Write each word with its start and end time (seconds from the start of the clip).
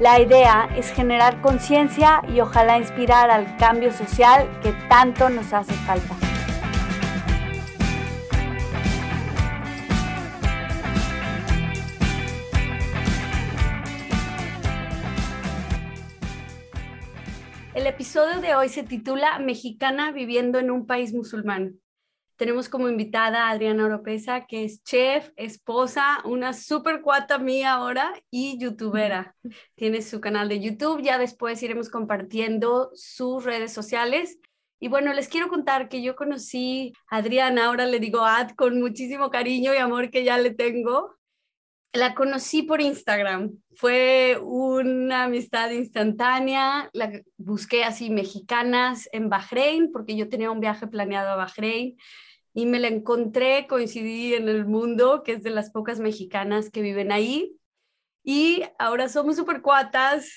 La 0.00 0.20
idea 0.20 0.68
es 0.76 0.90
generar 0.90 1.40
conciencia 1.40 2.20
y 2.28 2.40
ojalá 2.40 2.78
inspirar 2.78 3.30
al 3.30 3.56
cambio 3.58 3.92
social 3.92 4.50
que 4.60 4.72
tanto 4.88 5.28
nos 5.28 5.52
hace 5.52 5.72
falta. 5.72 6.16
El 17.72 17.86
episodio 17.86 18.40
de 18.40 18.56
hoy 18.56 18.68
se 18.70 18.82
titula 18.82 19.38
Mexicana 19.38 20.10
viviendo 20.10 20.58
en 20.58 20.72
un 20.72 20.86
país 20.86 21.14
musulmán. 21.14 21.83
Tenemos 22.36 22.68
como 22.68 22.88
invitada 22.88 23.46
a 23.46 23.50
Adriana 23.50 23.84
Oropesa, 23.84 24.46
que 24.46 24.64
es 24.64 24.82
chef, 24.82 25.30
esposa, 25.36 26.20
una 26.24 26.52
super 26.52 27.00
cuata 27.00 27.38
mía 27.38 27.74
ahora 27.74 28.12
y 28.30 28.58
youtubera. 28.58 29.36
Tiene 29.76 30.02
su 30.02 30.20
canal 30.20 30.48
de 30.48 30.60
YouTube, 30.60 31.02
ya 31.02 31.18
después 31.18 31.62
iremos 31.62 31.88
compartiendo 31.90 32.90
sus 32.94 33.44
redes 33.44 33.72
sociales. 33.72 34.38
Y 34.80 34.88
bueno, 34.88 35.12
les 35.12 35.28
quiero 35.28 35.48
contar 35.48 35.88
que 35.88 36.02
yo 36.02 36.16
conocí 36.16 36.92
a 37.08 37.18
Adriana, 37.18 37.66
ahora 37.66 37.86
le 37.86 38.00
digo 38.00 38.24
Ad 38.24 38.50
con 38.50 38.80
muchísimo 38.80 39.30
cariño 39.30 39.72
y 39.72 39.78
amor 39.78 40.10
que 40.10 40.24
ya 40.24 40.36
le 40.38 40.50
tengo. 40.50 41.16
La 41.94 42.16
conocí 42.16 42.62
por 42.62 42.80
Instagram, 42.80 43.56
fue 43.76 44.36
una 44.42 45.24
amistad 45.24 45.70
instantánea, 45.70 46.90
la 46.92 47.22
busqué 47.36 47.84
así 47.84 48.10
mexicanas 48.10 49.08
en 49.12 49.28
Bahrein, 49.28 49.92
porque 49.92 50.16
yo 50.16 50.28
tenía 50.28 50.50
un 50.50 50.58
viaje 50.58 50.88
planeado 50.88 51.28
a 51.28 51.36
Bahrein 51.36 51.96
y 52.52 52.66
me 52.66 52.80
la 52.80 52.88
encontré, 52.88 53.68
coincidí 53.68 54.34
en 54.34 54.48
el 54.48 54.66
mundo, 54.66 55.22
que 55.22 55.34
es 55.34 55.44
de 55.44 55.50
las 55.50 55.70
pocas 55.70 56.00
mexicanas 56.00 56.68
que 56.68 56.82
viven 56.82 57.12
ahí. 57.12 57.56
Y 58.24 58.64
ahora 58.80 59.08
somos 59.08 59.36
super 59.36 59.62
cuatas 59.62 60.28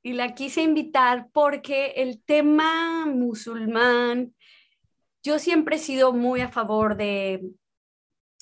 y 0.00 0.12
la 0.12 0.36
quise 0.36 0.62
invitar 0.62 1.26
porque 1.32 1.94
el 1.96 2.22
tema 2.22 3.04
musulmán, 3.06 4.32
yo 5.24 5.40
siempre 5.40 5.74
he 5.74 5.80
sido 5.80 6.12
muy 6.12 6.40
a 6.40 6.52
favor 6.52 6.96
de, 6.96 7.42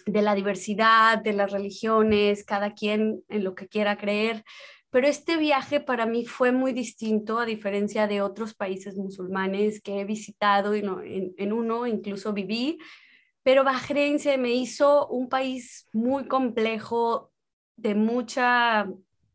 de 0.07 0.23
la 0.23 0.35
diversidad, 0.35 1.19
de 1.19 1.33
las 1.33 1.53
religiones, 1.53 2.45
cada 2.45 2.75
quien 2.75 3.23
en 3.29 3.45
lo 3.45 3.55
que 3.55 3.69
quiera 3.69 3.97
creer, 3.97 4.45
pero 4.93 5.09
este 5.09 5.39
viaje 5.39 5.81
para 5.81 6.05
mí 6.05 6.27
fue 6.27 6.53
muy 6.53 6.75
distinto 6.75 7.39
a 7.39 7.47
diferencia 7.47 8.07
de 8.07 8.21
otros 8.21 8.53
países 8.53 8.95
musulmanes 8.95 9.81
que 9.81 10.01
he 10.01 10.05
visitado 10.05 10.77
y 10.77 10.83
no, 10.83 11.01
en, 11.01 11.53
uno 11.55 11.87
incluso 11.87 12.35
viví. 12.35 12.79
Pero 13.43 13.65
Bahrein 13.65 14.19
se 14.19 14.37
me 14.37 14.51
hizo 14.51 15.09
un 15.09 15.31
país 15.31 15.89
muy 15.95 16.29
complejo, 16.29 17.33
de 17.77 17.95
mucha, 17.95 18.87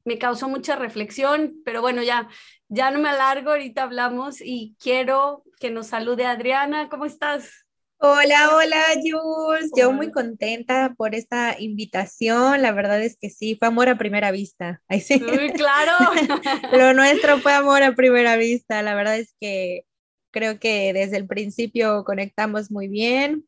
me 0.05 0.19
causó 0.19 0.47
mucha 0.47 0.75
reflexión, 0.75 1.55
pero 1.65 1.81
bueno, 1.81 2.03
ya, 2.03 2.29
ya 2.69 2.91
no 2.91 2.99
me 2.99 3.09
alargo, 3.09 3.49
ahorita 3.49 3.81
hablamos 3.81 4.41
y 4.41 4.75
quiero 4.79 5.43
que 5.59 5.71
nos 5.71 5.87
salude 5.87 6.27
Adriana, 6.27 6.87
¿cómo 6.87 7.05
estás? 7.05 7.66
Hola, 7.99 8.51
hola, 8.53 8.83
Jules. 9.03 9.71
Yo 9.75 9.91
muy 9.91 10.11
contenta 10.11 10.93
por 10.95 11.15
esta 11.15 11.59
invitación. 11.59 12.61
La 12.61 12.71
verdad 12.71 13.01
es 13.01 13.17
que 13.19 13.31
sí, 13.31 13.55
fue 13.55 13.67
amor 13.67 13.89
a 13.89 13.97
primera 13.97 14.29
vista. 14.31 14.81
Ahí 14.87 15.01
sí. 15.01 15.19
claro. 15.19 15.93
Lo 16.71 16.93
nuestro 16.93 17.39
fue 17.39 17.53
amor 17.53 17.81
a 17.81 17.95
primera 17.95 18.37
vista. 18.37 18.83
La 18.83 18.93
verdad 18.93 19.17
es 19.17 19.33
que 19.39 19.85
creo 20.31 20.59
que 20.59 20.93
desde 20.93 21.17
el 21.17 21.27
principio 21.27 22.03
conectamos 22.03 22.69
muy 22.71 22.87
bien. 22.87 23.47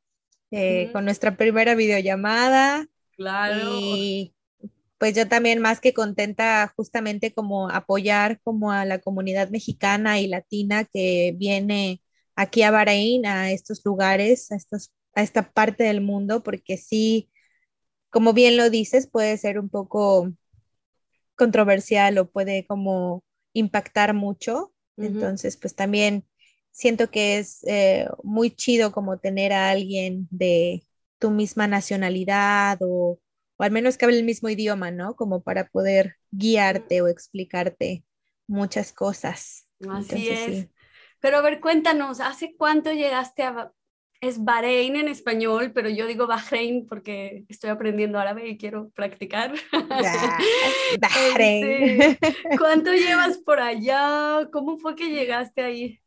Eh, 0.52 0.90
con 0.92 1.06
nuestra 1.06 1.38
primera 1.38 1.76
videollamada. 1.76 2.88
Claro. 3.16 3.76
Y 3.80 4.34
pues 4.98 5.16
yo 5.16 5.28
también 5.28 5.60
más 5.60 5.80
que 5.80 5.94
contenta 5.94 6.74
justamente 6.76 7.34
como 7.34 7.70
apoyar 7.70 8.42
como 8.42 8.72
a 8.72 8.84
la 8.86 9.00
comunidad 9.00 9.50
mexicana 9.50 10.20
y 10.20 10.28
latina 10.28 10.86
que 10.86 11.36
viene 11.38 12.02
aquí 12.40 12.64
a 12.64 12.72
Bahrein, 12.72 13.26
a 13.26 13.52
estos 13.52 13.82
lugares, 13.84 14.50
a, 14.54 14.56
estos, 14.56 14.94
a 15.14 15.24
esta 15.24 15.52
parte 15.52 15.84
del 15.84 16.00
mundo, 16.00 16.42
porque 16.42 16.78
sí, 16.78 17.30
como 18.10 18.32
bien 18.32 18.56
lo 18.56 18.70
dices, 18.70 19.08
puede 19.08 19.38
ser 19.38 19.60
un 19.60 19.68
poco 19.68 20.32
controversial 21.36 22.18
o 22.18 22.32
puede 22.32 22.66
como 22.66 23.26
impactar 23.52 24.14
mucho. 24.14 24.74
Entonces, 24.96 25.58
pues 25.58 25.76
también 25.76 26.26
siento 26.72 27.12
que 27.12 27.40
es 27.40 27.60
eh, 27.68 28.08
muy 28.24 28.52
chido 28.52 28.94
como 28.94 29.20
tener 29.20 29.52
a 29.52 29.70
alguien 29.70 30.28
de 30.32 30.88
tu 31.20 31.32
misma 31.32 31.68
nacionalidad 31.68 32.80
o, 32.82 33.20
al 33.58 33.72
menos 33.72 33.98
que 33.98 34.06
hable 34.06 34.18
el 34.18 34.26
mismo 34.26 34.48
idioma, 34.48 34.92
¿no? 34.92 35.18
Como 35.18 35.44
para 35.44 35.68
poder 35.68 36.16
guiarte 36.32 37.02
o 37.02 37.10
explicarte 37.10 38.06
muchas 38.48 38.94
cosas. 38.94 39.68
Así 39.90 40.30
es. 40.30 40.68
Pero 41.20 41.38
a 41.38 41.42
ver, 41.42 41.60
cuéntanos, 41.60 42.20
¿hace 42.20 42.56
cuánto 42.56 42.92
llegaste 42.92 43.44
a... 43.44 43.72
Es 44.22 44.44
Bahrein 44.44 44.98
en 44.98 45.08
español, 45.08 45.72
pero 45.74 45.88
yo 45.88 46.06
digo 46.06 46.28
Bahrein 46.28 46.86
porque 46.88 47.46
estoy 47.48 47.70
aprendiendo 47.70 48.20
árabe 48.20 48.50
y 48.50 48.58
quiero 48.58 48.90
practicar. 48.90 49.54
Bahrein. 51.00 52.02
Este, 52.02 52.20
¿Cuánto 52.58 52.94
llevas 52.94 53.38
por 53.38 53.62
allá? 53.62 54.50
¿Cómo 54.52 54.78
fue 54.78 54.96
que 54.96 55.10
llegaste 55.10 55.62
ahí? 55.62 56.02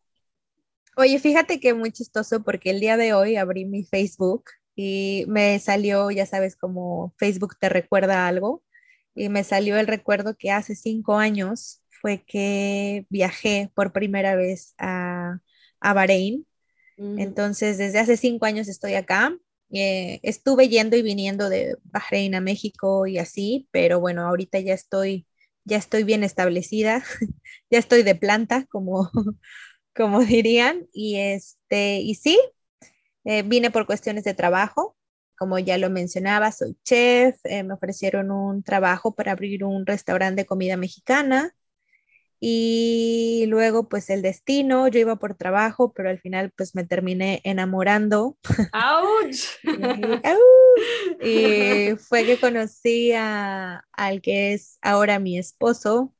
Oye, 0.94 1.18
fíjate 1.18 1.58
que 1.58 1.72
muy 1.72 1.90
chistoso 1.90 2.42
porque 2.42 2.68
el 2.68 2.80
día 2.80 2.98
de 2.98 3.14
hoy 3.14 3.36
abrí 3.36 3.64
mi 3.64 3.82
Facebook 3.82 4.44
y 4.74 5.24
me 5.28 5.58
salió, 5.58 6.10
ya 6.10 6.26
sabes, 6.26 6.54
como 6.56 7.14
Facebook 7.16 7.56
te 7.58 7.68
recuerda 7.70 8.26
algo, 8.26 8.62
y 9.14 9.28
me 9.28 9.44
salió 9.44 9.78
el 9.78 9.86
recuerdo 9.86 10.36
que 10.36 10.50
hace 10.50 10.74
cinco 10.74 11.16
años 11.16 11.81
fue 12.02 12.24
que 12.26 13.06
viajé 13.10 13.72
por 13.74 13.92
primera 13.94 14.36
vez 14.36 14.74
a, 14.78 15.40
a 15.80 15.94
Bahrein. 15.94 16.46
Entonces, 17.16 17.78
desde 17.78 18.00
hace 18.00 18.16
cinco 18.16 18.46
años 18.46 18.68
estoy 18.68 18.94
acá. 18.94 19.36
Eh, 19.72 20.20
estuve 20.22 20.68
yendo 20.68 20.96
y 20.96 21.02
viniendo 21.02 21.48
de 21.48 21.76
Bahrein 21.84 22.34
a 22.34 22.40
México 22.42 23.06
y 23.06 23.18
así, 23.18 23.68
pero 23.72 24.00
bueno, 24.00 24.26
ahorita 24.26 24.60
ya 24.60 24.74
estoy, 24.74 25.26
ya 25.64 25.78
estoy 25.78 26.04
bien 26.04 26.24
establecida, 26.24 27.04
ya 27.70 27.78
estoy 27.78 28.02
de 28.02 28.14
planta, 28.14 28.66
como, 28.70 29.10
como 29.96 30.20
dirían, 30.24 30.88
y 30.92 31.16
este, 31.18 32.00
y 32.00 32.16
sí, 32.16 32.38
eh, 33.24 33.42
vine 33.42 33.70
por 33.70 33.86
cuestiones 33.86 34.24
de 34.24 34.34
trabajo, 34.34 34.96
como 35.38 35.58
ya 35.58 35.78
lo 35.78 35.90
mencionaba, 35.90 36.52
soy 36.52 36.76
chef, 36.84 37.38
eh, 37.44 37.62
me 37.64 37.74
ofrecieron 37.74 38.30
un 38.30 38.62
trabajo 38.62 39.14
para 39.14 39.32
abrir 39.32 39.64
un 39.64 39.86
restaurante 39.86 40.42
de 40.42 40.46
comida 40.46 40.76
mexicana 40.76 41.54
y 42.44 43.44
luego 43.46 43.88
pues 43.88 44.10
el 44.10 44.20
destino, 44.20 44.88
yo 44.88 44.98
iba 44.98 45.14
por 45.14 45.36
trabajo, 45.36 45.92
pero 45.92 46.10
al 46.10 46.18
final 46.18 46.50
pues 46.56 46.74
me 46.74 46.82
terminé 46.82 47.40
enamorando. 47.44 48.36
¡Auch! 48.72 49.60
y, 51.22 51.94
fue 51.98 52.24
que 52.24 52.40
conocí 52.40 53.12
a, 53.12 53.84
al 53.92 54.20
que 54.20 54.54
es 54.54 54.76
ahora 54.82 55.20
mi 55.20 55.38
esposo 55.38 56.12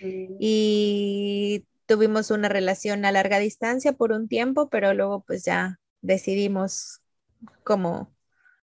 mm. 0.00 0.36
y 0.38 1.66
tuvimos 1.86 2.30
una 2.30 2.48
relación 2.48 3.04
a 3.04 3.10
larga 3.10 3.40
distancia 3.40 3.94
por 3.94 4.12
un 4.12 4.28
tiempo, 4.28 4.68
pero 4.70 4.94
luego 4.94 5.24
pues 5.26 5.44
ya 5.44 5.80
decidimos 6.02 7.00
como 7.64 8.14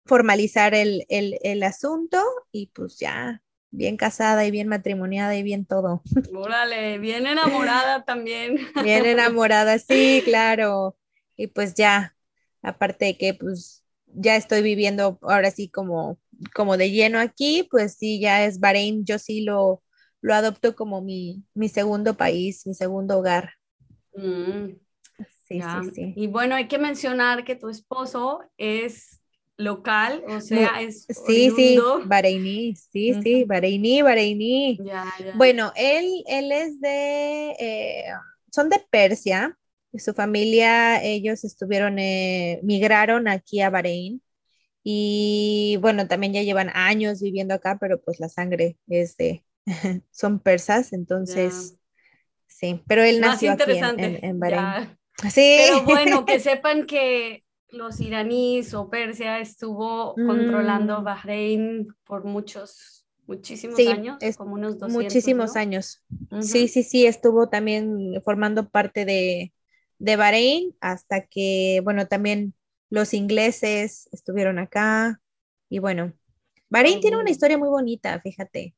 formalizar 0.05 0.75
el, 0.77 1.63
asunto 1.65 2.23
y 2.53 2.69
pues 2.69 3.01
ya 3.01 3.43
bien 3.71 3.97
casada 3.97 4.47
y 4.47 4.51
bien 4.51 4.69
matrimoniada 4.69 5.37
y 5.37 5.43
bien 5.43 5.67
todo. 5.67 6.03
Órale, 6.35 6.99
bien 6.99 7.27
enamorada 7.27 8.05
también. 8.05 8.57
Bien 8.75 9.07
enamorada, 9.07 9.79
sí, 9.79 10.23
claro. 10.25 10.97
Y 11.37 11.49
pues 11.49 11.75
ya, 11.75 12.17
aparte 12.63 13.07
de 13.07 13.19
que 13.19 13.35
pues 13.35 13.85
ya 14.07 14.37
estoy 14.37 14.63
viviendo 14.63 15.19
ahora 15.23 15.51
sí 15.51 15.69
como, 15.71 16.19
como 16.55 16.77
de 16.77 16.91
lleno 16.91 17.19
aquí, 17.21 17.67
pues 17.71 17.95
sí, 17.95 18.21
ya 18.21 18.45
es 18.45 18.61
Bahrein, 18.61 19.05
yo 19.05 19.19
sí 19.19 19.43
lo, 19.43 19.83
lo 20.21 20.35
adopto 20.35 20.75
como 20.75 21.03
mi, 21.03 21.45
mi 21.55 21.69
segundo 21.69 22.17
país, 22.17 22.67
mi 22.67 22.75
segundo 22.75 23.19
hogar. 23.19 23.51
Mm, 24.15 24.73
sí, 25.47 25.63
sí, 25.63 25.85
sí. 25.85 26.13
Y 26.17 26.27
bueno, 26.27 26.55
hay 26.55 26.69
que 26.69 26.79
mencionar 26.79 27.45
que 27.45 27.57
tu 27.57 27.69
esposo 27.69 28.41
es 28.59 29.20
local, 29.61 30.25
o 30.29 30.41
sea, 30.41 30.81
es 30.81 31.07
Sí, 31.27 31.51
sí, 31.55 31.79
Bahreiní, 32.07 32.75
sí, 32.75 33.15
sí, 33.23 33.45
Bahreiní, 33.45 34.03
Bahreiní. 34.03 34.79
Bueno, 35.35 35.73
él, 35.77 36.25
él 36.27 36.51
es 36.53 36.81
de, 36.81 37.51
eh, 37.59 38.05
son 38.51 38.69
de 38.71 38.85
Persia, 38.91 39.57
su 39.95 40.15
familia, 40.15 41.03
ellos 41.03 41.45
estuvieron, 41.45 41.99
eh, 41.99 42.61
migraron 42.63 43.29
aquí 43.29 43.61
a 43.61 43.71
Bahrein. 43.71 44.23
Y 44.83 45.79
bueno, 45.83 46.09
también 46.09 46.33
ya 46.33 46.43
llevan 46.43 46.71
años 46.73 47.21
viviendo 47.21 47.55
acá, 47.55 47.77
pero 47.79 48.01
pues 48.01 48.19
la 48.19 48.29
sangre 48.29 48.79
es 48.89 49.17
de, 49.17 49.45
son 50.11 50.41
persas, 50.41 50.93
entonces, 50.93 51.77
sí, 52.47 52.83
pero 52.87 53.03
él 53.03 53.21
nació 53.21 53.53
aquí 53.53 53.73
en, 53.73 54.25
en, 54.25 54.41
Bahrein. 54.41 54.97
Sí. 55.31 55.59
Pero 55.59 55.83
bueno, 55.83 56.25
que 56.25 56.41
sepan 56.41 56.87
que 56.87 57.45
los 57.73 58.01
iraníes 58.01 58.75
o 58.75 58.89
Persia 58.89 59.41
estuvo 59.41 60.15
controlando 60.15 61.01
mm. 61.01 61.05
Bahrein 61.05 61.89
por 62.05 62.25
muchos, 62.25 63.07
muchísimos 63.27 63.79
años, 63.79 64.19
como 64.37 64.55
unos 64.55 64.79
200, 64.79 65.03
Muchísimos 65.05 65.57
años. 65.57 66.03
Sí, 66.41 66.69
sí, 66.69 66.83
sí, 66.83 67.07
estuvo 67.07 67.49
también 67.49 68.21
formando 68.25 68.69
parte 68.69 69.05
de, 69.05 69.53
de 69.99 70.17
Bahrein 70.17 70.75
hasta 70.81 71.27
que, 71.27 71.81
bueno, 71.85 72.07
también 72.07 72.55
los 72.89 73.15
ingleses 73.15 74.09
estuvieron 74.13 74.59
acá 74.59 75.21
y 75.69 75.79
bueno, 75.79 76.13
Bahrein 76.71 77.01
tiene 77.01 77.17
una 77.17 77.31
historia 77.31 77.59
muy 77.59 77.69
bonita, 77.69 78.21
fíjate. 78.21 78.75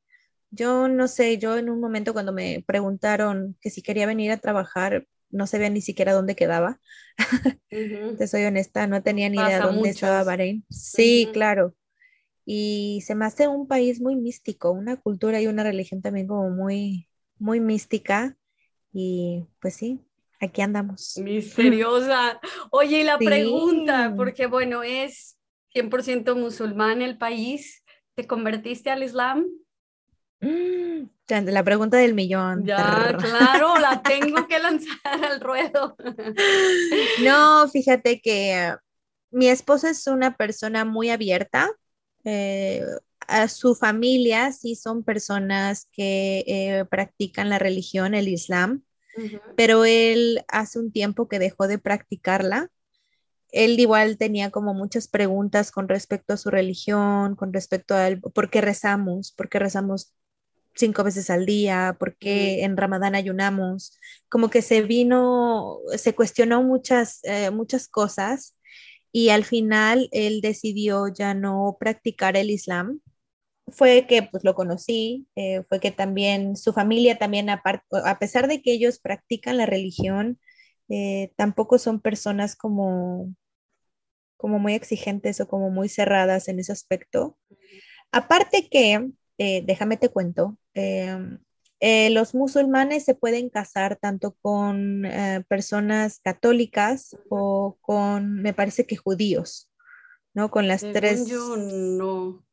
Yo 0.51 0.89
no 0.89 1.09
sé, 1.09 1.39
yo 1.39 1.57
en 1.57 1.71
un 1.71 1.81
momento 1.81 2.13
cuando 2.13 2.33
me 2.33 2.65
preguntaron 2.67 3.57
que 3.61 3.71
si 3.71 3.83
quería 3.83 4.07
venir 4.07 4.33
a 4.33 4.39
trabajar, 4.39 5.07
no 5.33 5.47
sabía 5.47 5.71
ni 5.71 5.81
siquiera 5.81 6.13
dónde 6.13 6.37
quedaba. 6.37 6.79
Te 7.69 8.27
soy 8.29 8.45
honesta, 8.45 8.87
no 8.87 9.03
tenía 9.03 9.29
ni 9.29 9.39
idea 9.39 9.61
dónde 9.61 9.89
estaba 9.89 10.23
Bahrein. 10.23 10.65
Sí, 10.71 11.29
claro. 11.33 11.75
Y 12.45 13.03
se 13.07 13.15
me 13.15 13.25
hace 13.25 13.49
un 13.49 13.67
país 13.67 14.01
muy 14.01 14.17
místico, 14.17 14.71
una 14.71 14.97
cultura 14.97 15.41
y 15.41 15.47
una 15.47 15.63
religión 15.63 16.03
también 16.03 16.27
como 16.27 16.51
muy, 16.51 17.09
muy 17.39 17.61
mística. 17.61 18.37
Y 18.93 19.47
pues 19.61 19.75
sí, 19.75 20.01
aquí 20.41 20.61
andamos. 20.61 21.17
Misteriosa. 21.19 22.41
Oye, 22.71 23.01
y 23.01 23.05
la 23.05 23.19
pregunta, 23.19 24.13
porque 24.17 24.47
bueno, 24.47 24.83
es 24.83 25.39
100% 25.75 26.37
musulmán 26.37 27.01
el 27.01 27.17
país, 27.17 27.83
¿te 28.15 28.27
convertiste 28.27 28.91
al 28.91 29.03
Islam? 29.03 29.47
Mm, 30.41 31.05
la 31.41 31.65
pregunta 31.65 31.97
del 31.97 32.15
millón. 32.15 32.65
Ya, 32.65 33.17
claro, 33.19 33.79
la 33.79 34.03
tengo 34.03 34.47
que 34.47 34.59
lanzar 34.59 35.25
al 35.25 35.41
ruedo. 35.41 35.97
No, 37.25 37.69
fíjate 37.69 38.21
que 38.21 38.75
mi 39.31 39.49
esposa 39.49 39.91
es 39.91 40.07
una 40.07 40.37
persona 40.37 40.85
muy 40.85 41.11
abierta. 41.11 41.71
Eh, 42.25 42.85
a 43.27 43.49
su 43.49 43.75
familia 43.75 44.53
sí 44.53 44.75
son 44.75 45.03
personas 45.05 45.89
que 45.93 46.45
eh, 46.47 46.85
practican 46.91 47.49
la 47.49 47.59
religión, 47.59 48.15
el 48.15 48.29
Islam 48.29 48.83
pero 49.57 49.85
él 49.85 50.45
hace 50.49 50.79
un 50.79 50.93
tiempo 50.93 51.29
que 51.29 51.39
dejó 51.39 51.69
de 51.69 51.79
practicarla. 51.79 52.71
Él 53.51 53.79
igual 53.79 54.17
tenía 54.17 54.51
como 54.51 54.73
muchas 54.73 55.09
preguntas 55.09 55.71
con 55.71 55.89
respecto 55.89 56.33
a 56.33 56.39
su 56.39 56.51
religión, 56.51 57.37
con 57.37 57.53
respecto 57.53 57.95
al 57.95 58.21
por 58.21 58.51
qué 58.51 58.63
rezamos, 58.63 59.33
por 59.33 59.49
qué 59.49 59.59
rezamos 59.59 60.15
cinco 60.75 61.05
veces 61.05 61.31
al 61.31 61.47
día, 61.47 61.97
por 61.99 62.17
qué 62.17 62.65
en 62.65 62.77
Ramadán 62.77 63.15
ayunamos, 63.15 63.99
como 64.29 64.51
que 64.51 64.63
se 64.63 64.83
vino, 64.83 65.79
se 65.97 66.15
cuestionó 66.15 66.63
muchas, 66.63 67.21
eh, 67.25 67.51
muchas 67.51 67.89
cosas 67.89 68.57
y 69.13 69.29
al 69.29 69.45
final 69.45 70.09
él 70.13 70.41
decidió 70.41 71.09
ya 71.09 71.35
no 71.35 71.77
practicar 71.79 72.37
el 72.37 72.51
Islam. 72.51 73.01
Fue 73.69 74.07
que 74.09 74.23
pues 74.25 74.45
lo 74.45 74.55
conocí, 74.55 75.29
eh, 75.37 75.63
fue 75.69 75.81
que 75.81 75.93
también 75.93 76.57
su 76.57 76.73
familia 76.73 77.19
también, 77.19 77.49
a 77.51 78.19
pesar 78.19 78.49
de 78.49 78.63
que 78.63 78.73
ellos 78.73 78.99
practican 78.99 79.57
la 79.59 79.67
religión, 79.67 80.41
eh, 80.89 81.33
tampoco 81.37 81.79
son 81.79 82.01
personas 82.01 82.57
como, 82.57 83.35
como 84.37 84.59
muy 84.59 84.75
exigentes 84.75 85.41
o 85.41 85.49
como 85.49 85.71
muy 85.71 85.89
cerradas 85.89 86.49
en 86.49 86.59
ese 86.59 86.73
aspecto. 86.73 87.39
Aparte 88.11 88.69
que, 88.69 89.11
eh, 89.39 89.63
déjame 89.65 89.97
te 89.97 90.09
cuento, 90.09 90.57
em, 90.75 91.39
los 92.11 92.35
musulmanes 92.35 93.05
se 93.05 93.15
pueden 93.17 93.49
casar 93.49 93.97
tanto 93.97 94.37
con 94.41 95.03
personas 95.49 96.21
católicas 96.21 97.17
o 97.29 97.77
con, 97.81 98.41
me 98.41 98.55
parece 98.55 98.87
que 98.87 98.97
judíos, 98.97 99.69
¿no? 100.33 100.51
Con 100.51 100.69
las 100.69 100.81
tres... 100.81 101.27
Yo 101.27 101.57
no 101.57 102.45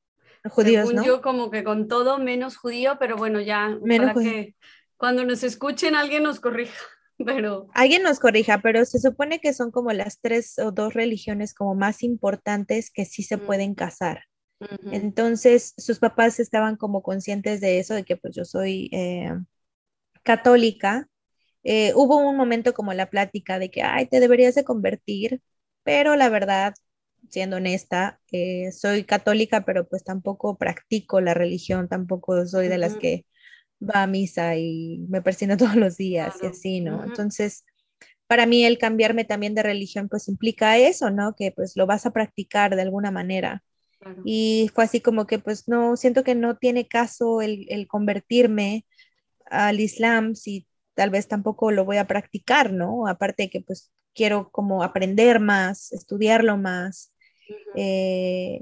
judíos, 0.49 0.87
Según 0.87 1.03
yo 1.03 1.21
como 1.21 1.51
que 1.51 1.63
con 1.63 1.87
todo 1.87 2.17
menos 2.17 2.57
judío, 2.57 2.97
pero 2.99 3.17
bueno, 3.17 3.41
ya 3.41 3.77
para 3.87 4.13
que 4.13 4.55
cuando 4.97 5.25
nos 5.25 5.43
escuchen 5.43 5.95
alguien 5.95 6.23
nos 6.23 6.39
corrija. 6.39 6.77
Pero... 7.25 7.67
Alguien 7.73 8.01
nos 8.03 8.17
corrija, 8.17 8.61
pero 8.61 8.85
se 8.85 8.97
supone 8.97 9.41
que 9.41 9.53
son 9.53 9.71
como 9.71 9.91
las 9.91 10.21
tres 10.21 10.57
o 10.57 10.71
dos 10.71 10.93
religiones 10.93 11.53
como 11.53 11.75
más 11.75 12.01
importantes 12.01 12.91
que 12.91 13.03
sí 13.03 13.23
se 13.23 13.35
mm. 13.35 13.41
pueden 13.41 13.75
casar. 13.75 14.23
Entonces, 14.91 15.73
sus 15.77 15.99
papás 15.99 16.39
estaban 16.39 16.75
como 16.75 17.03
conscientes 17.03 17.61
de 17.61 17.79
eso, 17.79 17.93
de 17.93 18.03
que 18.05 18.17
pues 18.17 18.35
yo 18.35 18.45
soy 18.45 18.89
eh, 18.93 19.31
católica. 20.23 21.07
Eh, 21.63 21.93
hubo 21.95 22.17
un 22.17 22.37
momento 22.37 22.73
como 22.73 22.93
la 22.93 23.09
plática 23.09 23.59
de 23.59 23.71
que, 23.71 23.83
ay, 23.83 24.07
te 24.07 24.19
deberías 24.19 24.55
de 24.55 24.63
convertir, 24.65 25.41
pero 25.83 26.15
la 26.15 26.29
verdad, 26.29 26.73
siendo 27.29 27.57
honesta, 27.57 28.21
eh, 28.31 28.71
soy 28.71 29.03
católica, 29.05 29.65
pero 29.65 29.87
pues 29.87 30.03
tampoco 30.03 30.57
practico 30.57 31.21
la 31.21 31.33
religión, 31.33 31.87
tampoco 31.89 32.45
soy 32.47 32.67
de 32.69 32.77
las 32.79 32.97
que 32.97 33.25
va 33.81 34.03
a 34.03 34.07
misa 34.07 34.57
y 34.57 34.99
me 35.09 35.21
persino 35.21 35.57
todos 35.57 35.75
los 35.75 35.97
días 35.97 36.41
y 36.43 36.47
así, 36.47 36.81
¿no? 36.81 37.03
Entonces, 37.05 37.65
para 38.27 38.45
mí 38.45 38.65
el 38.65 38.77
cambiarme 38.77 39.25
también 39.25 39.55
de 39.55 39.63
religión 39.63 40.09
pues 40.09 40.27
implica 40.27 40.77
eso, 40.77 41.09
¿no? 41.11 41.35
Que 41.35 41.51
pues 41.51 41.75
lo 41.77 41.85
vas 41.87 42.05
a 42.05 42.11
practicar 42.11 42.75
de 42.75 42.81
alguna 42.83 43.11
manera. 43.11 43.63
Y 44.23 44.69
fue 44.73 44.85
así 44.85 45.01
como 45.01 45.27
que 45.27 45.39
pues 45.39 45.67
no, 45.67 45.95
siento 45.95 46.23
que 46.23 46.35
no 46.35 46.57
tiene 46.57 46.87
caso 46.87 47.41
el, 47.41 47.65
el 47.69 47.87
convertirme 47.87 48.85
al 49.45 49.79
Islam 49.79 50.35
si 50.35 50.67
tal 50.93 51.09
vez 51.09 51.27
tampoco 51.27 51.71
lo 51.71 51.85
voy 51.85 51.97
a 51.97 52.07
practicar, 52.07 52.73
¿no? 52.73 53.07
Aparte 53.07 53.43
de 53.43 53.49
que 53.49 53.61
pues 53.61 53.91
quiero 54.13 54.51
como 54.51 54.83
aprender 54.83 55.39
más, 55.39 55.91
estudiarlo 55.93 56.57
más. 56.57 57.13
Eh, 57.75 58.61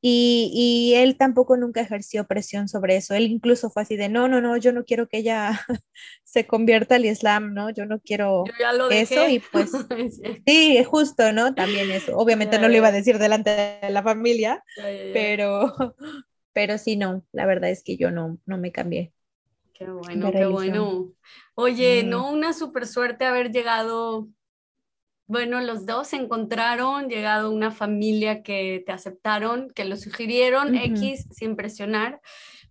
y, 0.00 0.50
y, 0.54 0.94
él 0.94 1.16
tampoco 1.16 1.56
nunca 1.56 1.80
ejerció 1.80 2.26
presión 2.26 2.68
sobre 2.68 2.96
eso. 2.96 3.14
Él 3.14 3.24
incluso 3.24 3.68
fue 3.68 3.82
así 3.82 3.96
de, 3.96 4.08
no, 4.08 4.28
no, 4.28 4.40
no, 4.40 4.56
yo 4.56 4.72
no 4.72 4.84
quiero 4.84 5.08
que 5.08 5.18
ella 5.18 5.60
se 6.24 6.46
convierta 6.46 6.94
al 6.96 7.04
Islam, 7.04 7.52
¿no? 7.52 7.70
Yo 7.70 7.84
no 7.84 7.98
quiero 8.00 8.44
eso. 8.90 9.28
Y 9.28 9.40
pues, 9.40 9.72
sí, 10.46 10.84
justo, 10.84 11.32
¿no? 11.32 11.54
También 11.54 11.90
eso. 11.90 12.16
Obviamente 12.16 12.60
no 12.60 12.68
lo 12.68 12.76
iba 12.76 12.88
a 12.88 12.92
decir 12.92 13.18
delante 13.18 13.78
de 13.82 13.90
la 13.90 14.02
familia, 14.02 14.62
pero, 15.12 15.74
pero 16.52 16.78
sí, 16.78 16.96
no, 16.96 17.24
la 17.32 17.46
verdad 17.46 17.70
es 17.70 17.82
que 17.82 17.96
yo 17.96 18.12
no, 18.12 18.38
no 18.46 18.56
me 18.58 18.70
cambié. 18.70 19.12
Qué 19.74 19.84
bueno, 19.84 20.30
qué 20.30 20.46
bueno. 20.46 21.12
Oye, 21.54 22.04
no, 22.04 22.30
una 22.30 22.52
super 22.52 22.86
suerte 22.86 23.24
haber 23.24 23.50
llegado 23.50 24.28
bueno, 25.28 25.60
los 25.60 25.84
dos 25.84 26.08
se 26.08 26.16
encontraron, 26.16 27.10
llegado 27.10 27.50
una 27.50 27.70
familia 27.70 28.42
que 28.42 28.82
te 28.86 28.92
aceptaron, 28.92 29.68
que 29.70 29.84
lo 29.84 29.96
sugirieron, 29.98 30.74
X, 30.74 31.26
sin 31.30 31.54
presionar. 31.54 32.22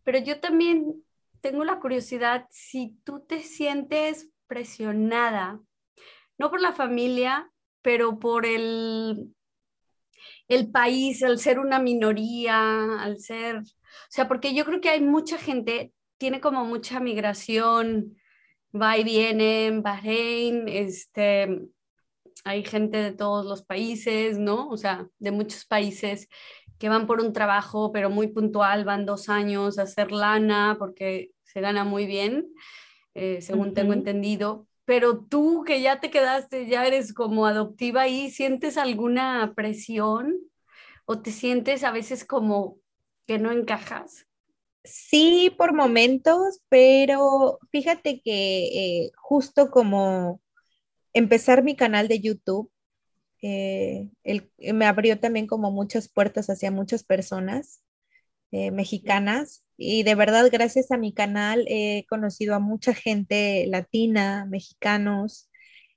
Pero 0.03 0.17
yo 0.17 0.39
también 0.39 1.03
tengo 1.39 1.63
la 1.63 1.79
curiosidad, 1.79 2.47
si 2.49 2.97
tú 3.03 3.19
te 3.19 3.43
sientes 3.43 4.31
presionada, 4.47 5.61
no 6.39 6.49
por 6.49 6.59
la 6.59 6.73
familia, 6.73 7.47
pero 7.83 8.17
por 8.17 8.47
el, 8.47 9.35
el 10.47 10.71
país, 10.71 11.21
al 11.21 11.37
ser 11.37 11.59
una 11.59 11.77
minoría, 11.77 12.99
al 12.99 13.19
ser, 13.19 13.57
o 13.57 13.63
sea, 14.09 14.27
porque 14.27 14.55
yo 14.55 14.65
creo 14.65 14.81
que 14.81 14.89
hay 14.89 15.01
mucha 15.01 15.37
gente, 15.37 15.93
tiene 16.17 16.41
como 16.41 16.65
mucha 16.65 16.99
migración, 16.99 18.17
va 18.73 18.97
y 18.97 19.03
viene 19.03 19.67
en 19.67 19.83
Bahrein, 19.83 20.67
este, 20.67 21.69
hay 22.45 22.63
gente 22.63 22.97
de 22.97 23.11
todos 23.11 23.45
los 23.45 23.63
países, 23.63 24.37
¿no? 24.37 24.69
O 24.69 24.77
sea, 24.77 25.07
de 25.19 25.31
muchos 25.31 25.65
países 25.65 26.27
que 26.79 26.89
van 26.89 27.07
por 27.07 27.21
un 27.21 27.33
trabajo, 27.33 27.91
pero 27.91 28.09
muy 28.09 28.27
puntual, 28.27 28.85
van 28.85 29.05
dos 29.05 29.29
años 29.29 29.79
a 29.79 29.83
hacer 29.83 30.11
lana 30.11 30.75
porque 30.79 31.31
se 31.43 31.61
gana 31.61 31.83
muy 31.83 32.05
bien, 32.05 32.47
eh, 33.15 33.41
según 33.41 33.73
tengo 33.73 33.93
entendido. 33.93 34.67
Pero 34.85 35.19
tú 35.25 35.63
que 35.65 35.81
ya 35.81 35.99
te 35.99 36.11
quedaste, 36.11 36.67
ya 36.67 36.85
eres 36.85 37.13
como 37.13 37.45
adoptiva 37.45 38.07
y 38.07 38.31
¿sientes 38.31 38.77
alguna 38.77 39.53
presión 39.55 40.47
¿O 41.09 41.21
te 41.21 41.31
sientes 41.31 41.85
a 41.85 41.91
veces 41.91 42.25
como 42.25 42.79
que 43.25 43.39
no 43.39 43.53
encajas? 43.53 44.27
Sí, 44.83 45.53
por 45.57 45.73
momentos, 45.73 46.59
pero 46.67 47.59
fíjate 47.71 48.21
que 48.21 49.05
eh, 49.05 49.11
justo 49.15 49.71
como 49.71 50.41
empezar 51.13 51.63
mi 51.63 51.75
canal 51.75 52.07
de 52.07 52.19
YouTube, 52.19 52.71
eh, 53.41 54.09
me 54.73 54.85
abrió 54.85 55.19
también 55.19 55.47
como 55.47 55.71
muchas 55.71 56.09
puertas 56.09 56.49
hacia 56.49 56.71
muchas 56.71 57.03
personas 57.03 57.81
eh, 58.51 58.71
mexicanas 58.71 59.63
y 59.77 60.03
de 60.03 60.15
verdad 60.15 60.49
gracias 60.51 60.91
a 60.91 60.97
mi 60.97 61.13
canal 61.13 61.65
he 61.67 62.05
conocido 62.09 62.55
a 62.55 62.59
mucha 62.59 62.93
gente 62.95 63.65
latina, 63.67 64.47
mexicanos 64.49 65.49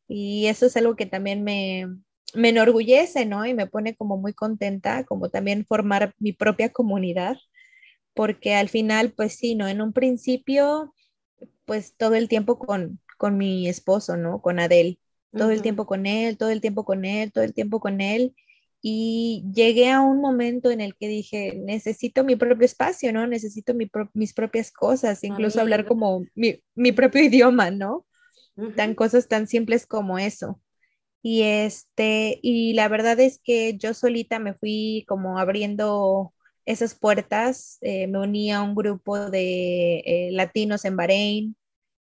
y 0.09 0.47
eso 0.47 0.67
es 0.67 0.77
algo 0.77 0.97
que 0.97 1.07
también 1.07 1.45
me, 1.45 1.87
me 2.35 2.51
enorgullece, 2.51 3.27
¿no? 3.27 3.47
Y 3.47 3.55
me 3.55 3.67
pone 3.67 3.97
como 3.97 4.17
muy 4.19 4.35
contenta, 4.35 5.05
como 5.05 5.31
también 5.31 5.65
formar 5.65 6.15
mi 6.19 6.33
propia 6.33 6.71
comunidad 6.71 7.39
porque 8.15 8.55
al 8.55 8.69
final, 8.69 9.13
pues 9.13 9.37
sí, 9.37 9.55
¿no? 9.55 9.69
En 9.69 9.81
un 9.81 9.93
principio, 9.93 10.95
pues 11.65 11.97
todo 11.97 12.15
el 12.15 12.29
tiempo 12.29 12.59
con, 12.59 13.01
con 13.21 13.37
mi 13.37 13.69
esposo, 13.69 14.17
¿no? 14.17 14.41
Con 14.41 14.61
Adel, 14.61 14.99
todo 15.31 15.51
el 15.51 15.61
tiempo 15.61 15.85
con 15.85 16.07
él, 16.07 16.39
todo 16.39 16.49
el 16.49 16.63
tiempo 16.63 16.87
con 16.87 17.05
él, 17.05 17.33
todo 17.33 17.45
el 17.45 17.53
tiempo 17.53 17.79
con 17.79 18.01
él. 18.01 18.35
Y 18.81 19.45
llegué 19.55 19.91
a 19.91 20.01
un 20.01 20.23
momento 20.23 20.71
en 20.71 20.81
el 20.81 20.97
que 20.97 21.07
dije, 21.07 21.53
necesito 21.55 22.25
mi 22.25 22.37
propio 22.37 22.65
espacio, 22.65 23.13
¿no? 23.13 23.27
Necesito 23.27 23.75
mis 24.15 24.33
propias 24.33 24.73
cosas, 24.73 25.23
incluso 25.23 25.61
hablar 25.61 25.85
como 25.85 26.25
mi, 26.35 26.63
mi, 26.75 26.93
propio 26.93 27.23
idioma, 27.23 27.71
¿no? 27.71 28.07
Tan 28.75 28.95
cosas 28.95 29.29
tan 29.29 29.47
simples 29.47 29.85
como 29.87 30.19
eso. 30.19 30.59
Y 31.21 31.43
este, 31.43 32.41
y 32.43 32.73
la 32.73 32.89
verdad 32.89 33.21
es 33.21 33.39
que 33.39 33.77
yo 33.77 33.93
solita 33.93 34.39
me 34.39 34.55
fui 34.55 35.05
como 35.07 35.39
abriendo 35.39 36.33
esas 36.65 36.95
puertas. 36.95 37.77
Eh, 37.83 38.07
me 38.07 38.19
uní 38.19 38.51
a 38.51 38.63
un 38.63 38.75
grupo 38.75 39.29
de 39.29 39.99
eh, 40.07 40.31
latinos 40.33 40.87
en 40.87 40.97
Bahrein, 40.97 41.57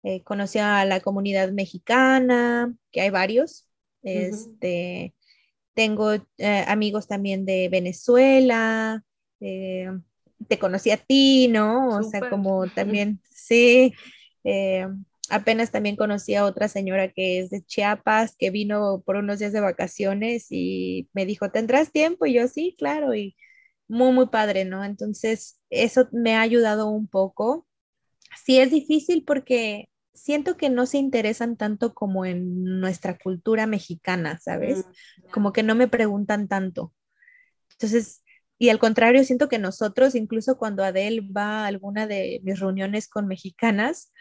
eh, 0.04 0.24
conocí 0.24 0.60
a 0.60 0.86
la 0.86 1.00
comunidad 1.00 1.51
mexicana, 1.51 2.74
que 2.92 3.01
hay 3.01 3.10
varios. 3.10 3.68
Este, 4.04 5.13
Tengo 5.74 6.12
amigos 6.68 7.08
también 7.08 7.46
de 7.46 7.68
Venezuela, 7.70 9.04
te 9.39 10.60
conocí 10.60 10.92
a 10.92 10.98
ti, 10.98 11.48
¿no? 11.50 12.00
O 12.00 12.04
sea, 12.04 12.30
como 12.30 12.68
también, 12.75 13.20
sí. 13.30 13.94
apenas 15.30 15.72
también 15.72 15.98
conocí 15.98 16.36
a 16.36 16.46
otra 16.46 16.68
señora 16.68 17.12
que 17.12 17.39
es 17.39 17.50
de 17.50 17.63
Chiapas, 17.63 18.36
que 18.38 18.50
vino 18.50 19.04
por 19.06 19.18
unos 19.18 19.39
días 19.39 19.51
de 19.51 19.60
vacaciones 19.62 20.48
y 20.51 21.10
me 21.13 21.25
dijo, 21.25 21.51
¿tendrás 21.51 21.92
tiempo? 21.92 22.25
Y 22.25 22.34
yo, 22.36 22.48
sí, 22.48 22.75
claro, 22.77 23.13
y 23.13 23.36
muy, 23.88 24.12
muy 24.12 24.27
padre, 24.27 24.66
¿no? 24.66 24.84
Entonces, 24.84 25.60
eso 25.70 26.08
me 26.12 26.36
ha 26.36 26.42
ayudado 26.42 26.89
un 26.89 27.08
poco. 27.08 27.66
Sí 28.44 28.60
es 28.60 28.72
difícil 28.72 29.24
porque 29.25 29.89
siento 30.13 30.58
que 30.58 30.70
no 30.70 30.86
se 30.86 30.98
interesan 30.98 31.58
tanto 31.58 31.94
como 31.94 32.25
en 32.25 32.79
nuestra 32.79 33.17
cultura 33.17 33.67
mexicana, 33.67 34.39
¿sabes? 34.39 34.86
Mm, 34.88 35.29
como 35.32 35.53
que 35.53 35.63
no 35.63 35.75
me 35.75 35.88
preguntan 35.88 36.48
tanto. 36.48 36.94
Entonces, 37.72 38.24
y 38.58 38.70
al 38.70 38.79
contrario, 38.79 39.24
siento 39.24 39.48
que 39.50 39.60
nosotros, 39.60 40.15
incluso 40.15 40.58
cuando 40.58 40.84
Adele 40.84 41.22
va 41.22 41.63
a 41.63 41.67
alguna 41.67 42.08
de 42.08 42.41
mis 42.44 42.60
reuniones 42.60 43.08
con 43.08 43.27
mexicanas 43.27 44.12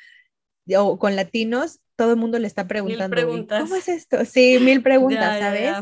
o 0.76 0.98
con 0.98 1.16
latinos, 1.16 1.80
todo 1.96 2.12
el 2.12 2.18
mundo 2.18 2.38
le 2.38 2.46
está 2.46 2.68
preguntando, 2.68 3.46
¿cómo 3.48 3.76
es 3.76 3.88
esto? 3.88 4.24
Sí, 4.24 4.58
mil 4.60 4.82
preguntas, 4.82 5.38
¿sabes? 5.38 5.72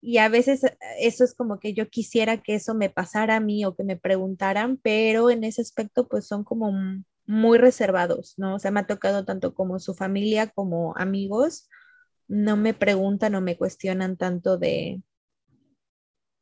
Y 0.00 0.18
a 0.18 0.28
veces 0.28 0.64
eh, 0.64 0.76
eso 1.00 1.24
es 1.24 1.34
como 1.34 1.58
que 1.58 1.74
yo 1.74 1.88
quisiera 1.88 2.42
que 2.42 2.54
eso 2.54 2.74
me 2.74 2.90
pasara 2.90 3.36
a 3.36 3.40
mí 3.40 3.64
o 3.64 3.74
que 3.74 3.84
me 3.84 3.96
preguntaran, 3.96 4.78
pero 4.78 5.30
en 5.30 5.44
ese 5.44 5.62
aspecto 5.62 6.08
pues 6.08 6.26
son 6.26 6.44
como 6.44 6.72
muy 7.26 7.58
reservados, 7.58 8.34
¿no? 8.36 8.54
O 8.54 8.58
sea, 8.58 8.70
me 8.70 8.80
ha 8.80 8.86
tocado 8.86 9.24
tanto 9.24 9.54
como 9.54 9.78
su 9.78 9.94
familia 9.94 10.48
como 10.48 10.96
amigos, 10.96 11.68
no 12.28 12.56
me 12.56 12.74
preguntan 12.74 13.34
o 13.34 13.40
me 13.40 13.56
cuestionan 13.56 14.16
tanto 14.16 14.58
de, 14.58 15.02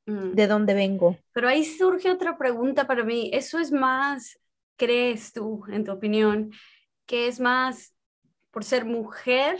mm. 0.07 0.33
de 0.33 0.47
dónde 0.47 0.75
vengo. 0.75 1.19
Pero 1.33 1.49
ahí 1.49 1.65
surge 1.65 2.11
otra 2.11 2.37
pregunta 2.37 2.87
para 2.87 3.05
mí. 3.05 3.31
¿Eso 3.33 3.59
es 3.59 3.73
más, 3.73 4.39
crees 4.77 5.33
tú, 5.33 5.65
en 5.69 5.85
tu 5.85 5.93
opinión, 5.93 6.53
que 7.07 7.29
es 7.29 7.41
más 7.41 7.95
por 8.51 8.65
ser 8.65 8.85
mujer 8.85 9.59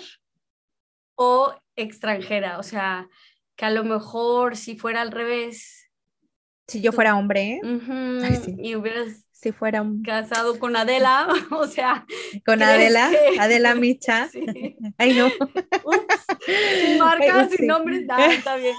o 1.15 1.55
extranjera? 1.77 2.59
O 2.59 2.63
sea, 2.63 3.09
que 3.57 3.65
a 3.65 3.71
lo 3.71 3.85
mejor 3.85 4.57
si 4.57 4.77
fuera 4.77 5.01
al 5.01 5.11
revés. 5.11 5.91
Si 6.67 6.81
yo 6.81 6.93
fuera 6.93 7.17
hombre. 7.17 7.61
Y 8.59 8.75
hubieras 8.75 9.24
si 9.45 9.53
fuera 9.53 9.85
casado 10.03 10.59
con 10.59 10.75
Adela, 10.75 11.29
o 11.51 11.67
sea. 11.67 12.07
Con 12.47 12.63
Adela, 12.63 13.13
Adela 13.39 13.75
Micha. 13.75 14.31
Ay, 14.99 15.13
no. 15.13 15.29
sin 16.81 16.99
marcas, 16.99 17.51
sin 17.51 17.67
nombres, 17.67 18.07
nada, 18.07 18.33
está 18.33 18.57
bien. 18.57 18.75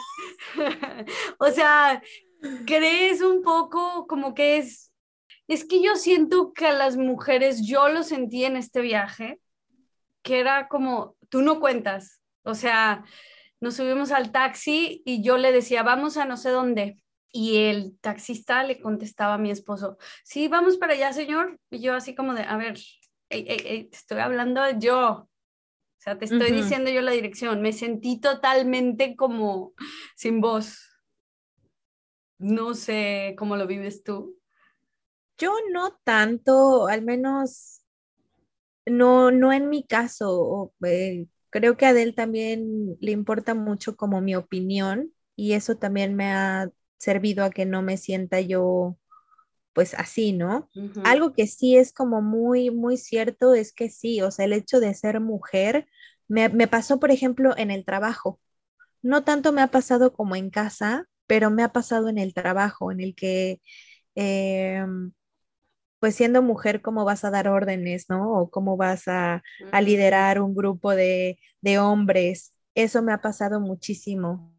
o 1.37 1.51
sea, 1.51 2.01
¿crees 2.65 3.21
un 3.21 3.43
poco 3.43 4.07
como 4.07 4.33
que 4.33 4.57
es... 4.57 4.91
Es 5.47 5.65
que 5.65 5.83
yo 5.83 5.95
siento 5.97 6.51
que 6.53 6.65
a 6.65 6.73
las 6.73 6.97
mujeres, 6.97 7.61
yo 7.63 7.87
lo 7.89 8.01
sentí 8.01 8.45
en 8.45 8.57
este 8.57 8.81
viaje, 8.81 9.39
que 10.23 10.39
era 10.39 10.67
como, 10.67 11.15
tú 11.29 11.43
no 11.43 11.59
cuentas, 11.59 12.19
o 12.41 12.55
sea, 12.55 13.03
nos 13.61 13.75
subimos 13.75 14.11
al 14.11 14.31
taxi 14.31 15.03
y 15.05 15.21
yo 15.21 15.37
le 15.37 15.51
decía, 15.51 15.83
vamos 15.83 16.17
a 16.17 16.25
no 16.25 16.35
sé 16.35 16.49
dónde. 16.49 16.97
Y 17.37 17.57
el 17.57 17.99
taxista 17.99 18.63
le 18.63 18.79
contestaba 18.79 19.33
a 19.33 19.37
mi 19.37 19.51
esposo, 19.51 19.97
sí, 20.23 20.47
vamos 20.47 20.77
para 20.77 20.93
allá, 20.93 21.11
señor. 21.11 21.59
Y 21.69 21.81
yo 21.81 21.93
así 21.93 22.15
como 22.15 22.33
de, 22.33 22.43
a 22.43 22.55
ver, 22.55 22.79
te 23.27 23.89
estoy 23.91 24.19
hablando 24.19 24.61
yo. 24.79 25.09
O 25.09 25.29
sea, 25.97 26.17
te 26.17 26.23
estoy 26.23 26.53
diciendo 26.53 26.89
yo 26.89 27.01
la 27.01 27.11
dirección. 27.11 27.61
Me 27.61 27.73
sentí 27.73 28.21
totalmente 28.21 29.17
como 29.17 29.73
sin 30.15 30.39
voz. 30.39 30.79
No 32.37 32.73
sé 32.73 33.35
cómo 33.37 33.57
lo 33.57 33.67
vives 33.67 34.01
tú. 34.01 34.39
Yo 35.37 35.53
no 35.73 35.99
tanto, 36.05 36.87
al 36.87 37.01
menos 37.01 37.81
no, 38.85 39.29
no 39.31 39.51
en 39.51 39.67
mi 39.67 39.85
caso. 39.85 40.73
Eh, 40.85 41.27
creo 41.49 41.75
que 41.75 41.85
a 41.85 41.89
Adele 41.89 42.13
también 42.13 42.95
le 43.01 43.11
importa 43.11 43.55
mucho 43.55 43.97
como 43.97 44.21
mi 44.21 44.37
opinión 44.37 45.11
y 45.35 45.51
eso 45.51 45.75
también 45.75 46.15
me 46.15 46.31
ha 46.31 46.71
servido 46.97 47.43
a 47.43 47.49
que 47.49 47.65
no 47.65 47.81
me 47.81 47.97
sienta 47.97 48.41
yo 48.41 48.97
pues 49.75 49.93
así, 49.93 50.31
¿no? 50.31 50.69
Algo 51.03 51.33
que 51.33 51.47
sí 51.47 51.75
es 51.75 51.91
como 51.91 52.21
muy, 52.21 52.71
muy 52.71 52.95
cierto 52.95 53.53
es 53.53 53.73
que 53.73 53.89
sí, 53.89 54.21
o 54.21 54.31
sea, 54.31 54.45
el 54.45 54.53
hecho 54.53 54.79
de 54.79 54.93
ser 54.93 55.19
mujer 55.19 55.85
me, 56.29 56.49
pasó, 56.67 56.97
por 56.97 57.11
ejemplo, 57.11 57.53
en 57.57 57.71
el 57.71 57.83
trabajo. 57.83 58.39
No 59.01 59.25
tanto 59.25 59.51
me 59.51 59.61
ha 59.61 59.67
pasado 59.67 60.13
como 60.13 60.37
en 60.37 60.49
casa, 60.49 61.07
pero 61.27 61.51
me 61.51 61.61
ha 61.61 61.73
pasado 61.73 62.07
en 62.07 62.17
el 62.17 62.33
trabajo, 62.33 62.89
en 62.91 63.01
el 63.01 63.15
que 63.15 63.61
em, 64.15 65.11
pues 65.99 66.15
siendo 66.15 66.41
mujer, 66.41 66.81
¿cómo 66.81 67.03
vas 67.03 67.25
a 67.25 67.31
dar 67.31 67.49
órdenes, 67.49 68.05
no? 68.09 68.31
O 68.31 68.49
cómo 68.49 68.77
vas 68.77 69.07
a, 69.07 69.43
liderar 69.81 70.41
un 70.41 70.55
grupo 70.55 70.91
de, 70.95 71.37
hombres. 71.79 72.53
Eso 72.75 73.01
me 73.01 73.11
ha 73.11 73.21
pasado 73.21 73.59
muchísimo. 73.59 74.54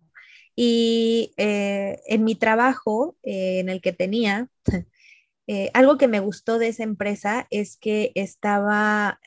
Y 0.58 1.34
eh, 1.36 2.00
en 2.06 2.24
mi 2.24 2.34
trabajo, 2.34 3.16
eh, 3.22 3.60
en 3.60 3.68
el 3.68 3.82
que 3.82 3.92
tenía, 3.92 4.48
eh, 5.46 5.70
algo 5.74 5.98
que 5.98 6.08
me 6.08 6.20
gustó 6.20 6.58
de 6.58 6.68
esa 6.68 6.82
empresa 6.82 7.46
es 7.50 7.76
que 7.76 8.10
estaba 8.14 9.20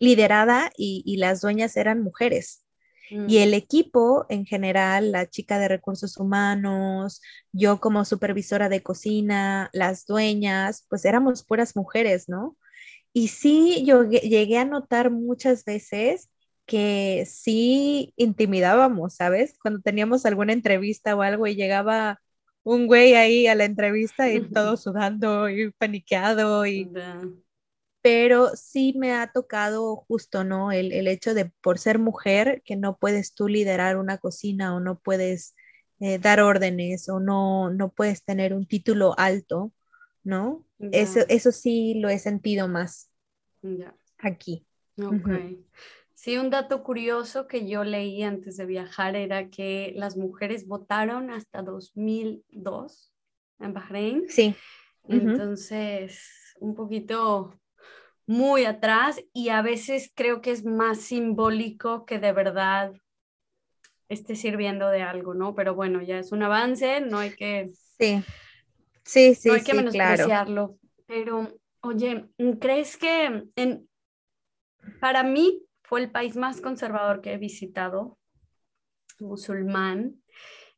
liderada 0.00 0.72
y, 0.76 1.16
las 1.18 1.40
dueñas 1.40 1.76
eran 1.76 2.02
mujeres. 2.02 2.64
Y 3.10 3.16
mm. 3.16 3.42
el 3.42 3.54
equipo 3.54 4.26
en 4.28 4.44
general, 4.44 5.12
la 5.12 5.28
chica 5.30 5.60
de 5.60 5.68
recursos 5.68 6.16
humanos, 6.16 7.20
yo 7.52 7.80
como 7.80 8.04
supervisora 8.04 8.68
de 8.68 8.82
cocina, 8.82 9.70
las 9.72 10.06
dueñas, 10.06 10.86
pues 10.88 11.04
éramos 11.04 11.44
puras 11.44 11.76
mujeres, 11.76 12.28
¿no? 12.28 12.56
Y 13.12 13.28
sí, 13.28 13.84
yo 13.86 14.04
llegué 14.04 14.58
a 14.58 14.64
notar 14.64 15.10
muchas 15.10 15.64
veces 15.64 16.30
que 16.72 17.26
sí 17.26 18.14
intimidábamos, 18.16 19.16
¿sabes? 19.16 19.58
Cuando 19.60 19.82
teníamos 19.82 20.24
alguna 20.24 20.54
entrevista 20.54 21.14
o 21.14 21.20
algo 21.20 21.46
y 21.46 21.54
llegaba 21.54 22.22
un 22.62 22.86
güey 22.86 23.12
ahí 23.12 23.46
a 23.46 23.54
la 23.54 23.66
entrevista 23.66 24.30
y 24.30 24.40
todo 24.48 24.78
sudando 24.78 25.50
y 25.50 25.70
paniqueado 25.72 26.64
y 26.64 26.90
pero 28.00 28.56
sí 28.56 28.94
me 28.96 29.12
ha 29.12 29.30
tocado 29.32 29.96
justo, 29.96 30.44
¿no? 30.44 30.72
El, 30.72 31.06
hecho 31.08 31.34
de 31.34 31.52
por 31.60 31.78
ser 31.78 31.98
mujer, 31.98 32.62
que 32.64 32.74
no 32.74 32.96
puedes 32.96 33.34
tú 33.34 33.48
liderar 33.48 33.98
una 33.98 34.16
cocina 34.16 34.74
o 34.74 34.80
no 34.80 34.98
puedes 34.98 35.54
eh, 36.00 36.18
dar 36.18 36.40
órdenes 36.40 37.06
o 37.10 37.20
no, 37.20 37.68
no 37.68 37.90
puedes 37.90 38.24
tener 38.24 38.54
un 38.54 38.66
título 38.66 39.14
alto, 39.18 39.74
¿no? 40.24 40.64
Eso, 40.78 41.20
eso 41.28 41.52
sí 41.52 42.00
lo 42.00 42.08
he 42.08 42.18
sentido 42.18 42.66
más 42.66 43.10
aquí. 44.16 44.66
Ok. 44.96 45.28
Sí, 46.22 46.38
un 46.38 46.50
dato 46.50 46.84
curioso 46.84 47.48
que 47.48 47.66
yo 47.66 47.82
leí 47.82 48.22
antes 48.22 48.56
de 48.56 48.64
viajar 48.64 49.16
era 49.16 49.50
que 49.50 49.92
las 49.96 50.16
mujeres 50.16 50.68
votaron 50.68 51.32
hasta 51.32 51.62
2002 51.62 53.12
en 53.58 53.74
Bahrein. 53.74 54.28
Sí. 54.28 54.54
Entonces, 55.08 56.54
un 56.60 56.76
poquito 56.76 57.58
muy 58.24 58.66
atrás 58.66 59.20
y 59.32 59.48
a 59.48 59.62
veces 59.62 60.12
creo 60.14 60.40
que 60.42 60.52
es 60.52 60.64
más 60.64 61.00
simbólico 61.00 62.06
que 62.06 62.20
de 62.20 62.32
verdad 62.32 62.92
esté 64.08 64.36
sirviendo 64.36 64.90
de 64.90 65.02
algo, 65.02 65.34
¿no? 65.34 65.56
Pero 65.56 65.74
bueno, 65.74 66.02
ya 66.02 66.20
es 66.20 66.30
un 66.30 66.44
avance, 66.44 67.00
no 67.00 67.18
hay 67.18 67.34
que... 67.34 67.72
Sí, 67.98 68.22
sí, 69.02 69.34
sí. 69.34 69.48
No 69.48 69.54
hay 69.54 69.64
que 69.64 69.74
menospreciarlo. 69.74 70.78
Pero, 71.08 71.58
oye, 71.80 72.28
¿crees 72.60 72.96
que 72.96 73.42
en, 73.56 73.88
para 75.00 75.24
mí 75.24 75.66
fue 75.92 76.00
el 76.00 76.10
país 76.10 76.36
más 76.36 76.62
conservador 76.62 77.20
que 77.20 77.34
he 77.34 77.36
visitado, 77.36 78.16
musulmán. 79.20 80.22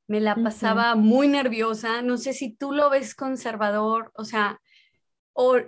Me 0.09 0.19
la 0.19 0.35
pasaba 0.35 0.97
muy 0.97 1.29
nerviosa. 1.29 2.03
No 2.03 2.17
sé 2.17 2.33
si 2.33 2.57
tú 2.57 2.73
lo 2.73 2.91
ves 2.91 3.15
conservador, 3.15 4.11
o 4.17 4.25
sea, 4.25 4.61
o 5.33 5.59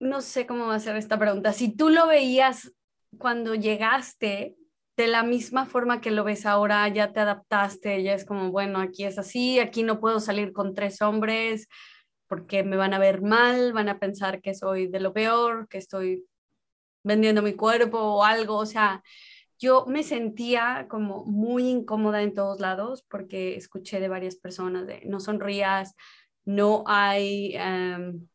no 0.00 0.22
sé 0.22 0.46
cómo 0.46 0.68
va 0.68 0.76
a 0.76 0.80
ser 0.80 0.96
esta 0.96 1.18
pregunta. 1.18 1.52
Si 1.52 1.76
tú 1.76 1.90
lo 1.90 2.06
veías 2.06 2.72
cuando 3.18 3.54
llegaste 3.54 4.56
de 4.96 5.08
la 5.08 5.22
misma 5.22 5.66
forma 5.66 6.00
que 6.00 6.10
lo 6.10 6.24
ves 6.24 6.46
ahora, 6.46 6.88
ya 6.88 7.12
te 7.12 7.20
adaptaste, 7.20 8.02
ya 8.02 8.14
es 8.14 8.24
como, 8.24 8.50
bueno, 8.50 8.78
aquí 8.80 9.04
es 9.04 9.18
así, 9.18 9.58
aquí 9.58 9.82
no 9.82 10.00
puedo 10.00 10.20
salir 10.20 10.54
con 10.54 10.72
tres 10.72 11.02
hombres 11.02 11.68
porque 12.28 12.62
me 12.62 12.78
van 12.78 12.94
a 12.94 12.98
ver 12.98 13.20
mal, 13.20 13.74
van 13.74 13.90
a 13.90 13.98
pensar 13.98 14.40
que 14.40 14.54
soy 14.54 14.86
de 14.86 15.00
lo 15.00 15.12
peor, 15.12 15.68
que 15.68 15.76
estoy 15.76 16.24
vendiendo 17.06 17.40
mi 17.42 17.54
cuerpo 17.54 17.98
o 17.98 18.24
algo, 18.24 18.56
o 18.56 18.66
sea, 18.66 19.02
yo 19.58 19.86
me 19.86 20.02
sentía 20.02 20.86
como 20.90 21.24
muy 21.24 21.68
incómoda 21.68 22.22
en 22.22 22.34
todos 22.34 22.60
lados 22.60 23.04
porque 23.08 23.56
escuché 23.56 24.00
de 24.00 24.08
varias 24.08 24.36
personas 24.36 24.86
no 25.04 25.20
sonrías, 25.20 25.94
no 26.44 26.84
hay, 26.86 27.54
em, 27.56 28.28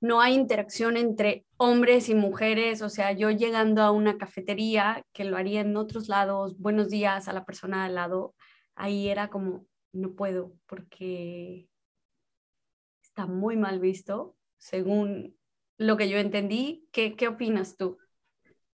no 0.00 0.20
hay 0.20 0.34
interacción 0.34 0.96
entre 0.96 1.46
hombres 1.56 2.08
y 2.08 2.14
mujeres, 2.14 2.82
o 2.82 2.88
sea, 2.88 3.12
yo 3.12 3.30
llegando 3.30 3.82
a 3.82 3.92
una 3.92 4.18
cafetería, 4.18 5.02
que 5.12 5.24
lo 5.24 5.36
haría 5.36 5.60
en 5.62 5.76
otros 5.76 6.08
lados, 6.08 6.58
buenos 6.58 6.90
días 6.90 7.28
a 7.28 7.32
la 7.32 7.44
persona 7.44 7.84
al 7.84 7.94
lado, 7.94 8.34
ahí 8.74 9.08
era 9.08 9.28
como, 9.30 9.66
no 9.92 10.14
puedo 10.14 10.52
porque 10.66 11.68
está 13.02 13.26
muy 13.26 13.56
mal 13.56 13.80
visto, 13.80 14.36
según 14.58 15.36
lo 15.78 15.96
que 15.96 16.08
yo 16.08 16.18
entendí. 16.18 16.88
¿Qué, 16.92 17.16
qué 17.16 17.28
opinas 17.28 17.76
tú? 17.76 17.98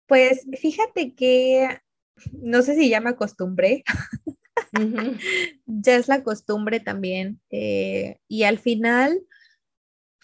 Pues 0.10 0.48
fíjate 0.60 1.14
que 1.14 1.70
no 2.42 2.64
sé 2.64 2.76
si 2.76 2.90
ya 2.90 3.00
me 3.00 3.12
acostumbré. 3.12 3.84
ya 5.66 5.96
es 5.96 6.08
la 6.08 6.24
costumbre 6.24 6.80
también. 6.80 7.40
Eh, 7.52 8.18
y 8.28 8.44
al 8.44 8.58
final, 8.58 9.22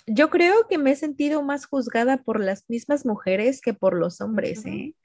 yo 0.08 0.32
creo 0.32 0.68
que 0.68 0.80
me 0.80 0.92
he 0.92 0.96
sentido 0.96 1.44
más 1.44 1.68
juzgada 1.68 2.18
por 2.24 2.44
las 2.44 2.68
mismas 2.68 3.06
mujeres 3.06 3.62
que 3.62 3.76
por 3.76 3.96
los 3.96 4.22
hombres. 4.22 4.66
¿eh? 4.66 4.96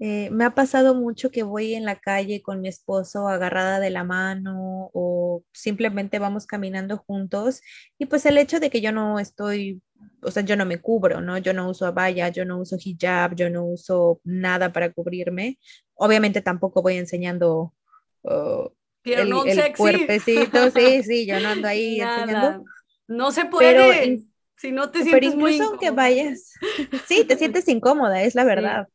Eh, 0.00 0.30
me 0.30 0.44
ha 0.44 0.54
pasado 0.54 0.96
mucho 0.96 1.30
que 1.30 1.44
voy 1.44 1.74
en 1.74 1.84
la 1.84 2.00
calle 2.00 2.42
con 2.42 2.60
mi 2.60 2.68
esposo 2.68 3.28
agarrada 3.28 3.78
de 3.78 3.90
la 3.90 4.02
mano 4.02 4.90
o 4.92 5.17
simplemente 5.52 6.18
vamos 6.18 6.46
caminando 6.46 6.98
juntos 6.98 7.60
y 7.98 8.06
pues 8.06 8.26
el 8.26 8.38
hecho 8.38 8.60
de 8.60 8.70
que 8.70 8.80
yo 8.80 8.92
no 8.92 9.18
estoy 9.18 9.80
o 10.22 10.30
sea, 10.30 10.42
yo 10.42 10.56
no 10.56 10.66
me 10.66 10.80
cubro, 10.80 11.20
¿no? 11.20 11.38
Yo 11.38 11.52
no 11.52 11.68
uso 11.68 11.86
abaya, 11.86 12.28
yo 12.28 12.44
no 12.44 12.58
uso 12.58 12.76
hijab, 12.82 13.34
yo 13.34 13.50
no 13.50 13.64
uso 13.64 14.20
nada 14.24 14.72
para 14.72 14.92
cubrirme. 14.92 15.58
Obviamente 15.94 16.40
tampoco 16.40 16.82
voy 16.82 16.96
enseñando 16.96 17.74
uh, 18.22 18.68
el, 19.04 19.74
cuerpecito, 19.76 20.70
sí, 20.70 21.02
sí, 21.02 21.26
yo 21.26 21.40
no 21.40 21.48
ando 21.48 21.68
ahí 21.68 22.00
enseñando. 22.00 22.64
No 23.06 23.32
se 23.32 23.46
puede. 23.46 24.24
si 24.56 24.72
no 24.72 24.90
te 24.90 25.02
sientes 25.02 25.20
pero 25.20 25.34
incluso 25.34 25.70
aunque 25.70 25.90
vayas, 25.90 26.52
sí, 27.06 27.24
te 27.24 27.36
sientes 27.36 27.68
incómoda, 27.68 28.22
es 28.22 28.34
la 28.34 28.44
verdad. 28.44 28.88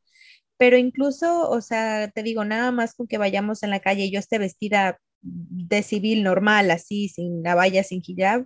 Pero 0.58 0.78
incluso, 0.78 1.50
o 1.50 1.62
sea, 1.62 2.10
te 2.10 2.22
digo, 2.22 2.46
nada 2.46 2.72
más 2.72 2.94
con 2.94 3.08
que 3.08 3.18
vayamos 3.18 3.64
en 3.64 3.72
la 3.72 3.80
calle 3.80 4.06
y 4.06 4.12
yo 4.12 4.20
esté 4.20 4.38
vestida 4.38 5.00
de 5.24 5.82
civil 5.84 6.24
normal, 6.24 6.70
así, 6.72 7.10
sin 7.10 7.48
abaya, 7.48 7.84
sin 7.84 8.02
hijab, 8.06 8.46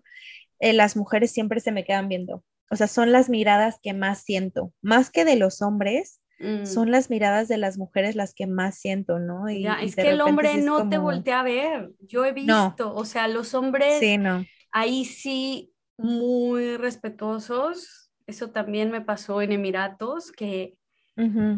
eh, 0.60 0.74
las 0.74 0.96
mujeres 0.96 1.32
siempre 1.32 1.60
se 1.60 1.72
me 1.72 1.84
quedan 1.84 2.08
viendo. 2.08 2.44
O 2.70 2.76
sea, 2.76 2.88
son 2.88 3.12
las 3.12 3.30
miradas 3.30 3.80
que 3.82 3.94
más 3.94 4.24
siento, 4.24 4.74
más 4.82 5.10
que 5.10 5.26
de 5.26 5.36
los 5.36 5.62
hombres, 5.62 6.22
mm. 6.40 6.66
son 6.66 6.92
las 6.92 7.10
miradas 7.10 7.48
de 7.48 7.58
las 7.58 7.78
mujeres 7.78 8.16
las 8.16 8.34
que 8.34 8.48
más 8.48 8.78
siento, 8.78 9.20
¿no? 9.20 9.50
Y, 9.50 9.66
es 9.68 9.96
que 9.96 10.10
el 10.10 10.22
hombre 10.22 10.58
no 10.58 10.90
te 10.90 10.98
voltea 10.98 11.42
a 11.42 11.44
ver. 11.44 11.92
Yo 12.00 12.26
he 12.26 12.34
visto, 12.34 12.94
o 12.94 13.06
sea, 13.06 13.28
los 13.28 13.54
hombres 13.54 14.00
sí, 14.00 14.18
no. 14.18 14.46
ahí 14.72 15.06
sí 15.06 15.74
muy 15.98 16.78
respetuosos. 16.78 18.12
Eso 18.28 18.52
también 18.52 18.92
me 18.92 19.02
pasó 19.02 19.42
en 19.42 19.54
Emiratos, 19.54 20.32
que 20.32 20.77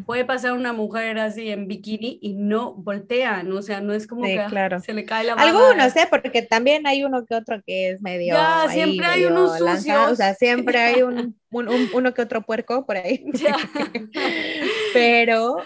Puede 0.06 0.24
pasar 0.24 0.54
una 0.54 0.72
mujer 0.72 1.19
así 1.19 1.50
en 1.50 1.67
bikini 1.67 2.17
y 2.22 2.34
no 2.34 2.76
voltean, 2.76 3.52
o 3.52 3.62
sea, 3.62 3.82
no 3.82 3.93
es 3.93 4.08
como 4.08 4.24
que 4.24 4.41
claro. 4.48 4.80
se 4.80 4.93
le 4.93 5.04
cae 5.04 5.26
la 5.26 5.36
baba. 5.36 5.50
Algunos, 5.50 5.93
¿eh? 5.98 6.08
Porque 6.10 6.41
también 6.41 6.88
hay 6.88 7.04
uno 7.04 7.26
que 7.26 7.36
otro 7.36 7.62
que 7.65 7.89
es 7.89 8.02
medio. 8.02 8.36
Ya, 8.36 8.67
siempre 8.69 9.06
hay 9.06 9.26
unos 9.26 9.58
sucios. 9.58 10.12
o 10.12 10.15
sea, 10.15 10.34
siempre 10.34 10.78
hay 10.80 11.02
un, 11.02 11.36
uno 11.52 12.13
que 12.13 12.22
otro 12.22 12.43
puerco 12.43 12.86
por 12.86 12.95
ahí. 12.95 13.26
pero, 14.93 15.58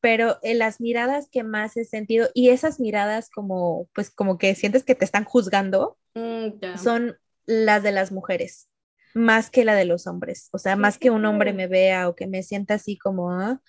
pero 0.00 0.38
en 0.42 0.58
las 0.58 0.80
miradas 0.80 1.28
que 1.30 1.44
más 1.44 1.76
he 1.76 1.84
sentido, 1.84 2.28
y 2.34 2.48
esas 2.48 2.80
miradas 2.80 3.30
como, 3.30 3.86
pues 3.94 4.10
como 4.10 4.36
que 4.36 4.56
sientes 4.56 4.82
que 4.82 4.96
te 4.96 5.04
están 5.04 5.22
juzgando, 5.22 5.96
mm, 6.14 6.76
son 6.76 7.16
las 7.46 7.84
de 7.84 7.92
las 7.92 8.10
mujeres 8.10 8.67
más 9.14 9.50
que 9.50 9.64
la 9.64 9.74
de 9.74 9.84
los 9.84 10.06
hombres, 10.06 10.48
o 10.52 10.58
sea, 10.58 10.76
más 10.76 10.98
que 10.98 11.10
un 11.10 11.24
hombre 11.24 11.52
me 11.52 11.66
vea 11.66 12.08
o 12.08 12.14
que 12.16 12.26
me 12.26 12.42
sienta 12.42 12.74
así 12.74 12.98
como, 12.98 13.30
ah, 13.32 13.60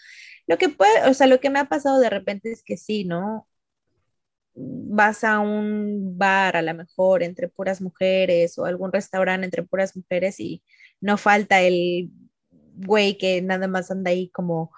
lo 0.47 0.57
que 0.57 0.69
puede, 0.69 1.09
o 1.09 1.13
sea, 1.13 1.27
lo 1.27 1.39
que 1.39 1.49
me 1.49 1.59
ha 1.59 1.65
pasado 1.69 1.99
de 1.99 2.09
repente 2.09 2.51
es 2.51 2.63
que 2.63 2.77
sí, 2.77 3.05
¿no? 3.05 3.47
Vas 4.55 5.23
a 5.23 5.39
un 5.39 6.17
bar 6.17 6.57
a 6.57 6.61
lo 6.61 6.73
mejor 6.73 7.23
entre 7.23 7.47
puras 7.47 7.81
mujeres 7.81 8.57
o 8.57 8.65
algún 8.65 8.91
restaurante 8.91 9.45
entre 9.45 9.63
puras 9.63 9.95
mujeres 9.95 10.39
y 10.39 10.63
no 10.99 11.17
falta 11.17 11.61
el 11.61 12.11
güey 12.51 13.17
que 13.17 13.41
nada 13.41 13.67
más 13.67 13.91
anda 13.91 14.11
ahí 14.11 14.29
como 14.29 14.71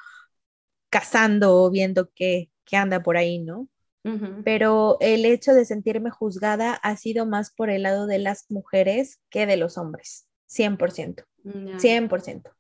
cazando 0.90 1.64
o 1.64 1.72
viendo 1.72 2.12
qué, 2.14 2.50
anda 2.74 3.02
por 3.04 3.18
ahí, 3.18 3.40
¿no? 3.40 3.68
Pero 4.44 4.98
el 5.00 5.26
hecho 5.26 5.54
de 5.54 5.66
sentirme 5.66 6.10
juzgada 6.10 6.74
ha 6.74 6.96
sido 6.98 7.26
más 7.26 7.52
por 7.52 7.70
el 7.70 7.84
lado 7.84 8.08
de 8.08 8.18
las 8.18 8.50
mujeres 8.50 9.20
que 9.30 9.46
de 9.46 9.58
los 9.58 9.78
hombres. 9.78 10.28
100%. 10.52 11.24
100%. 11.44 12.52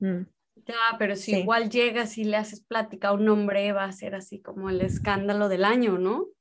Mm. 0.00 0.22
Ya, 0.66 0.74
pero 0.98 1.16
si 1.16 1.36
igual 1.36 1.70
llegas 1.70 2.18
y 2.18 2.24
le 2.24 2.36
haces 2.36 2.60
plática 2.60 3.08
a 3.08 3.12
un 3.12 3.28
hombre, 3.28 3.72
va 3.72 3.84
a 3.84 3.92
ser 3.92 4.14
así 4.14 4.40
como 4.40 4.68
el 4.68 4.80
escándalo 4.80 5.48
del 5.48 5.64
año, 5.64 5.98
¿no? 5.98 6.18
O 6.18 6.34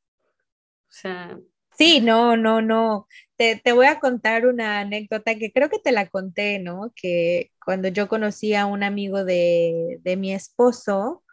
sea. 0.90 1.40
Sí, 1.78 2.02
no, 2.02 2.36
no, 2.38 2.62
no. 2.62 3.08
Te, 3.38 3.62
voy 3.72 3.86
a 3.86 4.00
contar 4.00 4.48
una 4.48 4.80
anécdota 4.80 5.36
que 5.36 5.52
creo 5.52 5.70
que 5.70 5.78
te 5.78 5.92
la 5.92 6.08
conté, 6.10 6.58
¿no? 6.58 6.92
Que 6.96 7.52
cuando 7.64 7.88
yo 7.88 8.08
conocí 8.08 8.56
a 8.56 8.66
un 8.66 8.82
amigo 8.82 9.24
de, 9.24 10.00
mi 10.18 10.34
esposo, 10.34 11.24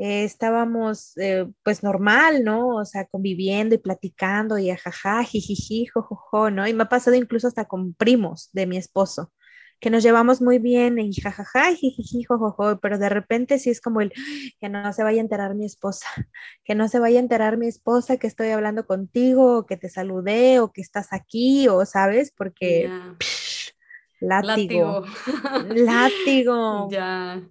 eh, 0.00 0.24
estábamos 0.24 1.16
eh, 1.18 1.46
pues 1.62 1.84
normal, 1.84 2.42
¿no? 2.42 2.76
O 2.76 2.84
sea, 2.84 3.06
conviviendo 3.06 3.76
y 3.76 3.78
platicando 3.78 4.58
y 4.58 4.70
ajaja, 4.70 5.22
jijiji, 5.22 5.86
jojojo, 5.86 6.50
¿no? 6.50 6.66
Y 6.66 6.74
me 6.74 6.82
ha 6.82 6.88
pasado 6.88 7.14
incluso 7.14 7.46
hasta 7.46 7.66
con 7.66 7.94
primos 7.94 8.50
de 8.52 8.66
mi 8.66 8.76
esposo 8.78 9.30
que 9.82 9.90
nos 9.90 10.04
llevamos 10.04 10.40
muy 10.40 10.60
bien 10.60 11.00
y 11.00 11.12
jajaja, 11.12 11.74
jijiji, 11.74 12.22
jojojo, 12.22 12.78
pero 12.78 12.98
de 12.98 13.08
repente 13.08 13.58
sí 13.58 13.68
es 13.68 13.80
como 13.80 14.00
el 14.00 14.12
que 14.60 14.68
no 14.68 14.92
se 14.92 15.02
vaya 15.02 15.18
a 15.18 15.24
enterar 15.24 15.56
mi 15.56 15.64
esposa, 15.64 16.06
que 16.64 16.76
no 16.76 16.86
se 16.86 17.00
vaya 17.00 17.18
a 17.18 17.22
enterar 17.22 17.56
mi 17.56 17.66
esposa 17.66 18.16
que 18.16 18.28
estoy 18.28 18.50
hablando 18.50 18.86
contigo, 18.86 19.58
o 19.58 19.66
que 19.66 19.76
te 19.76 19.88
saludé, 19.88 20.60
o 20.60 20.70
que 20.70 20.82
estás 20.82 21.12
aquí, 21.12 21.66
o 21.66 21.84
sabes, 21.84 22.30
porque 22.30 22.88
látigo, 24.20 25.04
látigo. 25.68 26.88
Ya. 26.88 27.42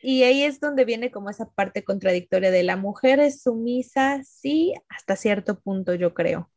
Y 0.00 0.22
ahí 0.22 0.44
es 0.44 0.60
donde 0.60 0.86
viene 0.86 1.10
como 1.10 1.28
esa 1.28 1.50
parte 1.50 1.84
contradictoria 1.84 2.50
de 2.50 2.62
la 2.62 2.78
mujer 2.78 3.20
es 3.20 3.42
sumisa, 3.42 4.22
sí, 4.24 4.72
hasta 4.88 5.14
cierto 5.14 5.60
punto 5.60 5.92
yo 5.92 6.14
creo. 6.14 6.50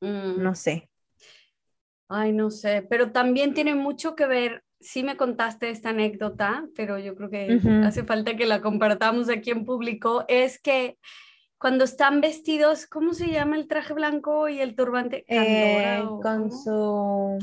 Mm. 0.00 0.42
No 0.42 0.54
sé. 0.54 0.87
Ay, 2.08 2.32
no 2.32 2.50
sé, 2.50 2.86
pero 2.88 3.12
también 3.12 3.52
tiene 3.52 3.74
mucho 3.74 4.14
que 4.14 4.26
ver, 4.26 4.64
sí 4.80 5.02
me 5.02 5.16
contaste 5.16 5.70
esta 5.70 5.90
anécdota, 5.90 6.66
pero 6.74 6.98
yo 6.98 7.14
creo 7.14 7.28
que 7.28 7.60
hace 7.84 8.02
falta 8.04 8.36
que 8.36 8.46
la 8.46 8.62
compartamos 8.62 9.28
aquí 9.28 9.50
en 9.50 9.66
público, 9.66 10.24
es 10.28 10.58
que 10.58 10.96
cuando 11.58 11.84
están 11.84 12.20
vestidos, 12.20 12.86
¿cómo 12.86 13.12
se 13.12 13.28
llama 13.28 13.56
el 13.56 13.66
traje 13.66 13.92
blanco 13.92 14.48
y 14.48 14.60
el 14.60 14.74
turbante? 14.74 15.24
Eh, 15.28 16.02
con 16.22 16.50
su... 16.50 17.38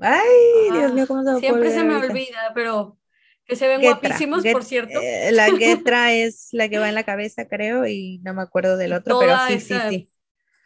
Ay, 0.00 0.70
Dios 0.72 0.92
mío, 0.92 1.06
¿cómo 1.06 1.22
se 1.22 1.38
Siempre 1.40 1.70
se 1.70 1.84
me 1.84 1.96
olvida, 1.96 2.50
pero 2.52 2.98
Que 3.46 3.54
se 3.56 3.68
ven 3.68 3.80
guapísimos, 3.80 4.44
por 4.52 4.64
cierto. 4.64 5.00
Eh, 5.00 5.30
la 5.32 5.46
Getra 5.56 6.12
es 6.12 6.48
la 6.52 6.68
que 6.68 6.78
va 6.78 6.88
en 6.88 6.96
la 6.96 7.04
cabeza, 7.04 7.46
creo, 7.46 7.86
y 7.86 8.18
no 8.24 8.34
me 8.34 8.42
acuerdo 8.42 8.76
del 8.76 8.92
otro, 8.94 9.18
pero 9.20 9.36
sí, 9.46 9.60
sí, 9.60 9.74
sí. 9.88 10.08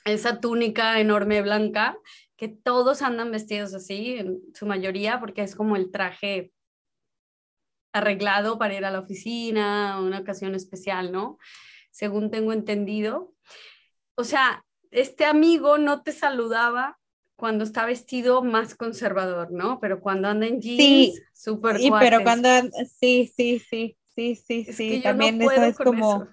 Esa 0.07 0.41
túnica 0.41 0.99
enorme 0.99 1.43
blanca, 1.43 1.99
que 2.39 2.49
todos 2.49 3.03
andan 3.03 3.33
vestidos 3.33 3.75
así, 3.75 4.15
en 4.15 4.41
su 4.55 4.65
mayoría, 4.65 5.19
porque 5.19 5.43
es 5.43 5.57
como 5.57 5.75
el 5.75 5.91
traje 5.91 6.53
arreglado 7.93 8.59
para 8.59 8.75
ir 8.75 8.85
a 8.85 8.93
la 8.93 9.01
oficina, 9.01 10.01
una 10.01 10.21
ocasión 10.21 10.55
especial, 10.55 11.11
¿no? 11.11 11.39
Según 11.91 12.31
tengo 12.31 12.53
entendido. 12.53 13.35
O 14.15 14.23
sea, 14.23 14.65
este 14.93 15.25
amigo 15.25 15.79
no 15.79 16.03
te 16.03 16.13
saludaba 16.13 17.01
cuando 17.35 17.65
está 17.65 17.85
vestido 17.85 18.43
más 18.43 18.77
conservador, 18.77 19.51
¿no? 19.51 19.81
Pero 19.81 20.01
cuando 20.01 20.29
anda 20.29 20.47
en 20.47 20.61
jeans, 20.61 21.21
súper 21.35 21.79
Sí, 21.79 21.91
pero 21.99 22.23
cuando, 22.23 22.49
sí, 23.01 23.33
sí, 23.35 23.59
sí, 23.59 23.97
sí, 24.15 24.37
sí, 24.37 24.65
sí, 24.65 25.01
también 25.03 25.43
eso 25.43 25.63
es 25.65 25.77
como 25.77 26.29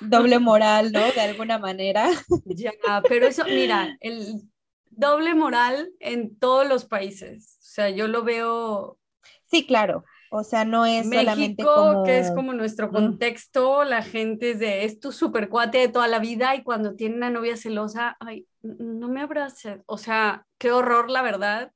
doble 0.00 0.40
moral, 0.40 0.90
¿no? 0.90 1.12
De 1.12 1.20
alguna 1.20 1.58
manera. 1.58 2.10
Ya, 2.46 2.72
pero 3.08 3.28
eso, 3.28 3.44
mira, 3.44 3.96
el 4.00 4.49
doble 4.90 5.34
moral 5.34 5.90
en 6.00 6.36
todos 6.38 6.68
los 6.68 6.84
países, 6.84 7.56
o 7.60 7.64
sea, 7.64 7.90
yo 7.90 8.08
lo 8.08 8.22
veo... 8.22 8.98
Sí, 9.46 9.66
claro, 9.66 10.04
o 10.32 10.44
sea, 10.44 10.64
no 10.64 10.86
es 10.86 11.08
solamente 11.08 11.64
como... 11.64 12.04
que 12.04 12.20
es 12.20 12.30
como 12.30 12.52
nuestro 12.52 12.90
contexto, 12.90 13.82
la 13.82 14.02
gente 14.02 14.52
es 14.52 14.60
de, 14.60 14.84
es 14.84 15.00
tu 15.00 15.10
super 15.10 15.48
cuate 15.48 15.78
de 15.78 15.88
toda 15.88 16.06
la 16.06 16.20
vida 16.20 16.54
y 16.54 16.62
cuando 16.62 16.94
tiene 16.94 17.16
una 17.16 17.30
novia 17.30 17.56
celosa, 17.56 18.16
ay, 18.20 18.46
no 18.62 19.08
me 19.08 19.22
abraces. 19.22 19.80
O 19.86 19.98
sea, 19.98 20.46
qué 20.56 20.70
horror, 20.70 21.10
la 21.10 21.22
verdad. 21.22 21.72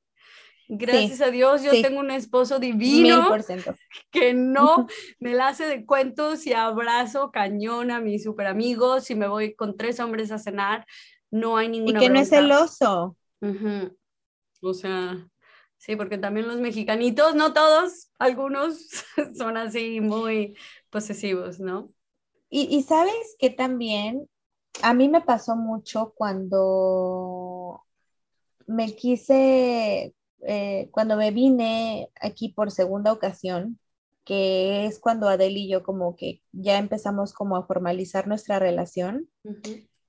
Gracias 0.67 1.21
a 1.21 1.29
Dios, 1.31 1.63
yo 1.63 1.71
tengo 1.81 1.99
un 1.99 2.09
esposo 2.09 2.57
divino 2.57 3.29
que 4.11 4.33
no 4.33 4.87
me 5.19 5.33
la 5.35 5.49
hace 5.49 5.65
de 5.67 5.85
cuentos 5.85 6.47
y 6.47 6.53
abrazo 6.53 7.31
cañón 7.31 7.91
a 7.91 7.99
mis 7.99 8.23
super 8.23 8.47
amigos. 8.47 9.11
y 9.11 9.15
me 9.15 9.27
voy 9.27 9.53
con 9.53 9.77
tres 9.77 9.99
hombres 9.99 10.31
a 10.31 10.39
cenar, 10.39 10.85
no 11.31 11.57
hay 11.57 11.69
ninguna. 11.69 11.99
Y 11.99 12.03
que 12.03 12.09
no 12.09 12.19
es 12.19 12.29
celoso. 12.29 13.17
O 14.61 14.73
sea, 14.73 15.27
Sí, 15.85 15.95
porque 15.95 16.17
también 16.17 16.47
los 16.47 16.59
mexicanitos, 16.59 17.35
no 17.35 17.53
todos, 17.53 18.09
algunos 18.17 18.87
son 19.37 19.55
así 19.55 20.01
muy 20.01 20.55
posesivos, 20.89 21.59
¿no? 21.59 21.91
Y, 22.49 22.81
sabes 22.83 23.35
que 23.37 23.51
también 23.51 24.27
a 24.81 24.95
mí 24.95 25.09
me 25.09 25.21
pasó 25.21 25.55
mucho 25.55 26.13
cuando 26.15 27.83
me 28.65 28.95
quise, 28.95 30.15
eh, 30.41 30.89
cuando 30.91 31.17
me 31.17 31.29
vine 31.29 32.09
aquí 32.19 32.49
por 32.49 32.71
segunda 32.71 33.11
ocasión, 33.11 33.77
que 34.23 34.85
es 34.87 34.99
cuando 34.99 35.27
Adele 35.27 35.59
y 35.59 35.69
yo 35.69 35.83
como 35.83 36.15
que 36.15 36.41
ya 36.51 36.79
empezamos 36.79 37.31
como 37.33 37.57
a 37.57 37.67
formalizar 37.67 38.27
nuestra 38.27 38.57
relación 38.57 39.29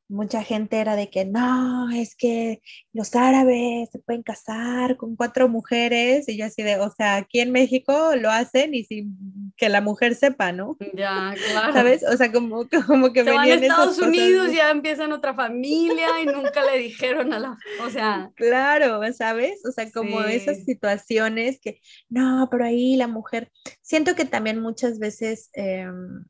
mucha 0.08 0.42
gente 0.42 0.78
era 0.78 0.94
de 0.94 1.10
que 1.10 1.24
no, 1.24 1.90
es 1.90 2.14
que 2.14 2.60
los 2.92 3.14
árabes 3.14 3.90
se 3.90 3.98
pueden 3.98 4.22
casar 4.22 4.96
con 4.96 5.16
cuatro 5.16 5.48
mujeres 5.48 6.28
y 6.28 6.36
yo 6.36 6.46
así 6.46 6.62
de, 6.62 6.78
o 6.78 6.90
sea, 6.90 7.16
aquí 7.16 7.40
en 7.40 7.50
México 7.50 8.14
lo 8.16 8.30
hacen 8.30 8.74
y 8.74 8.84
sin 8.84 9.52
que 9.56 9.68
la 9.68 9.80
mujer 9.80 10.14
sepa, 10.14 10.52
¿no? 10.52 10.76
Ya, 10.94 11.34
claro. 11.50 11.72
¿Sabes? 11.72 12.04
O 12.04 12.16
sea, 12.16 12.30
como, 12.30 12.68
como 12.86 13.12
que 13.12 13.24
se 13.24 13.32
van 13.32 13.48
a 13.48 13.54
Estados 13.54 13.98
Unidos, 13.98 14.52
ya 14.52 14.70
empiezan 14.70 15.12
otra 15.12 15.34
familia 15.34 16.20
y 16.22 16.26
nunca 16.26 16.64
le 16.64 16.78
dijeron 16.78 17.32
a 17.32 17.38
la, 17.38 17.58
o 17.84 17.90
sea. 17.90 18.30
Claro, 18.36 19.00
¿sabes? 19.12 19.64
O 19.66 19.72
sea, 19.72 19.90
como 19.90 20.20
esas 20.20 20.64
situaciones 20.64 21.58
que, 21.60 21.80
no, 22.08 22.48
pero 22.50 22.64
ahí 22.64 22.96
la 22.96 23.08
mujer, 23.08 23.50
siento 23.82 24.14
que 24.14 24.24
también 24.24 24.60
muchas 24.60 24.98
veces 24.98 25.50
em, 25.54 26.24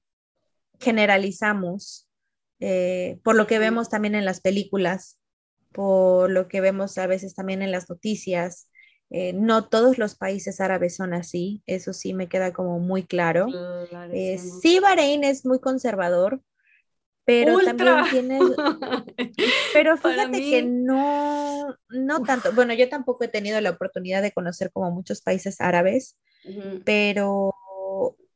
generalizamos 0.78 2.06
eh, 2.60 3.18
por 3.22 3.36
lo 3.36 3.46
que 3.46 3.58
vemos 3.58 3.88
también 3.88 4.14
en 4.14 4.24
las 4.24 4.40
películas, 4.40 5.18
por 5.72 6.30
lo 6.30 6.48
que 6.48 6.60
vemos 6.60 6.96
a 6.98 7.06
veces 7.06 7.34
también 7.34 7.62
en 7.62 7.70
las 7.70 7.88
noticias. 7.88 8.70
Eh, 9.10 9.32
no 9.34 9.68
todos 9.68 9.98
los 9.98 10.16
países 10.16 10.60
árabes 10.60 10.96
son 10.96 11.14
así, 11.14 11.62
eso 11.66 11.92
sí 11.92 12.12
me 12.12 12.28
queda 12.28 12.52
como 12.52 12.78
muy 12.80 13.04
claro. 13.04 13.46
Eh, 14.12 14.38
sí, 14.38 14.80
Bahrein 14.80 15.22
es 15.22 15.46
muy 15.46 15.60
conservador, 15.60 16.40
pero 17.24 17.58
también 17.58 17.94
tiene, 18.10 18.38
pero 19.72 19.96
fíjate 19.96 20.40
que 20.40 20.62
no, 20.62 21.76
no 21.88 22.22
tanto, 22.22 22.52
bueno, 22.52 22.74
yo 22.74 22.88
tampoco 22.88 23.24
he 23.24 23.28
tenido 23.28 23.60
la 23.60 23.70
oportunidad 23.70 24.22
de 24.22 24.32
conocer 24.32 24.72
como 24.72 24.90
muchos 24.90 25.22
países 25.22 25.60
árabes, 25.60 26.16
pero 26.84 27.54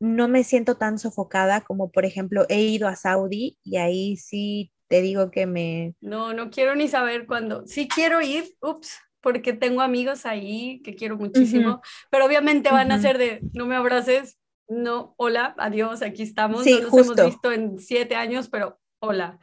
no 0.00 0.28
me 0.28 0.42
siento 0.44 0.76
tan 0.76 0.98
sofocada 0.98 1.60
como, 1.60 1.90
por 1.90 2.04
ejemplo, 2.04 2.46
he 2.48 2.62
ido 2.62 2.88
a 2.88 2.96
Saudi 2.96 3.58
y 3.62 3.76
ahí 3.76 4.16
sí 4.16 4.72
te 4.88 5.02
digo 5.02 5.30
que 5.30 5.46
me... 5.46 5.94
No, 6.00 6.32
no 6.32 6.50
quiero 6.50 6.74
ni 6.74 6.88
saber 6.88 7.26
cuándo. 7.26 7.64
Sí 7.66 7.86
quiero 7.86 8.20
ir, 8.22 8.56
ups, 8.60 8.98
porque 9.20 9.52
tengo 9.52 9.82
amigos 9.82 10.26
ahí 10.26 10.80
que 10.82 10.96
quiero 10.96 11.16
muchísimo, 11.16 11.82
pero 12.10 12.24
obviamente 12.24 12.70
van 12.70 12.90
a 12.90 12.98
ser 12.98 13.18
de, 13.18 13.40
no 13.52 13.66
me 13.66 13.76
abraces, 13.76 14.38
no, 14.68 15.14
hola, 15.18 15.54
adiós, 15.58 16.02
aquí 16.02 16.22
estamos, 16.22 16.64
sí, 16.64 16.80
no 16.80 16.88
nos 16.88 16.94
hemos 16.94 17.24
visto 17.26 17.52
en 17.52 17.78
siete 17.78 18.16
años, 18.16 18.48
pero 18.48 18.80
hola. 19.00 19.38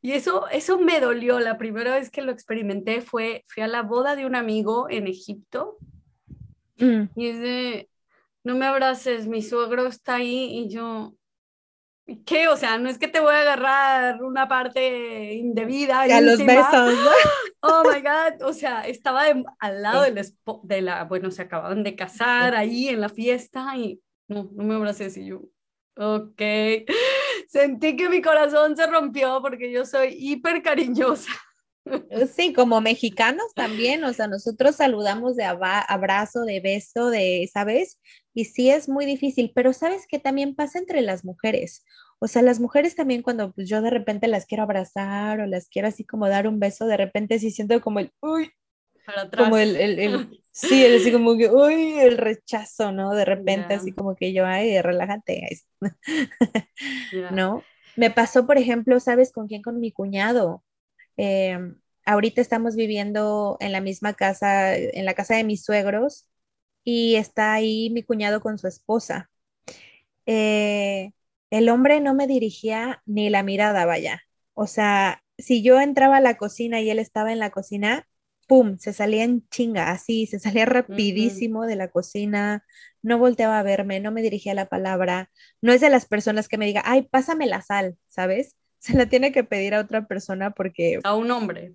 Y 0.00 0.12
eso, 0.12 0.48
eso 0.48 0.78
me 0.78 1.00
dolió, 1.00 1.38
la 1.38 1.58
primera 1.58 1.94
vez 1.94 2.10
que 2.10 2.22
lo 2.22 2.32
experimenté 2.32 3.00
fue, 3.00 3.44
fui 3.46 3.62
a 3.62 3.68
la 3.68 3.82
boda 3.82 4.16
de 4.16 4.26
un 4.26 4.34
amigo 4.34 4.88
en 4.90 5.06
Egipto, 5.06 5.78
mm. 6.78 7.04
y 7.14 7.26
es 7.28 7.40
de, 7.40 7.88
no 8.44 8.56
me 8.56 8.66
abraces, 8.66 9.26
mi 9.26 9.42
suegro 9.42 9.86
está 9.86 10.16
ahí 10.16 10.58
y 10.58 10.68
yo, 10.68 11.14
¿qué? 12.26 12.48
O 12.48 12.56
sea, 12.56 12.78
no 12.78 12.88
es 12.88 12.98
que 12.98 13.08
te 13.08 13.20
voy 13.20 13.34
a 13.34 13.40
agarrar 13.40 14.22
una 14.22 14.48
parte 14.48 15.34
indebida. 15.34 16.02
A 16.02 16.20
los 16.20 16.38
besos. 16.38 16.98
Oh 17.64 17.84
my 17.84 18.00
God. 18.00 18.42
O 18.44 18.52
sea, 18.52 18.88
estaba 18.88 19.22
al 19.60 19.82
lado 19.82 20.02
del 20.02 20.20
de 20.64 20.82
la, 20.82 21.04
bueno, 21.04 21.30
se 21.30 21.42
acababan 21.42 21.84
de 21.84 21.94
casar 21.94 22.56
ahí 22.56 22.88
en 22.88 23.00
la 23.00 23.08
fiesta 23.08 23.76
y 23.76 24.00
no, 24.26 24.50
no 24.52 24.64
me 24.64 24.74
abraces 24.74 25.16
y 25.16 25.26
yo, 25.26 25.42
ok. 25.96 26.42
Sentí 27.48 27.96
que 27.96 28.08
mi 28.08 28.20
corazón 28.20 28.76
se 28.76 28.84
rompió 28.88 29.40
porque 29.40 29.70
yo 29.70 29.84
soy 29.84 30.08
hiper 30.18 30.60
cariñosa. 30.60 31.30
Sí, 32.34 32.52
como 32.52 32.80
mexicanos 32.80 33.54
también, 33.54 34.04
o 34.04 34.12
sea, 34.12 34.28
nosotros 34.28 34.76
saludamos 34.76 35.36
de 35.36 35.44
abrazo, 35.44 36.44
de 36.44 36.60
beso, 36.60 37.10
de, 37.10 37.48
¿sabes? 37.52 38.00
Y 38.34 38.46
sí 38.46 38.70
es 38.70 38.88
muy 38.88 39.04
difícil, 39.04 39.52
pero 39.54 39.72
¿sabes 39.72 40.06
que 40.06 40.18
también 40.18 40.54
pasa 40.54 40.78
entre 40.78 41.02
las 41.02 41.24
mujeres? 41.24 41.84
O 42.18 42.28
sea, 42.28 42.42
las 42.42 42.60
mujeres 42.60 42.94
también 42.94 43.22
cuando 43.22 43.52
pues, 43.52 43.68
yo 43.68 43.82
de 43.82 43.90
repente 43.90 44.28
las 44.28 44.46
quiero 44.46 44.62
abrazar 44.62 45.40
o 45.40 45.46
las 45.46 45.68
quiero 45.68 45.88
así 45.88 46.04
como 46.04 46.28
dar 46.28 46.46
un 46.46 46.60
beso, 46.60 46.86
de 46.86 46.96
repente 46.96 47.38
sí 47.38 47.50
siento 47.50 47.80
como 47.80 47.98
el, 47.98 48.12
uy, 48.20 48.52
para 49.04 49.22
atrás. 49.22 49.44
Como 49.44 49.58
el, 49.58 49.76
el, 49.76 49.98
el 49.98 50.40
sí, 50.52 50.86
así 50.86 51.10
como 51.10 51.36
que, 51.36 51.50
uy, 51.50 51.98
el 51.98 52.18
rechazo, 52.18 52.92
¿no? 52.92 53.10
De 53.14 53.24
repente 53.24 53.74
así 53.74 53.92
como 53.92 54.14
que 54.14 54.32
yo, 54.32 54.46
ay, 54.46 54.80
relájate. 54.80 55.48
¿No? 57.32 57.62
Me 57.96 58.10
pasó, 58.10 58.46
por 58.46 58.56
ejemplo, 58.56 59.00
¿sabes 59.00 59.32
con 59.32 59.48
quién? 59.48 59.62
Con 59.62 59.80
mi 59.80 59.92
cuñado. 59.92 60.62
Em, 61.16 61.76
ahorita 62.04 62.40
estamos 62.40 62.76
viviendo 62.76 63.56
en 63.60 63.72
la 63.72 63.80
misma 63.80 64.14
casa, 64.14 64.76
en 64.76 65.04
la 65.04 65.14
casa 65.14 65.36
de 65.36 65.44
mis 65.44 65.64
suegros, 65.64 66.28
y 66.84 67.16
está 67.16 67.52
ahí 67.54 67.90
mi 67.90 68.02
cuñado 68.02 68.40
con 68.40 68.58
su 68.58 68.66
esposa. 68.68 69.30
Eh, 70.26 71.12
el 71.50 71.68
hombre 71.68 72.00
no 72.00 72.14
me 72.14 72.26
dirigía 72.26 73.02
ni 73.06 73.30
la 73.30 73.42
mirada, 73.42 73.84
vaya. 73.86 74.22
O 74.54 74.66
sea, 74.66 75.22
si 75.38 75.62
yo 75.62 75.80
entraba 75.80 76.18
a 76.18 76.20
la 76.20 76.36
cocina 76.36 76.80
y 76.80 76.90
él 76.90 76.98
estaba 76.98 77.32
en 77.32 77.38
la 77.38 77.50
cocina, 77.50 78.08
¡pum! 78.48 78.78
Se 78.78 78.92
salía 78.92 79.24
en 79.24 79.48
chinga, 79.48 79.90
así, 79.90 80.26
se 80.26 80.38
salía 80.38 80.66
rapidísimo 80.66 81.66
de 81.66 81.76
la 81.76 81.88
cocina, 81.88 82.64
no 83.02 83.18
volteaba 83.18 83.58
a 83.58 83.62
verme, 83.62 84.00
no 84.00 84.12
me 84.12 84.22
dirigía 84.22 84.54
la 84.54 84.68
palabra. 84.68 85.30
No 85.60 85.72
es 85.72 85.80
de 85.80 85.90
las 85.90 86.06
personas 86.06 86.48
que 86.48 86.58
me 86.58 86.66
diga, 86.66 86.82
ay, 86.84 87.02
pásame 87.02 87.46
la 87.46 87.62
sal, 87.62 87.98
¿sabes? 88.08 88.56
Se 88.82 88.94
la 88.94 89.06
tiene 89.06 89.30
que 89.30 89.44
pedir 89.44 89.74
a 89.74 89.80
otra 89.80 90.08
persona 90.08 90.50
porque... 90.50 90.98
A 91.04 91.14
un 91.14 91.30
hombre. 91.30 91.72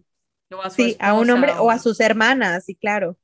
O 0.51 0.61
a 0.61 0.69
sí, 0.69 0.97
a 0.99 1.13
un 1.13 1.29
hombre 1.29 1.53
o... 1.57 1.71
a 1.71 1.79
sus 1.79 2.01
hermanas, 2.01 2.65
sí, 2.65 2.75
claro. 2.75 3.17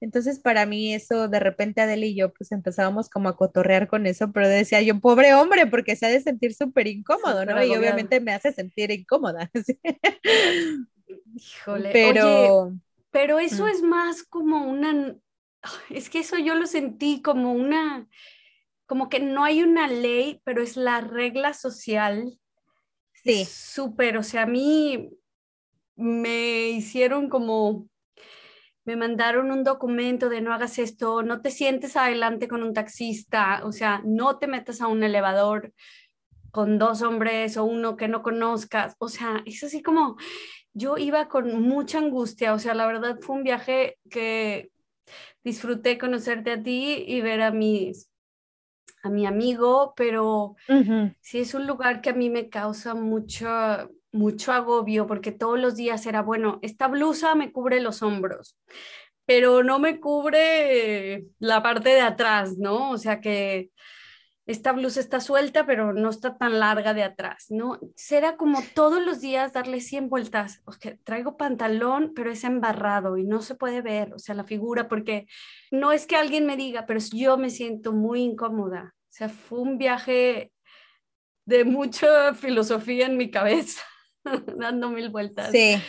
Entonces, 0.00 0.38
para 0.38 0.64
mí 0.64 0.94
eso, 0.94 1.26
de 1.26 1.40
repente 1.40 1.80
Adele 1.80 2.06
y 2.06 2.14
yo, 2.14 2.32
pues 2.32 2.52
empezábamos 2.52 3.08
como 3.08 3.28
a 3.28 3.36
cotorrear 3.36 3.88
con 3.88 4.06
eso, 4.06 4.30
pero 4.30 4.48
decía 4.48 4.80
yo, 4.80 5.00
pobre 5.00 5.34
hombre, 5.34 5.66
porque 5.66 5.96
se 5.96 6.06
ha 6.06 6.08
de 6.08 6.20
sentir 6.20 6.54
súper 6.54 6.86
incómodo, 6.86 7.44
¿no? 7.44 7.62
Y 7.64 7.74
obviamente 7.74 8.20
me 8.20 8.32
hace 8.32 8.52
sentir 8.52 8.92
incómoda. 8.92 9.50
Híjole, 11.34 11.90
pero... 11.92 12.72
pero 13.10 13.40
eso 13.40 13.66
es 13.66 13.82
más 13.82 14.22
como 14.22 14.68
una... 14.68 15.16
Es 15.90 16.10
que 16.10 16.20
eso 16.20 16.38
yo 16.38 16.54
lo 16.54 16.66
sentí 16.66 17.22
como 17.22 17.52
una... 17.52 18.06
Como 18.86 19.08
que 19.08 19.18
no 19.18 19.42
hay 19.42 19.64
una 19.64 19.88
ley, 19.88 20.40
pero 20.44 20.62
es 20.62 20.76
la 20.76 21.00
regla 21.00 21.54
social 21.54 22.38
Sí. 23.26 23.44
Súper, 23.44 24.16
o 24.16 24.22
sea, 24.22 24.42
a 24.42 24.46
mí 24.46 25.10
me 25.96 26.68
hicieron 26.70 27.28
como 27.28 27.88
me 28.84 28.94
mandaron 28.96 29.50
un 29.50 29.64
documento 29.64 30.28
de 30.28 30.40
no 30.40 30.54
hagas 30.54 30.78
esto, 30.78 31.22
no 31.22 31.42
te 31.42 31.50
sientes 31.50 31.96
adelante 31.96 32.46
con 32.46 32.62
un 32.62 32.72
taxista, 32.72 33.62
o 33.64 33.72
sea, 33.72 34.00
no 34.04 34.38
te 34.38 34.46
metas 34.46 34.80
a 34.80 34.86
un 34.86 35.02
elevador 35.02 35.72
con 36.52 36.78
dos 36.78 37.02
hombres 37.02 37.56
o 37.56 37.64
uno 37.64 37.96
que 37.96 38.08
no 38.08 38.22
conozcas, 38.22 38.94
o 38.98 39.08
sea, 39.08 39.42
es 39.44 39.62
así 39.64 39.82
como 39.82 40.16
yo 40.72 40.98
iba 40.98 41.28
con 41.28 41.62
mucha 41.62 41.98
angustia, 41.98 42.54
o 42.54 42.58
sea, 42.58 42.74
la 42.74 42.86
verdad 42.86 43.18
fue 43.20 43.36
un 43.36 43.42
viaje 43.42 43.98
que 44.10 44.70
disfruté 45.44 45.98
conocerte 45.98 46.52
a 46.52 46.62
ti 46.62 47.04
y 47.06 47.20
ver 47.22 47.42
a 47.42 47.50
mis 47.50 48.08
a 49.06 49.10
mi 49.10 49.26
amigo, 49.26 49.94
pero 49.96 50.56
sí 51.20 51.40
es 51.40 51.54
un 51.54 51.66
lugar 51.66 52.00
que 52.00 52.10
a 52.10 52.14
mí 52.14 52.28
me 52.30 52.48
causa 52.48 52.94
mucho, 52.94 53.48
mucho 54.12 54.52
agobio 54.52 55.06
porque 55.06 55.32
todos 55.32 55.58
los 55.58 55.76
días 55.76 56.06
era, 56.06 56.22
bueno, 56.22 56.58
esta 56.62 56.88
blusa 56.88 57.34
me 57.34 57.52
cubre 57.52 57.80
los 57.80 58.02
hombros, 58.02 58.58
pero 59.24 59.62
no 59.62 59.78
me 59.78 60.00
cubre 60.00 61.26
la 61.38 61.62
parte 61.62 61.90
de 61.90 62.02
atrás, 62.02 62.58
¿no? 62.58 62.90
O 62.90 62.98
sea 62.98 63.20
que 63.20 63.70
esta 64.46 64.70
blusa 64.70 65.00
está 65.00 65.18
suelta, 65.20 65.66
pero 65.66 65.92
no 65.92 66.08
está 66.08 66.38
tan 66.38 66.60
larga 66.60 66.94
de 66.94 67.02
atrás, 67.02 67.46
¿no? 67.50 67.80
Será 67.96 68.36
como 68.36 68.62
todos 68.74 69.04
los 69.04 69.20
días 69.20 69.52
darle 69.52 69.80
100 69.80 70.08
vueltas. 70.08 70.62
O 70.66 70.72
sea, 70.72 70.96
traigo 71.02 71.36
pantalón, 71.36 72.12
pero 72.14 72.30
es 72.30 72.44
embarrado 72.44 73.16
y 73.16 73.24
no 73.24 73.42
se 73.42 73.56
puede 73.56 73.82
ver, 73.82 74.14
o 74.14 74.20
sea, 74.20 74.36
la 74.36 74.44
figura, 74.44 74.86
porque 74.86 75.26
no 75.72 75.90
es 75.90 76.06
que 76.06 76.14
alguien 76.14 76.46
me 76.46 76.56
diga, 76.56 76.86
pero 76.86 77.00
yo 77.12 77.36
me 77.36 77.50
siento 77.50 77.92
muy 77.92 78.22
incómoda. 78.22 78.94
O 79.16 79.18
sea, 79.18 79.30
fue 79.30 79.60
un 79.60 79.78
viaje 79.78 80.52
de 81.46 81.64
mucha 81.64 82.34
filosofía 82.34 83.06
en 83.06 83.16
mi 83.16 83.30
cabeza, 83.30 83.80
dando 84.58 84.90
mil 84.90 85.08
vueltas. 85.08 85.52
Sí. 85.52 85.80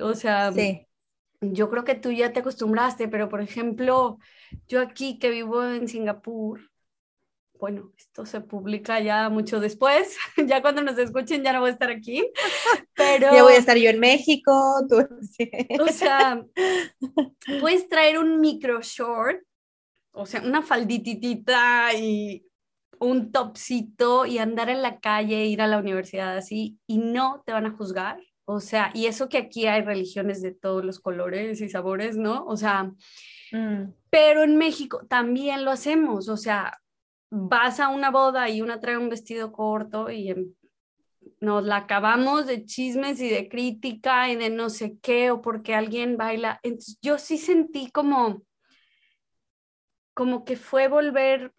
O 0.00 0.12
sea, 0.14 0.50
sí. 0.50 0.84
yo 1.40 1.70
creo 1.70 1.84
que 1.84 1.94
tú 1.94 2.10
ya 2.10 2.32
te 2.32 2.40
acostumbraste, 2.40 3.06
pero 3.06 3.28
por 3.28 3.42
ejemplo, 3.42 4.18
yo 4.66 4.80
aquí 4.80 5.20
que 5.20 5.30
vivo 5.30 5.64
en 5.64 5.86
Singapur, 5.86 6.68
bueno, 7.60 7.92
esto 7.96 8.26
se 8.26 8.40
publica 8.40 8.98
ya 8.98 9.28
mucho 9.28 9.60
después, 9.60 10.16
ya 10.48 10.60
cuando 10.60 10.82
nos 10.82 10.98
escuchen 10.98 11.44
ya 11.44 11.52
no 11.52 11.60
voy 11.60 11.70
a 11.70 11.74
estar 11.74 11.90
aquí, 11.90 12.28
pero... 12.96 13.32
Ya 13.32 13.44
voy 13.44 13.52
a 13.52 13.58
estar 13.58 13.76
yo 13.76 13.88
en 13.88 14.00
México, 14.00 14.84
tú... 14.88 15.06
O 15.80 15.88
sea, 15.92 16.44
puedes 17.60 17.88
traer 17.88 18.18
un 18.18 18.40
micro 18.40 18.80
short, 18.82 19.44
o 20.10 20.26
sea, 20.26 20.40
una 20.40 20.62
faldititita 20.62 21.94
y 21.94 22.47
un 23.00 23.32
topcito 23.32 24.26
y 24.26 24.38
andar 24.38 24.68
en 24.70 24.82
la 24.82 25.00
calle, 25.00 25.46
ir 25.46 25.62
a 25.62 25.66
la 25.66 25.78
universidad 25.78 26.36
así, 26.36 26.78
y 26.86 26.98
no 26.98 27.42
te 27.46 27.52
van 27.52 27.66
a 27.66 27.76
juzgar. 27.76 28.20
O 28.44 28.60
sea, 28.60 28.90
y 28.94 29.06
eso 29.06 29.28
que 29.28 29.38
aquí 29.38 29.66
hay 29.66 29.82
religiones 29.82 30.40
de 30.40 30.52
todos 30.52 30.84
los 30.84 31.00
colores 31.00 31.60
y 31.60 31.68
sabores, 31.68 32.16
¿no? 32.16 32.46
O 32.46 32.56
sea, 32.56 32.84
mm. 33.52 33.92
pero 34.10 34.42
en 34.42 34.56
México 34.56 35.06
también 35.06 35.64
lo 35.64 35.70
hacemos, 35.70 36.28
o 36.28 36.36
sea, 36.36 36.80
vas 37.30 37.78
a 37.78 37.88
una 37.88 38.10
boda 38.10 38.48
y 38.48 38.62
una 38.62 38.80
trae 38.80 38.96
un 38.96 39.10
vestido 39.10 39.52
corto 39.52 40.10
y 40.10 40.30
em, 40.30 40.54
nos 41.40 41.64
la 41.64 41.76
acabamos 41.76 42.46
de 42.46 42.64
chismes 42.64 43.20
y 43.20 43.28
de 43.28 43.48
crítica 43.48 44.30
y 44.30 44.36
de 44.36 44.50
no 44.50 44.70
sé 44.70 44.98
qué 45.02 45.30
o 45.30 45.42
porque 45.42 45.74
alguien 45.74 46.16
baila. 46.16 46.58
Entonces, 46.62 46.98
yo 47.02 47.18
sí 47.18 47.38
sentí 47.38 47.90
como, 47.90 48.42
como 50.14 50.44
que 50.44 50.56
fue 50.56 50.88
volver 50.88 51.52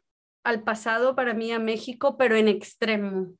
al 0.44 0.64
pasado 0.64 1.16
para 1.16 1.34
mí 1.34 1.52
a 1.52 1.60
México, 1.60 2.18
pero 2.18 2.36
en 2.36 2.48
extremo. 2.48 3.34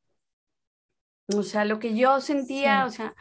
O 1.36 1.44
sea, 1.44 1.66
lo 1.66 1.80
que 1.80 1.96
yo 1.96 2.22
sentía, 2.22 2.86
o 2.86 2.90
sea, 2.90 3.16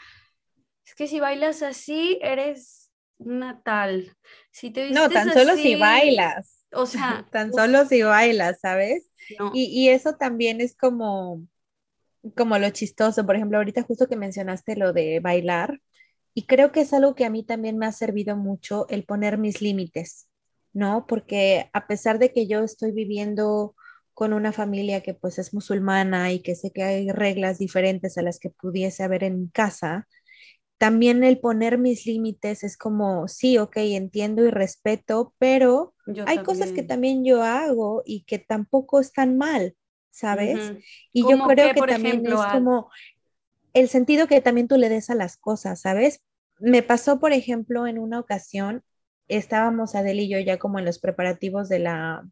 es 0.87 0.95
que 0.95 1.07
si 1.07 1.21
bailas 1.21 1.63
así, 1.63 2.19
eres 2.23 2.91
una 3.19 3.63
tal. 3.63 4.17
Si 4.51 4.71
te 4.71 4.91
no, 4.91 5.09
tan 5.09 5.33
solo 5.33 5.55
si 5.57 5.75
bailas. 5.75 6.65
O 6.73 6.87
sea, 6.87 7.27
tan 7.33 7.53
solo 7.53 7.85
si 7.87 8.03
bailas, 8.03 8.61
¿sabes? 8.61 9.11
Y, 9.53 9.65
y, 9.65 9.91
eso 9.91 10.15
también 10.15 10.63
es 10.63 10.75
como, 10.75 11.47
como 12.35 12.59
lo 12.59 12.71
chistoso. 12.71 13.27
Por 13.27 13.37
ejemplo, 13.37 13.59
ahorita 13.59 13.83
justo 13.83 14.07
que 14.07 14.17
mencionaste 14.17 14.77
lo 14.77 14.95
de 14.95 15.21
bailar, 15.21 15.81
y 16.39 16.47
creo 16.47 16.71
que 16.71 16.83
es 16.83 16.93
algo 16.93 17.17
que 17.17 17.25
a 17.25 17.31
mí 17.31 17.43
también 17.43 17.79
me 17.79 17.87
ha 17.87 17.91
servido 17.91 18.37
mucho 18.37 18.89
el 18.91 19.05
poner 19.05 19.39
mis 19.39 19.61
límites, 19.61 20.28
¿no? 20.79 21.07
Porque 21.07 21.69
a 21.73 21.87
pesar 21.89 22.19
de 22.19 22.33
que 22.33 22.47
yo 22.47 22.61
estoy 22.63 22.93
viviendo 22.93 23.75
con 24.15 24.33
una 24.33 24.53
familia 24.53 25.03
que 25.03 25.15
pues 25.15 25.39
es 25.39 25.53
musulmana 25.53 26.33
y 26.33 26.41
que 26.41 26.55
sé 26.55 26.71
que 26.73 26.83
hay 26.83 27.11
reglas 27.11 27.59
diferentes 27.59 28.17
a 28.17 28.23
las 28.23 28.39
que 28.39 28.51
pudiese 28.51 29.03
haber 29.03 29.25
en 29.25 29.41
mi 29.41 29.51
casa, 29.51 30.07
también 30.79 31.25
el 31.25 31.41
poner 31.41 31.79
mis 31.79 32.07
límites 32.07 32.63
es 32.63 32.77
como, 32.77 33.27
sí, 33.27 33.59
ok, 33.59 33.77
entiendo 33.79 34.45
y 34.45 34.51
respeto, 34.51 35.35
pero 35.39 35.95
hay 36.25 36.39
cosas 36.39 36.73
que 36.73 36.85
también 36.85 37.25
yo 37.25 37.43
hago 37.43 38.03
y 38.07 38.23
que 38.25 38.39
tampoco 38.39 39.01
están 39.01 39.37
mal, 39.37 39.77
¿sabes? 40.11 40.73
Y 41.13 41.23
yo 41.23 41.39
creo 41.43 41.73
que 41.73 41.83
también 41.83 42.25
es 42.27 42.47
como 42.47 42.91
el 43.75 43.89
sentido 43.89 44.29
que 44.29 44.41
también 44.41 44.69
tú 44.69 44.77
le 44.77 44.89
des 44.89 45.11
a 45.11 45.15
las 45.17 45.37
cosas, 45.37 45.81
¿sabes? 45.81 46.23
Me 46.61 46.83
pasó, 46.83 47.19
por 47.21 47.33
ejemplo, 47.33 47.87
en 47.87 47.99
una 47.99 48.21
ocasión, 48.21 48.83
estábamos 49.29 49.95
Adel 49.95 50.21
y 50.21 50.29
yo 50.29 50.39
ya 50.39 50.59
como 50.59 50.79
en 50.79 50.85
los 50.85 50.99
preparativos 50.99 51.69
de 51.69 51.79
la, 51.79 52.27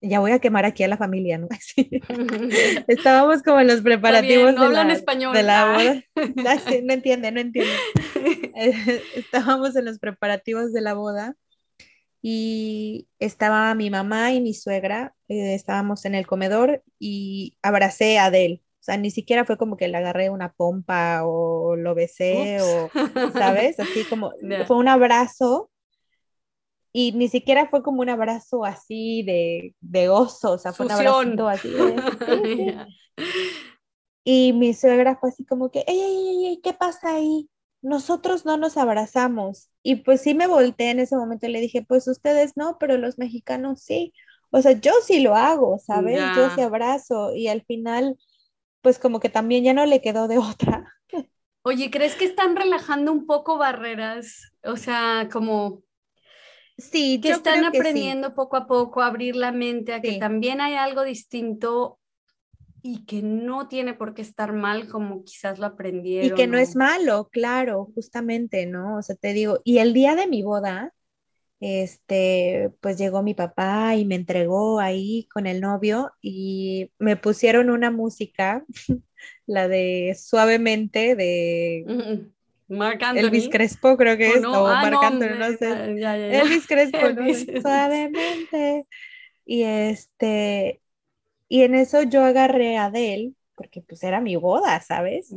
ya 0.00 0.20
voy 0.20 0.32
a 0.32 0.38
quemar 0.38 0.64
aquí 0.64 0.82
a 0.82 0.88
la 0.88 0.96
familia, 0.96 1.38
¿no? 1.38 1.48
Estábamos 2.88 3.42
como 3.42 3.60
en 3.60 3.66
los 3.68 3.80
preparativos 3.80 4.54
de, 4.54 4.68
la, 4.68 4.92
español. 4.92 5.34
de, 5.34 5.42
la, 5.42 5.72
boda. 5.72 6.02
no 6.84 6.92
entiende, 6.92 7.32
no 7.32 7.40
entiende. 7.40 7.72
Estábamos 9.14 9.74
en 9.76 9.86
los 9.86 9.98
preparativos 9.98 10.72
de 10.72 10.80
la 10.80 10.94
boda 10.94 11.36
y 12.22 13.08
estaba 13.18 13.74
mi 13.74 13.90
mamá 13.90 14.32
y 14.32 14.40
mi 14.40 14.54
suegra, 14.54 15.14
eh, 15.28 15.54
estábamos 15.54 16.04
en 16.06 16.14
el 16.14 16.26
comedor 16.26 16.82
y 16.98 17.58
abracé 17.62 18.18
a 18.18 18.26
Adel. 18.26 18.62
O 18.80 18.84
sea, 18.84 18.96
ni 18.98 19.10
siquiera 19.10 19.46
fue 19.46 19.56
como 19.56 19.76
que 19.76 19.88
le 19.88 19.96
agarré 19.96 20.28
una 20.28 20.52
pompa 20.52 21.22
o 21.24 21.74
lo 21.74 21.94
besé 21.94 22.60
o, 22.60 22.90
¿sabes? 23.32 23.80
Así 23.80 24.04
como, 24.04 24.32
fue 24.66 24.76
un 24.76 24.88
abrazo 24.88 25.70
y 26.96 27.10
ni 27.10 27.28
siquiera 27.28 27.66
fue 27.68 27.82
como 27.82 28.02
un 28.02 28.08
abrazo 28.08 28.64
así 28.64 29.24
de, 29.24 29.74
de 29.80 30.08
oso, 30.08 30.52
o 30.52 30.58
sea, 30.58 30.72
fue 30.72 30.86
un 30.86 30.92
abrazo 30.92 31.48
así. 31.48 31.74
y 34.24 34.52
mi 34.52 34.72
suegra 34.74 35.16
fue 35.16 35.30
así 35.30 35.44
como 35.44 35.72
que, 35.72 35.80
ey, 35.88 36.00
ey, 36.00 36.46
ey, 36.46 36.60
¿qué 36.62 36.72
pasa 36.72 37.16
ahí? 37.16 37.50
Nosotros 37.82 38.46
no 38.46 38.56
nos 38.58 38.76
abrazamos. 38.76 39.70
Y 39.82 39.96
pues 39.96 40.20
sí 40.20 40.34
me 40.34 40.46
volteé 40.46 40.90
en 40.90 41.00
ese 41.00 41.16
momento 41.16 41.46
y 41.48 41.50
le 41.50 41.60
dije, 41.60 41.84
pues 41.86 42.06
ustedes 42.06 42.52
no, 42.56 42.78
pero 42.78 42.96
los 42.96 43.18
mexicanos 43.18 43.82
sí. 43.82 44.14
O 44.50 44.62
sea, 44.62 44.70
yo 44.70 44.92
sí 45.04 45.18
lo 45.18 45.34
hago, 45.34 45.80
¿sabes? 45.80 46.20
Yo 46.36 46.48
sí 46.50 46.60
abrazo 46.60 47.34
y 47.34 47.48
al 47.48 47.62
final, 47.62 48.16
pues 48.82 49.00
como 49.00 49.18
que 49.18 49.28
también 49.28 49.64
ya 49.64 49.72
no 49.72 49.84
le 49.84 50.00
quedó 50.00 50.28
de 50.28 50.38
otra. 50.38 50.94
Oye, 51.64 51.90
¿crees 51.90 52.14
que 52.14 52.24
están 52.24 52.54
relajando 52.54 53.10
un 53.10 53.26
poco 53.26 53.58
barreras? 53.58 54.52
O 54.62 54.76
sea, 54.76 55.28
como 55.32 55.82
Sí, 56.76 57.20
que 57.20 57.30
están 57.30 57.64
aprendiendo 57.64 58.34
poco 58.34 58.56
a 58.56 58.66
poco 58.66 59.00
a 59.00 59.06
abrir 59.06 59.36
la 59.36 59.52
mente 59.52 59.92
a 59.94 60.00
que 60.00 60.18
también 60.18 60.60
hay 60.60 60.74
algo 60.74 61.04
distinto 61.04 62.00
y 62.82 63.06
que 63.06 63.22
no 63.22 63.68
tiene 63.68 63.94
por 63.94 64.12
qué 64.12 64.22
estar 64.22 64.52
mal 64.52 64.88
como 64.88 65.24
quizás 65.24 65.58
lo 65.58 65.66
aprendieron. 65.66 66.32
Y 66.32 66.34
que 66.34 66.46
no 66.46 66.58
es 66.58 66.76
malo, 66.76 67.30
claro, 67.32 67.90
justamente, 67.94 68.66
¿no? 68.66 68.98
O 68.98 69.02
sea, 69.02 69.16
te 69.16 69.32
digo, 69.32 69.60
y 69.64 69.78
el 69.78 69.94
día 69.94 70.14
de 70.16 70.26
mi 70.26 70.42
boda, 70.42 70.92
este, 71.60 72.72
pues 72.80 72.98
llegó 72.98 73.22
mi 73.22 73.32
papá 73.32 73.96
y 73.96 74.04
me 74.04 74.16
entregó 74.16 74.80
ahí 74.80 75.26
con 75.32 75.46
el 75.46 75.62
novio 75.62 76.12
y 76.20 76.90
me 76.98 77.16
pusieron 77.16 77.70
una 77.70 77.90
música, 77.90 78.66
la 79.46 79.66
de 79.66 80.14
suavemente 80.20 81.14
de 81.14 82.33
Marc 82.68 83.02
Elvis 83.14 83.48
Crespo 83.48 83.96
creo 83.96 84.16
que 84.16 84.28
es, 84.28 84.44
o 84.44 84.66
ah, 84.66 84.82
Marc 84.82 85.02
Anthony, 85.02 85.38
no, 85.38 85.56
sé. 85.56 85.70
Elvis 86.40 86.66
Crespo, 86.66 86.98
suavemente. 87.60 88.86
Y 89.44 89.62
este, 89.62 90.80
y 91.48 91.62
en 91.62 91.74
eso 91.74 92.02
yo 92.02 92.24
agarré 92.24 92.76
a 92.76 92.86
Adele, 92.86 93.32
porque 93.54 93.82
pues 93.82 94.02
era 94.02 94.20
mi 94.20 94.36
boda, 94.36 94.80
¿sabes? 94.80 95.30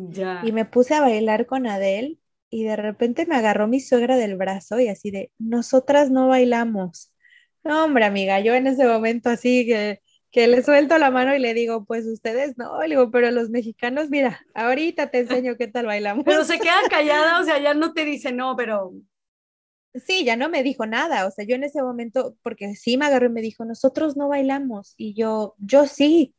Y 0.43 0.51
me 0.51 0.65
puse 0.65 0.95
a 0.95 1.01
bailar 1.01 1.45
con 1.45 1.67
Adele 1.67 2.17
y 2.49 2.63
de 2.63 2.75
repente 2.75 3.25
me 3.25 3.35
agarró 3.35 3.67
mi 3.67 3.79
suegra 3.79 4.15
del 4.15 4.37
brazo 4.37 4.79
y 4.79 4.87
así 4.87 5.11
de, 5.11 5.31
nosotras 5.37 6.09
no 6.09 6.27
bailamos. 6.29 7.11
No, 7.63 7.83
hombre, 7.83 8.05
amiga, 8.05 8.39
yo 8.39 8.55
en 8.55 8.67
ese 8.67 8.87
momento 8.87 9.29
así 9.29 9.65
que 9.65 10.01
que 10.37 10.47
le 10.47 10.61
suelto 10.61 10.99
la 10.99 11.09
mano 11.09 11.35
y 11.35 11.39
le 11.39 11.55
digo, 11.55 11.83
pues 11.83 12.05
ustedes 12.05 12.59
no, 12.59 12.79
le 12.83 12.89
digo, 12.89 13.09
pero 13.09 13.31
los 13.31 13.49
mexicanos, 13.49 14.11
mira, 14.11 14.45
ahorita 14.53 15.09
te 15.09 15.21
enseño 15.21 15.57
qué 15.57 15.67
tal 15.67 15.87
bailamos. 15.87 16.23
Pero 16.25 16.43
se 16.43 16.59
queda 16.59 16.75
callada, 16.91 17.41
o 17.41 17.43
sea, 17.43 17.59
ya 17.59 17.73
no 17.73 17.93
te 17.93 18.05
dice 18.05 18.31
no, 18.31 18.55
pero... 18.55 18.93
Sí, 19.95 20.25
ya 20.25 20.35
no 20.35 20.47
me 20.47 20.61
dijo 20.61 20.85
nada, 20.85 21.25
o 21.25 21.31
sea, 21.31 21.43
yo 21.43 21.55
en 21.55 21.63
ese 21.63 21.81
momento, 21.81 22.35
porque 22.43 22.75
sí 22.75 22.97
me 22.97 23.07
agarró 23.07 23.25
y 23.25 23.31
me 23.31 23.41
dijo, 23.41 23.65
nosotros 23.65 24.15
no 24.15 24.27
bailamos, 24.27 24.93
y 24.95 25.15
yo, 25.15 25.55
yo 25.57 25.87
sí. 25.87 26.35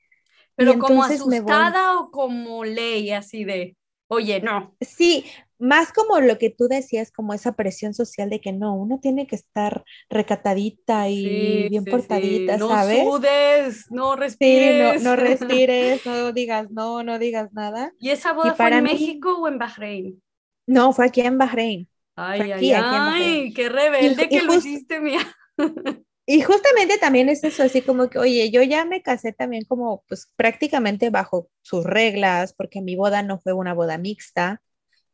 Pero 0.55 0.79
como 0.79 1.03
asustada 1.03 1.99
o 1.99 2.13
como 2.13 2.65
ley, 2.65 3.11
así 3.11 3.43
de, 3.43 3.77
oye, 4.07 4.41
no. 4.41 4.77
Sí, 4.81 5.25
más 5.59 5.93
como 5.93 6.21
lo 6.21 6.39
que 6.39 6.51
tú 6.51 6.69
decías, 6.69 7.11
como 7.11 7.35
esa 7.35 7.53
presión 7.53 7.95
social 7.95 8.31
de 8.31 8.41
que 8.41 8.53
no, 8.53 8.75
uno 8.75 9.01
tiene 9.01 9.27
que 9.27 9.37
estar 9.37 9.85
recatadita 10.09 11.09
y 11.09 11.69
bien 11.69 11.85
portadita, 11.85 12.59
¿sabes? 12.59 13.05
No 13.05 13.13
sudes, 13.13 13.87
no 13.91 14.17
respires. 14.17 15.01
Sí, 15.01 15.05
no, 15.05 15.11
no 15.11 15.17
respires, 15.23 16.07
no 16.07 16.33
digas 16.33 16.71
no, 16.71 17.03
no 17.03 17.19
digas 17.19 17.53
nada. 17.53 17.93
¿Y 17.99 18.11
esa 18.11 18.33
boda 18.33 18.55
fue 18.55 18.69
en 18.69 18.85
México 18.85 19.39
o 19.39 19.49
en 19.49 19.59
Bahrein? 19.59 20.23
No, 20.67 20.93
fue 20.93 21.07
aquí 21.07 21.23
en 21.23 21.39
Bahrein. 21.39 21.89
Ay, 22.15 22.53
ay, 22.53 22.73
ay, 22.73 23.53
qué 23.53 23.69
rebelde 23.69 24.29
que 24.29 24.43
lo 24.43 24.55
hiciste, 24.55 25.01
mía. 25.01 25.21
Y 26.31 26.43
justamente 26.43 26.99
también 26.99 27.31
es 27.31 27.43
eso, 27.43 27.63
así 27.63 27.81
como 27.81 28.11
que, 28.11 28.19
oye, 28.19 28.51
yo 28.51 28.63
ya 28.63 28.85
me 28.85 29.01
casé 29.01 29.33
también 29.33 29.65
como, 29.65 30.05
pues 30.09 30.31
prácticamente 30.37 31.09
bajo 31.09 31.49
sus 31.63 31.85
reglas, 31.85 32.53
porque 32.53 32.83
mi 32.83 32.97
boda 32.97 33.23
no 33.23 33.39
fue 33.39 33.55
una 33.55 33.73
boda 33.73 33.97
mixta, 33.97 34.61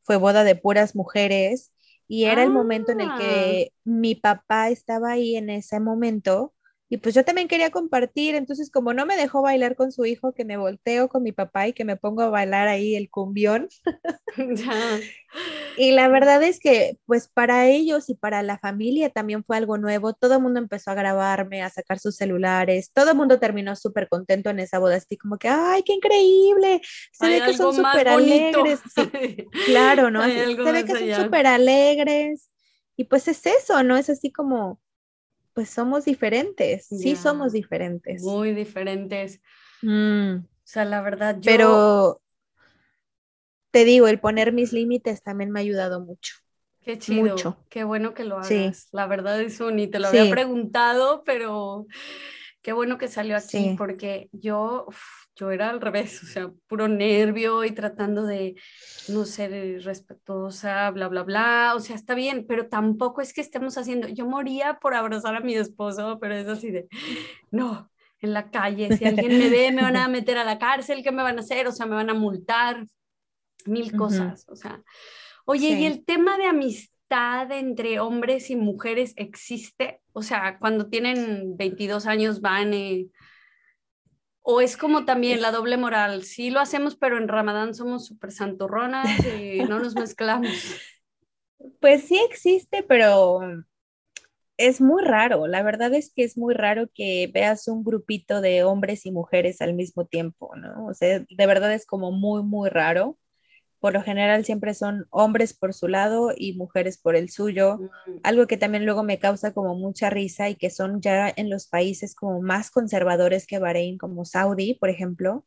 fue 0.05 0.17
boda 0.19 0.45
de 0.45 0.57
puras 0.57 0.97
mujeres, 0.97 1.73
y 2.09 2.27
era 2.27 2.45
el 2.45 2.53
momento 2.53 2.93
en 2.93 3.01
el 3.03 3.13
Ah. 3.13 3.15
que 3.15 3.73
mi 3.85 4.15
papá 4.17 4.71
estaba 4.71 5.13
ahí 5.13 5.37
en 5.37 5.51
ese 5.51 5.81
momento, 5.81 6.54
y 6.95 6.99
pues 6.99 7.13
yo 7.13 7.25
también 7.25 7.49
quería 7.49 7.73
compartir, 7.73 8.37
entonces 8.37 8.71
como 8.71 8.95
no 8.95 9.05
me 9.05 9.17
dejó 9.17 9.43
bailar 9.43 9.75
con 9.75 9.91
su 9.91 10.05
hijo, 10.05 10.33
que 10.33 10.45
me 10.45 10.57
volteo 10.57 11.09
con 11.09 11.25
mi 11.25 11.33
papá 11.33 11.67
y 11.67 11.73
que 11.73 11.85
me 11.85 11.97
pongo 11.97 12.23
a 12.23 12.29
bailar 12.29 12.69
ahí 12.69 12.95
el 12.95 13.11
cumbión, 13.11 13.69
y 15.77 15.91
la 15.91 16.07
verdad 16.07 16.41
es 16.45 16.61
que, 16.61 16.97
pues 17.05 17.27
para 17.27 17.67
ellos 17.67 18.09
y 18.11 18.15
para 18.15 18.45
la 18.45 18.61
familia 18.61 19.11
también 19.11 19.43
fue 19.43 19.57
algo 19.57 19.77
nuevo. 19.77 20.13
Todo 20.13 20.35
el 20.35 20.41
mundo 20.43 20.61
empezó 20.61 20.93
a 20.93 20.95
grabarme, 20.95 21.65
a 21.65 21.71
sacar 21.71 21.99
sus 21.99 22.15
celulares. 22.15 22.93
Todo 22.95 23.11
el 23.11 23.17
mundo 23.17 23.41
terminó 23.41 23.75
súper 23.75 24.09
contento 24.09 24.51
en 24.51 24.61
esa 24.61 24.79
boda, 24.79 24.95
así 24.95 25.17
como 25.17 25.37
que, 25.37 25.49
¡ay, 25.49 25.83
qué 25.83 25.95
increíble! 25.95 26.81
Se 27.11 27.27
Hay 27.27 27.41
ve 27.41 27.47
que 27.47 27.55
son 27.55 27.75
súper 27.75 28.07
alegres. 28.07 28.79
Sí, 28.95 29.49
claro, 29.67 30.13
¿no? 30.13 30.23
Se 30.23 30.73
ve 30.73 30.85
que 30.85 30.93
son 30.93 31.25
súper 31.25 31.49
alegres. 31.49 32.51
Y 32.97 33.03
pues 33.03 33.27
es 33.27 33.45
eso, 33.47 33.83
¿no? 33.83 33.97
Es 33.97 34.09
así 34.09 34.31
como, 34.31 34.79
pues 35.55 35.71
somos 35.71 36.05
diferentes. 36.05 36.87
Sí, 36.87 37.17
somos 37.17 37.53
diferentes. 37.53 38.23
Muy 38.23 38.53
diferentes. 38.55 39.41
Mm, 39.83 40.45
O 40.47 40.67
sea, 40.67 40.85
la 40.85 41.03
verdad, 41.03 41.37
yo. 41.41 41.43
Pero 41.45 42.21
te 43.71 43.85
digo, 43.85 44.07
el 44.09 44.21
poner 44.21 44.53
mis 44.53 44.73
límites 44.73 45.23
también 45.23 45.51
me 45.51 45.61
ha 45.61 45.63
ayudado 45.63 46.01
mucho. 46.01 46.35
Qué 46.83 46.99
chido. 46.99 47.23
mucho. 47.23 47.57
Qué 47.71 47.85
bueno 47.85 48.15
que 48.15 48.25
lo 48.25 48.37
hagas. 48.37 48.49
Sí. 48.49 48.89
La 48.93 49.07
verdad, 49.07 49.41
eso 49.41 49.71
ni 49.71 49.87
te 49.87 49.99
lo 49.99 50.09
Sí. 50.09 50.19
había 50.19 50.31
preguntado, 50.31 51.25
pero 51.25 51.87
qué 52.65 52.73
bueno 52.73 52.97
que 52.97 53.09
salió 53.09 53.37
aquí, 53.37 53.59
Sí. 53.59 53.75
porque 53.77 54.31
yo, 54.33 54.87
uf, 54.89 54.99
yo 55.37 55.51
era 55.51 55.69
al 55.69 55.83
revés, 55.83 56.23
o 56.23 56.27
sea, 56.27 56.51
puro 56.67 56.89
nervio 56.89 57.63
y 57.63 57.73
tratando 57.73 58.25
de 58.25 58.55
no 59.09 59.27
ser 59.27 59.83
respetuosa, 59.85 60.91
bla, 60.91 61.09
bla, 61.09 61.25
bla. 61.25 61.75
O 61.77 61.81
sea, 61.81 61.95
está 61.95 62.15
bien, 62.15 62.47
pero 62.49 62.69
tampoco 62.69 63.21
es 63.21 63.35
que 63.35 63.43
estemos 63.43 63.77
haciendo. 63.77 64.09
Yo 64.09 64.25
moría 64.25 64.79
por 64.81 64.95
abrazar 64.95 65.37
a 65.37 65.41
mi 65.41 65.55
esposo, 65.55 66.19
pero 66.19 66.35
es 66.35 66.49
así 66.49 66.71
de, 66.71 66.89
no, 67.51 67.91
en 68.21 68.33
la 68.33 68.51
calle, 68.51 68.97
si 68.97 69.05
alguien 69.05 69.39
me 69.39 69.51
ve, 69.51 69.71
me 69.71 69.83
van 69.83 69.97
a 69.97 70.09
meter 70.09 70.39
a 70.39 70.45
la 70.45 70.59
cárcel, 70.59 71.03
¿qué 71.03 71.13
me 71.13 71.23
van 71.23 71.37
a 71.37 71.43
hacer? 71.43 71.69
O 71.69 71.73
sea, 71.73 71.85
me 71.85 71.97
van 71.97 72.09
a 72.09 72.15
multar, 72.15 72.87
mil 73.67 73.95
cosas, 73.95 74.47
o 74.49 74.57
sea. 74.57 74.83
Oye, 75.45 75.69
¿y 75.69 75.85
el 75.85 76.03
tema 76.07 76.39
de 76.39 76.47
amistad 76.47 76.94
entre 77.11 78.01
hombres 78.01 78.51
y 78.51 78.57
mujeres 78.57 79.15
existe? 79.17 80.01
O 80.13 80.23
sea, 80.23 80.59
cuando 80.59 80.89
tienen 80.89 81.57
22 81.57 82.07
años 82.07 82.41
van 82.41 82.75
eh, 82.75 83.07
o 84.43 84.61
es 84.61 84.77
como 84.77 85.05
también 85.05 85.41
la 85.41 85.53
doble 85.53 85.77
moral, 85.77 86.25
sí 86.25 86.51
lo 86.51 86.61
hacemos, 86.61 86.97
pero 86.97 87.17
en 87.17 87.29
Ramadán 87.29 87.75
somos 87.75 88.07
súper 88.07 88.31
santurronas 88.31 89.09
y 89.27 89.61
no 89.61 89.79
nos 89.79 89.95
mezclamos. 89.95 90.51
Pues 91.81 92.05
sí 92.05 92.21
existe, 92.29 92.83
pero 92.83 93.41
es 94.59 94.83
muy 94.83 95.03
raro. 95.03 95.47
La 95.47 95.63
verdad 95.63 95.95
es 95.95 96.13
que 96.15 96.23
es 96.25 96.37
muy 96.37 96.53
raro 96.53 96.89
que 96.95 97.31
veas 97.33 97.69
un 97.69 97.83
grupito 97.83 98.43
de 98.43 98.65
hombres 98.65 99.07
y 99.07 99.13
mujeres 99.13 99.63
al 99.63 99.73
mismo 99.73 100.05
tiempo, 100.05 100.55
¿no? 100.57 100.87
O 100.87 100.93
sea, 100.93 101.21
de 101.21 101.47
verdad 101.47 101.73
es 101.73 101.87
como 101.87 102.13
muy, 102.13 102.43
muy 102.43 102.69
raro. 102.69 103.17
Por 103.85 103.93
lo 103.93 104.03
general 104.03 104.47
siempre 104.47 104.73
son 104.73 105.07
hombres 105.11 105.53
por 105.53 105.75
su 105.75 105.89
lado 105.89 106.33
y 106.35 106.55
mujeres 106.55 106.97
por 106.97 107.17
el 107.17 107.29
suyo. 107.29 107.81
Algo 108.23 108.47
que 108.47 108.57
también 108.57 108.87
luego 108.87 109.03
me 109.03 109.19
causa 109.19 109.53
como 109.53 109.75
mucha 109.75 110.09
risa 110.09 110.49
y 110.49 110.55
que 110.55 110.71
son 110.71 111.03
ya 111.03 111.31
en 111.37 111.51
los 111.51 111.67
países 111.67 112.15
como 112.15 112.41
más 112.41 112.71
conservadores 112.71 113.47
que 113.47 113.59
Bahrein, 113.59 113.99
como 113.99 114.25
Saudi, 114.25 114.73
por 114.73 114.89
ejemplo. 114.89 115.45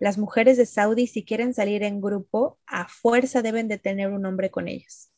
Las 0.00 0.18
mujeres 0.18 0.58
de 0.58 0.66
Saudi, 0.66 1.06
si 1.06 1.24
quieren 1.24 1.54
salir 1.54 1.82
en 1.82 2.02
grupo, 2.02 2.58
a 2.66 2.86
fuerza 2.88 3.40
deben 3.40 3.68
de 3.68 3.78
tener 3.78 4.10
un 4.10 4.26
hombre 4.26 4.50
con 4.50 4.68
ellas. 4.68 5.10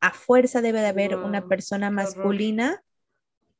A 0.00 0.14
fuerza 0.14 0.62
debe 0.62 0.80
de 0.80 0.86
haber 0.86 1.16
una 1.16 1.48
persona 1.48 1.90
masculina 1.90 2.82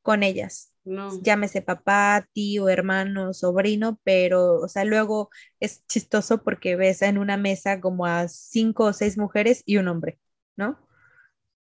con 0.01 0.23
ellas. 0.23 0.71
No. 0.85 1.09
Llámese 1.23 1.61
papá, 1.61 2.27
tío, 2.33 2.69
hermano, 2.69 3.33
sobrino, 3.33 3.99
pero, 4.03 4.55
o 4.61 4.67
sea, 4.67 4.85
luego 4.85 5.29
es 5.59 5.85
chistoso 5.87 6.43
porque 6.43 6.75
ves 6.75 7.01
en 7.01 7.17
una 7.17 7.37
mesa 7.37 7.81
como 7.81 8.05
a 8.05 8.27
cinco 8.29 8.85
o 8.85 8.93
seis 8.93 9.17
mujeres 9.17 9.63
y 9.65 9.77
un 9.77 9.87
hombre, 9.89 10.19
¿no? 10.55 10.79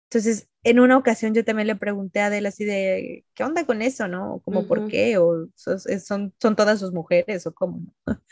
Entonces, 0.05 0.49
en 0.65 0.81
una 0.81 0.97
ocasión 0.99 1.35
yo 1.35 1.45
también 1.45 1.69
le 1.69 1.77
pregunté 1.77 2.21
a 2.21 2.27
Adela 2.27 2.49
así 2.49 2.65
de, 2.65 3.25
¿qué 3.35 3.45
onda 3.45 3.65
con 3.67 3.81
eso, 3.83 4.09
no? 4.09 4.41
Como, 4.45 4.67
¿por 4.67 4.85
qué? 4.87 5.19
¿O 5.19 5.45
es- 5.87 6.07
son, 6.07 6.35
son 6.41 6.57
todas 6.57 6.81
sus 6.81 6.93
mujeres 6.93 7.47
o 7.47 7.55
cómo? 7.55 7.81
no? 8.07 8.15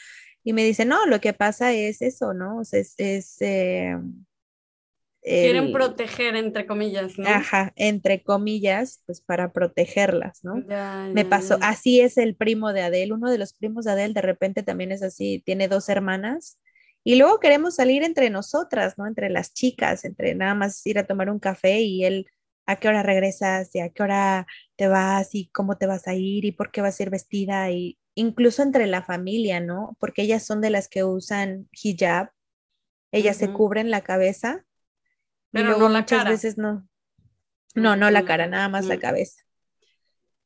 Y 0.44 0.55
me 0.55 0.64
dice, 0.64 0.87
no, 0.87 1.07
lo 1.07 1.21
que 1.21 1.35
pasa 1.35 1.73
es 1.73 2.03
eso, 2.03 2.35
¿no? 2.35 2.59
O 2.61 2.64
sea, 2.64 2.81
es, 2.81 2.94
es, 2.99 3.37
eh, 3.42 3.97
Quieren 5.41 5.71
el- 5.71 5.73
proteger, 5.73 6.37
entre 6.37 6.67
comillas, 6.67 7.19
¿no? 7.19 7.33
Ajá, 7.33 7.73
entre 7.77 8.23
comillas, 8.23 9.03
pues 9.07 9.21
para 9.21 9.53
protegerlas, 9.53 10.45
¿no? 10.45 10.65
Ya, 10.69 11.09
Me 11.13 11.25
ya, 11.25 11.25
pasó, 11.25 11.59
ya. 11.59 11.63
así 11.63 12.01
es 12.01 12.17
el 12.17 12.37
primo 12.37 12.73
de 12.73 12.83
Adele, 12.83 13.13
uno 13.13 13.31
de 13.31 13.39
los 13.39 13.53
primos 13.55 13.85
de 13.85 13.93
Adele 13.93 14.15
de 14.15 14.23
repente 14.23 14.63
también 14.63 14.93
es 14.93 15.03
así, 15.03 15.43
tiene 15.45 15.69
dos 15.69 15.89
hermanas 15.89 16.59
y 17.05 17.17
luego 17.17 17.41
queremos 17.41 17.75
salir 17.77 18.03
entre 18.03 18.31
nosotras, 18.31 18.99
¿no? 18.99 19.07
Entre 19.07 19.31
las 19.31 19.53
chicas, 19.55 20.05
entre 20.05 20.35
nada 20.35 20.55
más 20.55 20.85
ir 20.87 20.99
a 20.99 21.07
tomar 21.07 21.31
un 21.31 21.39
café 21.41 21.81
y 21.81 22.05
él, 22.05 22.27
¿a 22.67 22.77
qué 22.77 22.89
hora 22.89 23.03
regresas? 23.03 23.75
¿Y 23.75 23.81
a 23.81 23.89
qué 23.91 24.03
hora 24.03 24.47
te 24.77 24.89
vas? 24.89 25.35
¿Y 25.35 25.49
cómo 25.51 25.77
te 25.79 25.87
vas 25.87 26.07
a 26.09 26.15
ir? 26.15 26.45
¿Y 26.45 26.53
por 26.53 26.71
qué 26.71 26.83
vas 26.83 27.01
a 27.01 27.03
ir 27.03 27.11
vestida? 27.11 27.71
Y 27.71 27.99
incluso 28.15 28.63
entre 28.63 28.87
la 28.87 29.03
familia, 29.03 29.61
¿no? 29.61 29.97
Porque 30.01 30.23
ellas 30.23 30.45
son 30.45 30.61
de 30.61 30.71
las 30.71 30.89
que 30.89 31.05
usan 31.05 31.69
hijab, 31.73 32.31
ellas 33.13 33.37
se 33.37 33.51
Ujú. 33.51 33.53
cubren 33.53 33.91
la 33.91 34.03
cabeza 34.03 34.65
y 35.53 35.63
Pero 35.63 35.65
luego 35.65 35.89
no 35.89 35.91
la 35.91 36.07
muchas 36.07 36.25
cara. 36.25 36.43
veces 36.43 36.59
no. 36.59 36.89
No, 37.75 37.97
no 37.97 38.11
la 38.11 38.25
cara, 38.25 38.47
nada 38.49 38.69
más 38.71 38.89
la 38.89 38.99
mm. 38.99 38.99
cabeza. 38.99 39.43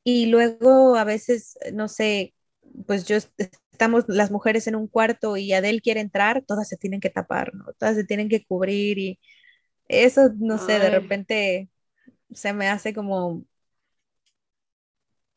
Y 0.03 0.25
luego 0.27 0.95
a 0.97 1.03
veces, 1.05 1.57
no 1.73 1.87
sé, 1.87 2.33
pues 2.87 3.05
yo 3.05 3.15
est- 3.17 3.31
estamos 3.71 4.05
las 4.07 4.31
mujeres 4.31 4.67
en 4.67 4.75
un 4.75 4.87
cuarto 4.87 5.37
y 5.37 5.53
Adele 5.53 5.81
quiere 5.81 6.01
entrar, 6.01 6.43
todas 6.45 6.67
se 6.69 6.77
tienen 6.77 6.99
que 6.99 7.09
tapar, 7.09 7.53
¿no? 7.55 7.65
Todas 7.77 7.95
se 7.95 8.03
tienen 8.05 8.27
que 8.29 8.43
cubrir 8.45 8.97
y 8.99 9.19
eso, 9.87 10.31
no 10.39 10.59
sé, 10.59 10.79
de 10.79 10.89
repente 10.91 11.69
se 12.33 12.53
me 12.53 12.69
hace 12.69 12.93
como, 12.95 13.45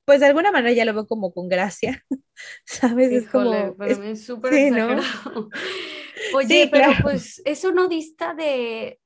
pues 0.05 0.20
de 0.20 0.26
alguna 0.26 0.52
manera 0.52 0.72
ya 0.74 0.85
lo 0.85 0.94
veo 0.94 1.07
como 1.07 1.33
con 1.33 1.48
gracia, 1.48 2.05
¿sabes? 2.64 3.12
Es 3.12 3.29
como, 3.29 3.76
para 3.76 3.90
es- 3.90 3.98
mí 3.98 4.09
es 4.09 4.24
súper 4.26 4.61
sí, 4.61 4.70
¿no? 4.70 4.96
Oye, 6.31 6.66
Sí, 6.66 6.70
pero 6.70 7.00
claro. 7.00 7.00
pues 7.00 7.40
eso 7.44 7.72
no 7.72 7.88
dista 7.88 8.35
de, 8.35 9.00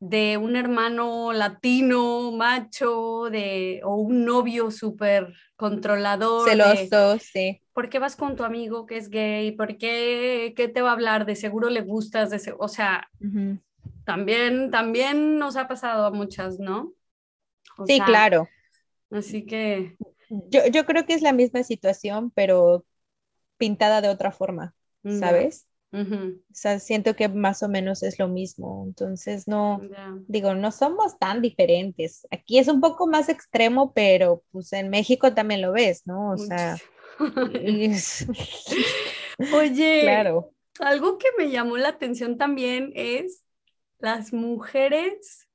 de 0.00 0.36
un 0.36 0.56
hermano 0.56 1.32
latino, 1.32 2.32
macho, 2.32 3.28
de, 3.30 3.80
o 3.84 3.96
un 3.96 4.24
novio 4.24 4.70
súper 4.70 5.32
controlador. 5.56 6.50
de, 6.50 6.90
celoso, 6.90 7.18
sí. 7.18 7.60
¿Por 7.72 7.88
qué 7.88 7.98
vas 7.98 8.16
con 8.16 8.36
tu 8.36 8.44
amigo 8.44 8.86
que 8.86 8.96
es 8.96 9.10
gay? 9.10 9.52
¿Por 9.52 9.78
qué, 9.78 10.52
qué 10.56 10.68
te 10.68 10.82
va 10.82 10.90
a 10.90 10.92
hablar? 10.94 11.26
De 11.26 11.36
seguro 11.36 11.70
le 11.70 11.82
gustas, 11.82 12.30
de 12.30 12.54
o 12.58 12.68
sea, 12.68 13.08
también, 14.04 14.70
también 14.70 15.38
nos 15.38 15.56
ha 15.56 15.68
pasado 15.68 16.06
a 16.06 16.10
muchas, 16.10 16.58
¿no? 16.58 16.92
O 17.78 17.86
Sí, 17.86 17.98
sea, 17.98 18.06
claro. 18.06 18.48
Así 19.10 19.46
que, 19.46 19.96
Yo, 20.28 20.66
yo 20.66 20.84
creo 20.86 21.06
que 21.06 21.14
es 21.14 21.22
la 21.22 21.32
misma 21.32 21.62
situación, 21.62 22.30
pero 22.30 22.84
pintada 23.58 24.00
de 24.02 24.08
otra 24.08 24.32
forma, 24.32 24.74
ya, 25.04 25.50
O 25.90 26.54
sea, 26.54 26.78
siento 26.80 27.16
que 27.16 27.28
más 27.28 27.62
o 27.62 27.68
menos 27.68 28.02
es 28.02 28.18
lo 28.18 28.28
mismo. 28.28 28.84
Entonces, 28.86 29.48
no, 29.48 29.80
digo, 30.26 30.54
no 30.54 30.70
somos 30.70 31.18
tan 31.18 31.40
diferentes. 31.40 32.26
Aquí 32.30 32.58
es 32.58 32.68
un 32.68 32.80
poco 32.80 33.06
más 33.06 33.28
extremo, 33.28 33.92
pero 33.94 34.42
pues 34.52 34.72
en 34.74 34.90
México 34.90 35.32
también 35.32 35.62
lo 35.62 35.72
ves, 35.72 36.06
¿no? 36.06 36.32
O 36.32 36.36
sea, 36.36 36.76
es- 37.54 38.26
Oye, 39.54 40.00
claro. 40.02 40.52
algo 40.80 41.16
que 41.18 41.28
me 41.38 41.50
llamó 41.50 41.76
la 41.76 41.90
atención 41.90 42.38
también 42.38 42.92
es 42.94 43.44
las 43.98 44.32
mujeres 44.32 45.48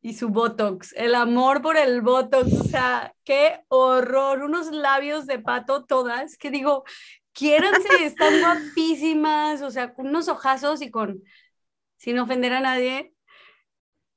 y 0.00 0.14
su 0.14 0.28
Botox, 0.28 0.92
el 0.96 1.14
amor 1.14 1.60
por 1.60 1.76
el 1.76 2.02
Botox, 2.02 2.52
o 2.52 2.64
sea, 2.64 3.14
qué 3.24 3.60
horror, 3.68 4.42
unos 4.42 4.70
labios 4.70 5.26
de 5.26 5.38
pato 5.40 5.84
todas, 5.84 6.36
que 6.36 6.50
digo, 6.50 6.84
quiéranse, 7.38 8.04
están 8.04 8.40
guapísimas, 8.40 9.62
o 9.62 9.70
sea, 9.70 9.94
con 9.94 10.08
unos 10.08 10.28
ojazos 10.28 10.82
y 10.82 10.90
con 10.90 11.22
sin 11.96 12.18
ofender 12.18 12.52
a 12.52 12.60
nadie, 12.60 13.12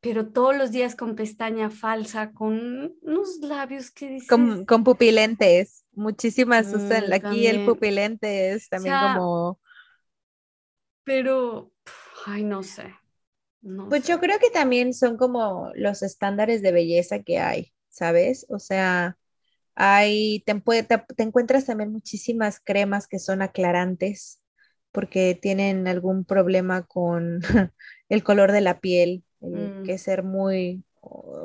pero 0.02 0.30
todos 0.30 0.56
los 0.56 0.72
días 0.72 0.96
con 0.96 1.16
pestaña 1.16 1.70
falsa, 1.70 2.32
con 2.32 2.96
unos 3.02 3.38
labios 3.42 3.92
que 3.92 4.10
dicen. 4.10 4.66
Con, 4.66 4.84
pupilentes, 4.84 5.86
muchísimas 5.92 6.68
usan 6.68 7.10
mm, 7.10 7.14
aquí 7.14 7.48
el 7.48 7.66
pupilente 7.66 8.52
es 8.52 8.70
también 8.70 8.96
como... 9.14 9.60
Pero, 11.04 11.72
ay, 12.26 12.44
no 12.44 12.64
sé. 12.64 12.94
pues 13.90 14.08
yo 14.08 14.20
creo 14.20 14.40
que 14.40 14.50
también 14.52 14.94
son 14.94 15.18
como 15.18 15.72
los 15.76 16.04
estándares 16.04 16.62
de 16.62 16.72
belleza 16.72 17.24
que 17.24 17.40
hay, 17.40 17.74
¿sabes? 17.90 18.46
O 18.50 18.60
sea, 18.60 19.18
hay, 19.82 20.42
te, 20.46 20.54
te 21.18 21.24
encuentras 21.24 21.66
también 21.66 21.92
muchísimas 21.92 22.60
cremas 22.60 23.08
que 23.08 23.20
son 23.20 23.42
aclarantes 23.42 24.42
porque 24.92 25.36
tienen 25.42 25.88
algún 25.88 26.26
problema 26.26 26.84
con 26.86 27.42
el 28.10 28.24
color 28.24 28.52
de 28.52 28.62
la 28.62 28.80
piel 28.80 29.24
Mm. 29.54 29.84
que 29.84 29.98
ser 29.98 30.24
muy 30.24 30.84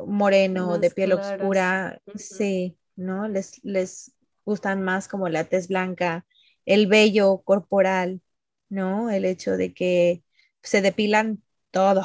moreno, 0.06 0.78
de 0.78 0.90
piel 0.90 1.12
oscura, 1.12 2.00
sí, 2.14 2.78
¿no? 2.96 3.28
Les, 3.28 3.62
les 3.64 4.12
gustan 4.44 4.82
más 4.82 5.08
como 5.08 5.28
la 5.28 5.44
tez 5.44 5.68
blanca, 5.68 6.26
el 6.66 6.86
vello 6.86 7.38
corporal, 7.42 8.20
¿no? 8.68 9.10
El 9.10 9.24
hecho 9.24 9.56
de 9.56 9.72
que 9.74 10.22
se 10.62 10.82
depilan 10.82 11.42
todo, 11.70 12.02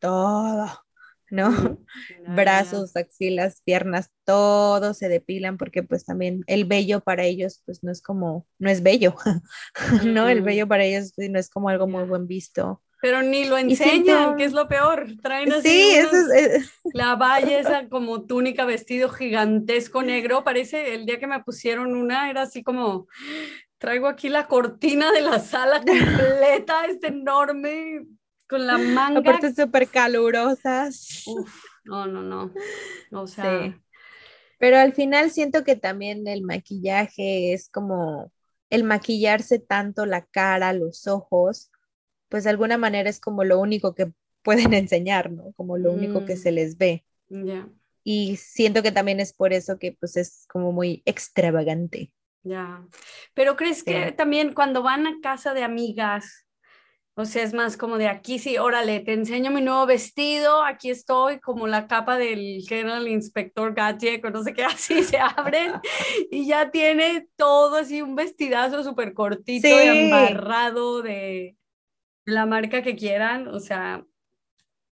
todo, 0.00 0.83
¿no? 1.30 1.78
Brazos, 2.26 2.96
axilas, 2.96 3.62
piernas, 3.64 4.10
todo 4.24 4.94
se 4.94 5.08
depilan 5.08 5.56
porque 5.56 5.82
pues 5.82 6.04
también 6.04 6.42
el 6.46 6.64
vello 6.64 7.00
para 7.00 7.24
ellos 7.24 7.62
pues 7.64 7.82
no 7.82 7.90
es 7.90 8.02
como, 8.02 8.46
no 8.58 8.70
es 8.70 8.82
bello, 8.82 9.14
¿no? 10.04 10.28
El 10.28 10.42
vello 10.42 10.68
para 10.68 10.84
ellos 10.84 11.12
pues, 11.16 11.30
no 11.30 11.38
es 11.38 11.50
como 11.50 11.68
algo 11.68 11.86
muy 11.86 12.04
buen 12.04 12.26
visto. 12.26 12.82
Pero 13.00 13.22
ni 13.22 13.44
lo 13.44 13.58
enseñan, 13.58 14.34
que 14.38 14.44
es 14.44 14.52
lo 14.52 14.66
peor. 14.66 15.06
Traen 15.22 15.52
así 15.52 15.68
sí, 15.68 16.64
la 16.94 17.16
valla, 17.16 17.58
esa 17.58 17.86
como 17.90 18.24
túnica, 18.24 18.64
vestido 18.64 19.10
gigantesco 19.10 20.02
negro. 20.02 20.42
Parece 20.42 20.94
el 20.94 21.04
día 21.04 21.18
que 21.18 21.26
me 21.26 21.42
pusieron 21.44 21.96
una, 21.96 22.30
era 22.30 22.42
así 22.42 22.62
como, 22.62 23.06
traigo 23.76 24.06
aquí 24.06 24.30
la 24.30 24.46
cortina 24.46 25.12
de 25.12 25.20
la 25.20 25.38
sala 25.38 25.82
completa, 25.84 26.86
este 26.86 27.08
enorme, 27.08 28.06
con 28.48 28.66
la 28.66 28.78
manga. 28.78 29.20
Aparte 29.20 29.54
súper 29.54 29.88
calurosas. 29.88 31.22
Uf, 31.26 31.64
no, 31.84 32.06
no, 32.06 32.22
no. 32.22 32.52
O 33.12 33.26
sea. 33.26 33.80
Pero 34.58 34.78
al 34.78 34.92
final 34.94 35.30
siento 35.30 35.64
que 35.64 35.76
también 35.76 36.26
el 36.26 36.42
maquillaje 36.42 37.52
es 37.52 37.68
como 37.68 38.32
el 38.70 38.84
maquillarse 38.84 39.58
tanto 39.58 40.06
la 40.06 40.24
cara, 40.24 40.72
los 40.72 41.06
ojos, 41.06 41.70
pues 42.28 42.44
de 42.44 42.50
alguna 42.50 42.78
manera 42.78 43.08
es 43.08 43.20
como 43.20 43.44
lo 43.44 43.60
único 43.60 43.94
que 43.94 44.12
pueden 44.42 44.74
enseñar, 44.74 45.30
¿no? 45.30 45.52
Como 45.52 45.76
lo 45.76 45.92
único 45.92 46.24
que 46.24 46.34
mm. 46.34 46.38
se 46.38 46.52
les 46.52 46.78
ve. 46.78 47.04
Y 48.04 48.36
siento 48.36 48.82
que 48.82 48.92
también 48.92 49.18
es 49.18 49.32
por 49.32 49.52
eso 49.52 49.78
que 49.78 49.96
pues 49.98 50.16
es 50.16 50.46
como 50.48 50.72
muy 50.72 51.02
extravagante. 51.04 52.12
Ya. 52.42 52.86
Pero 53.32 53.56
crees 53.56 53.82
que 53.82 54.12
también 54.12 54.52
cuando 54.52 54.82
van 54.82 55.06
a 55.06 55.20
casa 55.22 55.54
de 55.54 55.62
amigas, 55.62 56.43
o 57.16 57.24
sea, 57.24 57.42
es 57.42 57.54
más 57.54 57.76
como 57.76 57.98
de 57.98 58.08
aquí 58.08 58.38
sí, 58.38 58.58
órale, 58.58 59.00
te 59.00 59.12
enseño 59.12 59.50
mi 59.50 59.60
nuevo 59.60 59.86
vestido, 59.86 60.62
aquí 60.62 60.90
estoy, 60.90 61.38
como 61.40 61.66
la 61.66 61.86
capa 61.86 62.18
del 62.18 62.64
que 62.68 62.80
era 62.80 62.98
el 62.98 63.08
inspector 63.08 63.74
Gadget, 63.74 64.24
o 64.24 64.30
no 64.30 64.42
sé 64.42 64.52
qué, 64.52 64.64
así 64.64 65.02
se 65.04 65.18
abren 65.18 65.72
y 66.30 66.46
ya 66.46 66.70
tiene 66.70 67.28
todo 67.36 67.76
así 67.76 68.02
un 68.02 68.16
vestidazo 68.16 68.82
súper 68.82 69.14
cortito 69.14 69.68
y 69.68 70.06
amarrado 70.06 71.02
de, 71.02 71.56
la 72.24 72.46
marca 72.46 72.82
que 72.82 72.96
quieran, 72.96 73.48
o 73.48 73.60
sea. 73.60 74.04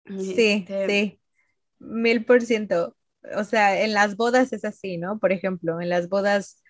Sí, 0.06 0.66
este, 0.68 0.88
sí, 0.88 1.20
mil 1.80 2.26
por 2.26 2.42
ciento. 2.42 2.96
O 3.36 3.44
sea, 3.44 3.82
en 3.82 3.94
las 3.94 4.16
bodas 4.16 4.52
es 4.52 4.66
así, 4.66 4.98
¿no? 4.98 5.20
Por 5.20 5.32
ejemplo, 5.32 5.80
en 5.80 5.90
las 5.90 6.10
bodas 6.10 6.61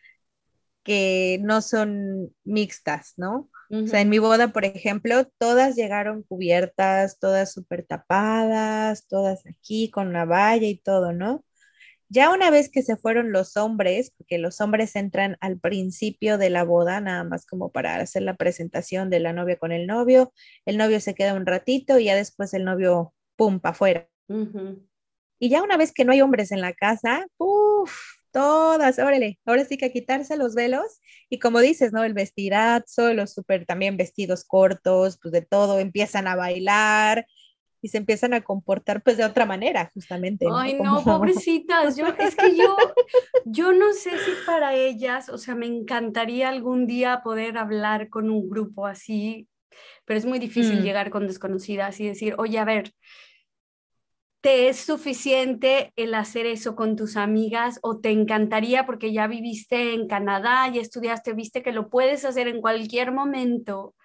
que 0.83 1.39
no 1.41 1.61
son 1.61 2.33
mixtas, 2.43 3.13
¿no? 3.17 3.49
O 3.69 3.87
sea, 3.87 4.01
en 4.01 4.09
mi 4.09 4.19
boda, 4.19 4.51
por 4.51 4.65
ejemplo, 4.65 5.25
todas 5.37 5.77
llegaron 5.77 6.23
cubiertas, 6.23 7.19
todas 7.19 7.53
súper 7.53 7.85
tapadas, 7.85 9.07
todas 9.07 9.45
aquí 9.47 9.89
con 9.89 10.11
la 10.11 10.25
valla 10.25 10.67
y 10.67 10.77
todo, 10.77 11.13
¿no? 11.13 11.45
Ya 12.09 12.33
una 12.33 12.51
vez 12.51 12.69
que 12.69 12.81
se 12.81 12.97
fueron 12.97 13.31
los 13.31 13.55
hombres, 13.55 14.11
porque 14.17 14.37
los 14.37 14.59
hombres 14.59 14.97
entran 14.97 15.37
al 15.39 15.57
principio 15.57 16.37
de 16.37 16.49
la 16.49 16.65
boda, 16.65 16.99
nada 16.99 17.23
más 17.23 17.45
como 17.45 17.71
para 17.71 17.95
hacer 17.95 18.23
la 18.23 18.35
presentación 18.35 19.09
de 19.09 19.21
la 19.21 19.31
novia 19.31 19.57
con 19.57 19.71
el 19.71 19.87
novio, 19.87 20.33
el 20.65 20.75
novio 20.75 20.99
se 20.99 21.15
queda 21.15 21.33
un 21.33 21.45
ratito 21.45 21.97
y 21.97 22.05
ya 22.05 22.15
después 22.17 22.53
el 22.53 22.65
novio, 22.65 23.13
pum, 23.37 23.61
para 23.61 23.71
afuera. 23.71 24.09
Y 25.39 25.47
ya 25.47 25.63
una 25.63 25.77
vez 25.77 25.93
que 25.93 26.03
no 26.03 26.11
hay 26.11 26.21
hombres 26.21 26.51
en 26.51 26.59
la 26.59 26.73
casa, 26.73 27.25
uff, 27.37 27.93
todas, 28.31 28.99
órale, 28.99 29.39
ahora 29.45 29.65
sí 29.65 29.77
que 29.77 29.85
a 29.85 29.91
quitarse 29.91 30.37
los 30.37 30.55
velos 30.55 31.01
y 31.29 31.39
como 31.39 31.59
dices, 31.59 31.93
¿no? 31.93 32.03
El 32.03 32.13
vestidazo, 32.13 33.13
los 33.13 33.33
súper 33.33 33.65
también 33.65 33.97
vestidos 33.97 34.43
cortos, 34.43 35.19
pues 35.21 35.31
de 35.31 35.41
todo, 35.41 35.79
empiezan 35.79 36.27
a 36.27 36.35
bailar, 36.35 37.25
y 37.81 37.87
se 37.89 37.97
empiezan 37.97 38.33
a 38.33 38.41
comportar 38.41 39.01
pues 39.01 39.17
de 39.17 39.25
otra 39.25 39.45
manera, 39.45 39.89
justamente. 39.93 40.45
Ay, 40.53 40.75
no, 40.75 41.03
pobrecitas, 41.03 41.97
yo, 41.97 42.07
es 42.19 42.35
que 42.35 42.55
yo, 42.55 42.75
yo 43.45 43.73
no 43.73 43.91
sé 43.93 44.11
si 44.11 44.31
para 44.45 44.75
ellas, 44.75 45.29
o 45.29 45.37
sea, 45.37 45.55
me 45.55 45.65
encantaría 45.65 46.49
algún 46.49 46.85
día 46.85 47.21
poder 47.23 47.57
hablar 47.57 48.09
con 48.09 48.29
un 48.29 48.49
grupo 48.49 48.85
así, 48.85 49.47
pero 50.05 50.19
es 50.19 50.25
muy 50.25 50.37
difícil 50.37 50.79
mm. 50.79 50.83
llegar 50.83 51.09
con 51.09 51.27
desconocidas 51.27 51.99
y 51.99 52.07
decir, 52.07 52.35
oye, 52.37 52.59
a 52.59 52.65
ver, 52.65 52.91
¿te 54.41 54.69
es 54.69 54.79
suficiente 54.79 55.93
el 55.95 56.15
hacer 56.15 56.47
eso 56.47 56.75
con 56.75 56.95
tus 56.95 57.15
amigas 57.15 57.79
o 57.83 57.99
te 57.99 58.09
encantaría 58.09 58.85
porque 58.85 59.13
ya 59.13 59.27
viviste 59.27 59.93
en 59.93 60.07
Canadá 60.07 60.67
y 60.69 60.79
estudiaste, 60.79 61.33
viste 61.33 61.61
que 61.61 61.71
lo 61.71 61.89
puedes 61.89 62.25
hacer 62.25 62.47
en 62.47 62.59
cualquier 62.59 63.11
momento? 63.11 63.95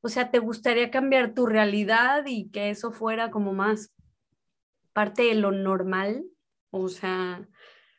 O 0.00 0.08
sea, 0.08 0.30
¿te 0.30 0.38
gustaría 0.38 0.90
cambiar 0.90 1.34
tu 1.34 1.46
realidad 1.46 2.24
y 2.26 2.50
que 2.50 2.70
eso 2.70 2.90
fuera 2.90 3.30
como 3.30 3.52
más 3.52 3.92
parte 4.94 5.24
de 5.24 5.34
lo 5.34 5.52
normal? 5.52 6.24
O 6.70 6.88
sea, 6.88 7.46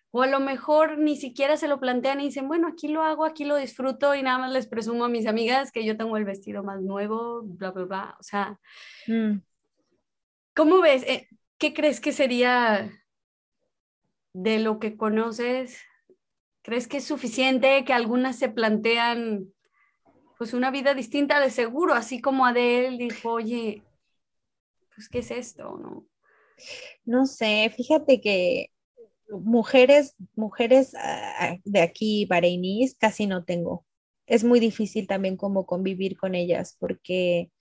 o 0.09 0.23
a 0.23 0.27
lo 0.27 0.39
mejor 0.39 0.97
ni 0.97 1.15
siquiera 1.15 1.57
se 1.57 1.67
lo 1.67 1.79
plantean 1.79 2.21
y 2.21 2.25
dicen, 2.25 2.47
bueno, 2.47 2.67
aquí 2.67 2.87
lo 2.87 3.03
hago, 3.03 3.23
aquí 3.23 3.45
lo 3.45 3.55
disfruto 3.55 4.15
y 4.15 4.23
nada 4.23 4.39
más 4.39 4.51
les 4.51 4.67
presumo 4.67 5.05
a 5.05 5.09
mis 5.09 5.27
amigas 5.27 5.71
que 5.71 5.85
yo 5.85 5.95
tengo 5.95 6.17
el 6.17 6.25
vestido 6.25 6.63
más 6.63 6.81
nuevo, 6.81 7.43
bla, 7.43 7.69
bla, 7.69 7.85
bla. 7.85 8.17
O 8.19 8.23
sea, 8.23 8.59
mm. 9.07 9.41
¿cómo 10.55 10.81
ves? 10.81 11.03
Eh, 11.03 11.27
¿Qué 11.61 11.75
crees 11.75 12.01
que 12.01 12.11
sería 12.11 12.91
de 14.33 14.57
lo 14.57 14.79
que 14.79 14.97
conoces? 14.97 15.77
¿Crees 16.63 16.87
que 16.87 16.97
es 16.97 17.03
suficiente 17.03 17.85
que 17.85 17.93
algunas 17.93 18.39
se 18.39 18.49
plantean 18.49 19.53
pues 20.39 20.55
una 20.55 20.71
vida 20.71 20.95
distinta 20.95 21.39
de 21.39 21.51
seguro, 21.51 21.93
así 21.93 22.19
como 22.19 22.47
Adele 22.47 22.97
dijo, 22.97 23.33
oye, 23.33 23.83
pues 24.95 25.07
¿qué 25.07 25.19
es 25.19 25.29
esto? 25.29 25.77
No, 25.77 26.07
no 27.05 27.27
sé, 27.27 27.71
fíjate 27.77 28.21
que 28.21 28.71
mujeres, 29.29 30.15
mujeres 30.33 30.95
ah, 30.97 31.57
de 31.63 31.81
aquí, 31.81 32.25
bareiníes, 32.25 32.95
casi 32.95 33.27
no 33.27 33.43
tengo. 33.43 33.85
Es 34.25 34.43
muy 34.43 34.59
difícil 34.59 35.05
también 35.05 35.37
como 35.37 35.67
convivir 35.67 36.17
con 36.17 36.33
ellas 36.33 36.75
porque, 36.79 37.51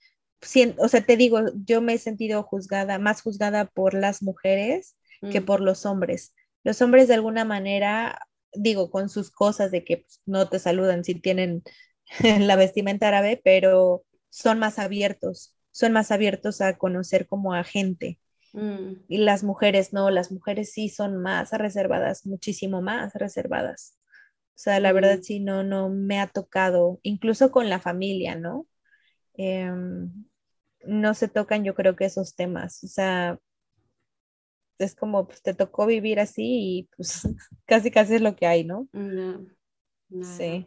o 0.78 0.88
sea, 0.88 1.01
te 1.03 1.16
digo, 1.16 1.41
yo 1.66 1.80
me 1.80 1.95
he 1.95 1.99
sentido 1.99 2.43
juzgada, 2.43 2.99
más 2.99 3.22
juzgada 3.22 3.66
por 3.66 3.95
las 3.95 4.22
mujeres 4.22 4.97
que 5.30 5.41
mm. 5.41 5.45
por 5.45 5.61
los 5.61 5.84
hombres. 5.84 6.34
Los 6.64 6.80
hombres 6.82 7.09
de 7.09 7.14
alguna 7.14 7.45
manera, 7.45 8.26
digo, 8.55 8.91
con 8.91 9.09
sus 9.09 9.30
cosas 9.30 9.70
de 9.70 9.84
que 9.84 9.99
pues, 9.99 10.20
no 10.26 10.49
te 10.49 10.59
saludan 10.59 11.05
si 11.05 11.14
tienen 11.14 11.62
la 12.22 12.57
vestimenta 12.57 13.09
árabe, 13.09 13.41
pero 13.43 14.05
son 14.30 14.59
más 14.59 14.78
abiertos, 14.78 15.57
son 15.70 15.93
más 15.93 16.11
abiertos 16.11 16.61
a 16.61 16.78
conocer 16.78 17.26
como 17.26 17.55
a 17.55 17.64
gente. 17.64 18.18
Mm. 18.53 19.05
Y 19.09 19.18
las 19.18 19.45
mujeres 19.45 19.93
no, 19.93 20.11
las 20.11 20.32
mujeres 20.32 20.72
sí 20.72 20.88
son 20.88 21.16
más 21.18 21.53
reservadas, 21.53 22.26
muchísimo 22.26 22.80
más 22.80 23.12
reservadas. 23.14 23.99
O 24.55 24.62
sea, 24.62 24.80
la 24.80 24.93
verdad 24.93 25.18
mm. 25.18 25.22
sí, 25.22 25.41
no, 25.41 25.62
no 25.64 25.91
me 25.91 26.20
ha 26.20 26.26
tocado, 26.26 26.99
incluso 27.03 27.51
con 27.51 27.68
la 27.68 27.78
familia, 27.78 28.36
¿no? 28.36 28.66
Em, 29.34 30.24
no 30.85 31.14
se 31.14 31.28
tocan 31.28 31.64
yo 31.64 31.74
creo 31.74 31.97
que 31.97 32.05
esos 32.05 32.35
temas. 32.35 32.83
O 32.85 32.89
sea, 32.89 33.39
es 34.78 34.95
como, 34.95 35.26
pues 35.26 35.43
te 35.43 35.55
tocó 35.55 35.87
vivir 35.87 36.20
así 36.20 36.43
y 36.45 36.89
pues 36.97 37.22
casi 37.66 37.91
casi 37.91 38.14
es 38.14 38.20
lo 38.22 38.35
que 38.37 38.47
hay, 38.47 38.64
¿no? 38.64 38.89
Sí. 40.22 40.66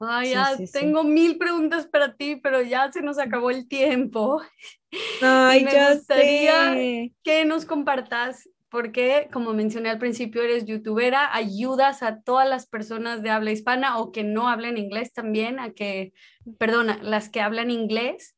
Ay, 0.00 0.32
ya 0.32 0.56
tengo 0.72 1.04
mil 1.04 1.38
preguntas 1.38 1.86
para 1.86 2.14
ti, 2.14 2.36
pero 2.36 2.60
ya 2.60 2.90
se 2.92 3.00
nos 3.00 3.18
acabó 3.18 3.50
el 3.50 3.68
tiempo. 3.68 4.42
Ay, 5.22 5.64
me 5.64 5.94
gustaría 5.94 7.10
que 7.22 7.44
nos 7.44 7.64
compartas, 7.64 8.48
porque 8.68 9.28
como 9.32 9.54
mencioné 9.54 9.90
al 9.90 9.98
principio, 9.98 10.42
eres 10.42 10.66
youtubera, 10.66 11.34
ayudas 11.34 12.02
a 12.02 12.20
todas 12.20 12.48
las 12.48 12.66
personas 12.66 13.22
de 13.22 13.30
habla 13.30 13.52
hispana 13.52 13.98
o 13.98 14.10
que 14.12 14.24
no 14.24 14.48
hablan 14.48 14.76
inglés 14.76 15.12
también, 15.12 15.58
a 15.58 15.72
que, 15.72 16.12
perdona, 16.58 16.98
las 17.02 17.28
que 17.28 17.40
hablan 17.40 17.70
inglés, 17.70 18.36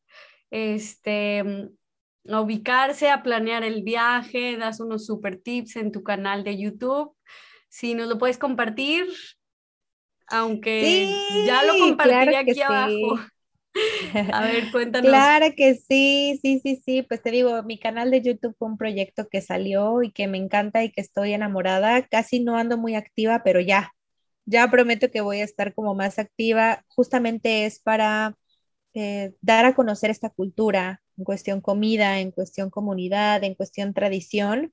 este, 0.51 1.71
a 2.29 2.41
ubicarse, 2.41 3.11
a 3.11 3.23
planear 3.23 3.63
el 3.65 3.83
viaje, 3.83 4.57
das 4.57 4.81
unos 4.81 5.07
super 5.07 5.39
tips 5.39 5.77
en 5.77 5.93
tu 5.93 6.03
canal 6.03 6.45
de 6.45 6.59
YouTube. 6.59 7.15
Si 7.69 7.95
nos 7.95 8.09
lo 8.09 8.19
puedes 8.19 8.39
compartir, 8.39 9.07
aunque 10.29 11.09
ya 11.47 11.63
lo 11.65 11.79
compartiré 11.79 12.37
aquí 12.37 12.61
abajo. 12.61 13.21
A 14.33 14.43
ver, 14.43 14.71
cuéntanos. 14.73 15.11
Claro 15.11 15.47
que 15.57 15.75
sí, 15.75 16.39
sí, 16.43 16.61
sí, 16.63 16.81
sí. 16.85 17.03
Pues 17.03 17.23
te 17.23 17.31
digo, 17.31 17.63
mi 17.63 17.79
canal 17.79 18.11
de 18.11 18.23
YouTube 18.23 18.57
fue 18.59 18.69
un 18.69 18.79
proyecto 18.79 19.29
que 19.29 19.43
salió 19.43 20.03
y 20.03 20.13
que 20.13 20.27
me 20.29 20.39
encanta 20.39 20.83
y 20.83 20.91
que 20.91 21.01
estoy 21.01 21.35
enamorada. 21.35 22.03
Casi 22.07 22.41
no 22.41 22.57
ando 22.57 22.79
muy 22.79 22.95
activa, 22.95 23.43
pero 23.45 23.61
ya, 23.61 23.93
ya 24.47 24.71
prometo 24.71 25.11
que 25.11 25.21
voy 25.21 25.41
a 25.41 25.45
estar 25.45 25.75
como 25.75 25.95
más 25.95 26.19
activa. 26.19 26.85
Justamente 26.89 27.67
es 27.67 27.79
para 27.79 28.35
eh, 28.97 29.35
dar 29.41 29.65
a 29.65 29.75
conocer 29.75 30.11
esta 30.11 30.31
cultura 30.31 31.03
en 31.17 31.25
cuestión 31.25 31.61
comida, 31.61 32.19
en 32.21 32.33
cuestión 32.33 32.71
comunidad, 32.71 33.45
en 33.45 33.55
cuestión 33.55 33.95
tradición. 33.95 34.73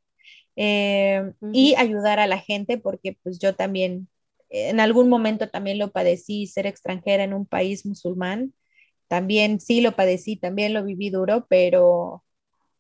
Eh, 0.56 1.34
y 1.52 1.76
ayudar 1.76 2.20
a 2.20 2.28
la 2.28 2.38
gente 2.38 2.78
porque 2.78 3.18
pues 3.24 3.40
yo 3.40 3.56
también 3.56 4.08
en 4.50 4.80
algún 4.80 5.10
momento 5.10 5.50
también 5.50 5.80
lo 5.80 5.92
padecí 5.92 6.46
ser 6.46 6.68
extranjera 6.68 7.24
en 7.24 7.34
un 7.34 7.48
país 7.48 7.88
musulmán 7.88 8.54
también 9.14 9.60
sí 9.60 9.80
lo 9.80 9.96
padecí, 9.96 10.38
también 10.38 10.74
lo 10.74 10.84
viví 10.84 11.12
duro, 11.12 11.46
pero, 11.48 12.24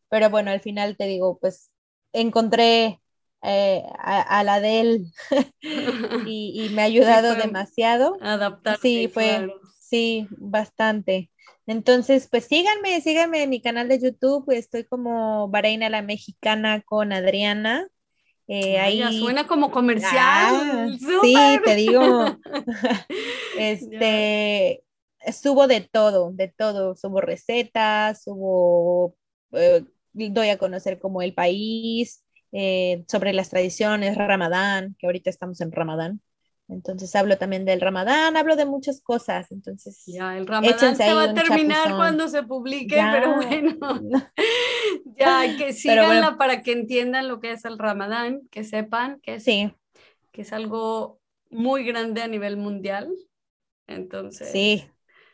pero 0.10 0.32
bueno, 0.32 0.50
al 0.50 0.62
final 0.62 0.98
te 0.98 1.06
digo, 1.06 1.38
pues 1.39 1.70
encontré 2.12 3.02
eh, 3.44 3.84
a, 4.00 4.44
la 4.44 4.60
de 4.60 4.80
él 4.80 5.12
y, 6.28 6.70
me 6.74 6.82
ha 6.82 6.86
ayudado 6.86 7.36
demasiado. 7.36 8.18
Adaptar. 8.20 8.80
Sí, 8.80 9.08
fue, 9.14 9.48
sí, 9.80 10.28
bastante. 10.32 11.30
Entonces, 11.66 12.28
pues 12.30 12.45
síganme, 12.45 12.99
síganme 13.01 13.43
en 13.43 13.49
mi 13.49 13.61
canal 13.61 13.88
de 13.88 13.99
YouTube, 13.99 14.51
estoy 14.51 14.84
como 14.84 15.47
Bahreina 15.49 15.89
la 15.89 16.01
Mexicana 16.01 16.82
con 16.82 17.14
Adriana. 17.14 17.88
Eh, 18.47 18.78
ahí 18.80 19.01
suena 19.20 19.47
como 19.47 19.72
comercial. 19.72 20.11
Ah, 20.14 20.88
sí, 21.22 21.36
te 21.64 21.76
digo. 21.76 22.38
este, 23.57 24.84
subo 25.32 25.68
de 25.68 25.82
todo, 25.82 26.32
de 26.34 26.49
todo, 26.49 26.95
subo 26.95 27.22
recetas, 27.22 28.24
subo, 28.24 29.16
eh, 29.53 29.86
doy 30.11 30.49
a 30.49 30.57
conocer 30.57 30.99
como 30.99 31.22
el 31.22 31.34
país, 31.34 32.24
eh, 32.51 33.03
sobre 33.07 33.34
las 33.34 33.49
tradiciones, 33.49 34.18
Ramadán, 34.18 34.95
que 34.99 35.07
ahorita 35.07 35.30
estamos 35.30 35.61
en 35.61 35.72
Ramadán. 35.72 36.22
Entonces 36.74 37.16
hablo 37.16 37.38
también 37.38 37.66
del 37.66 37.80
Ramadán, 37.82 38.36
hablo 38.36 38.56
de 38.56 38.66
muchas 38.66 39.02
cosas. 39.02 39.52
Entonces, 39.52 40.04
ya, 40.08 40.38
el 40.38 40.48
Ramadán 40.48 40.96
se 40.96 41.14
va 41.14 41.24
a 41.24 41.34
terminar 41.34 41.96
cuando 41.96 42.28
se 42.28 42.44
publique, 42.44 42.96
pero 43.12 43.36
bueno, 43.36 43.78
ya 45.18 45.56
que 45.58 45.74
síganla 45.74 46.38
para 46.38 46.62
que 46.62 46.74
entiendan 46.74 47.28
lo 47.28 47.40
que 47.40 47.52
es 47.52 47.66
el 47.66 47.78
Ramadán, 47.78 48.42
que 48.52 48.64
sepan 48.64 49.20
que 49.22 49.36
es, 49.36 49.46
que 49.46 50.42
es 50.42 50.54
algo 50.54 51.20
muy 51.50 51.84
grande 51.84 52.22
a 52.22 52.28
nivel 52.28 52.58
mundial. 52.58 53.14
Entonces, 53.88 54.50
sí, 54.52 54.90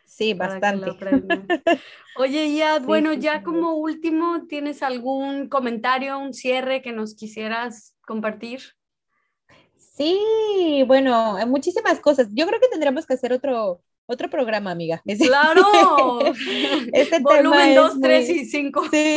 Sí, 0.10 0.34
bastante. 0.34 0.92
Oye, 2.18 2.54
ya, 2.56 2.80
bueno, 2.80 3.14
ya 3.14 3.44
como 3.44 3.76
último, 3.76 4.48
¿tienes 4.48 4.82
algún 4.82 5.48
comentario, 5.48 6.18
un 6.18 6.34
cierre 6.34 6.82
que 6.82 6.92
nos 6.92 7.16
quisieras 7.16 7.96
compartir? 8.02 8.62
Sí, 10.00 10.84
bueno, 10.88 11.38
muchísimas 11.46 12.00
cosas. 12.00 12.30
Yo 12.32 12.48
creo 12.48 12.62
que 12.62 12.70
tendríamos 12.70 13.06
que 13.06 13.16
hacer 13.16 13.34
otro, 13.34 13.82
otro 14.06 14.30
programa, 14.30 14.72
amiga. 14.72 15.04
Claro. 15.20 16.22
este 16.94 17.20
Volumen 17.20 17.76
2, 17.76 18.00
3 18.00 18.30
y 18.30 18.46
5. 18.46 18.84
Sí, 18.90 19.16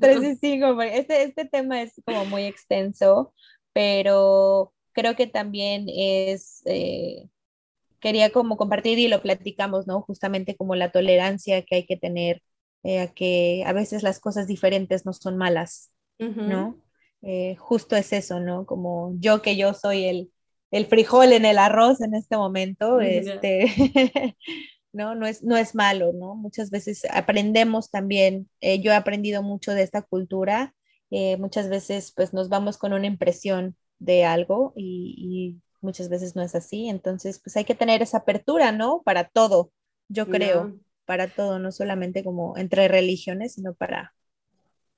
3 0.00 0.22
y 0.22 0.36
5. 0.36 0.82
Este, 0.82 1.24
este 1.24 1.44
tema 1.44 1.82
es 1.82 2.00
como 2.06 2.24
muy 2.24 2.44
extenso, 2.44 3.34
pero 3.74 4.72
creo 4.92 5.14
que 5.14 5.26
también 5.26 5.86
es... 5.88 6.62
Eh, 6.64 7.28
quería 8.00 8.30
como 8.30 8.56
compartir 8.56 8.98
y 8.98 9.08
lo 9.08 9.20
platicamos, 9.20 9.86
¿no? 9.86 10.00
Justamente 10.00 10.56
como 10.56 10.74
la 10.74 10.90
tolerancia 10.90 11.62
que 11.62 11.76
hay 11.76 11.86
que 11.86 11.98
tener 11.98 12.42
eh, 12.82 13.00
a 13.00 13.12
que 13.12 13.62
a 13.66 13.74
veces 13.74 14.02
las 14.02 14.20
cosas 14.20 14.46
diferentes 14.46 15.04
no 15.04 15.12
son 15.12 15.36
malas, 15.36 15.90
¿no? 16.18 16.78
Eh, 17.24 17.56
justo 17.58 17.96
es 17.96 18.12
eso, 18.12 18.40
¿no? 18.40 18.66
Como 18.66 19.14
yo 19.18 19.42
que 19.42 19.56
yo 19.56 19.74
soy 19.74 20.04
el, 20.04 20.32
el 20.70 20.86
frijol 20.86 21.32
en 21.32 21.44
el 21.46 21.58
arroz 21.58 22.00
en 22.02 22.14
este 22.14 22.36
momento, 22.36 23.00
este, 23.00 23.66
¿no? 24.92 25.14
No 25.14 25.26
es, 25.26 25.42
no 25.42 25.56
es 25.56 25.74
malo, 25.74 26.12
¿no? 26.14 26.34
Muchas 26.36 26.70
veces 26.70 27.02
aprendemos 27.10 27.90
también, 27.90 28.50
eh, 28.60 28.80
yo 28.80 28.92
he 28.92 28.96
aprendido 28.96 29.42
mucho 29.42 29.72
de 29.72 29.82
esta 29.82 30.02
cultura, 30.02 30.74
muchas 31.38 31.68
veces 31.68 32.12
pues 32.16 32.32
nos 32.34 32.48
vamos 32.48 32.76
con 32.76 32.92
una 32.92 33.06
impresión 33.06 33.76
de 34.00 34.24
algo 34.24 34.72
y 34.76 35.60
muchas 35.84 36.08
veces 36.08 36.34
no 36.34 36.42
es 36.42 36.54
así, 36.56 36.88
entonces 36.88 37.40
pues 37.40 37.56
hay 37.56 37.64
que 37.64 37.76
tener 37.76 38.02
esa 38.02 38.18
apertura, 38.18 38.72
¿no? 38.72 39.02
Para 39.04 39.28
todo, 39.28 39.70
yo 40.08 40.28
creo, 40.28 40.74
para 41.04 41.28
todo, 41.28 41.58
no 41.60 41.70
solamente 41.70 42.24
como 42.24 42.56
entre 42.56 42.88
religiones, 42.88 43.54
sino 43.54 43.74
para 43.74 44.14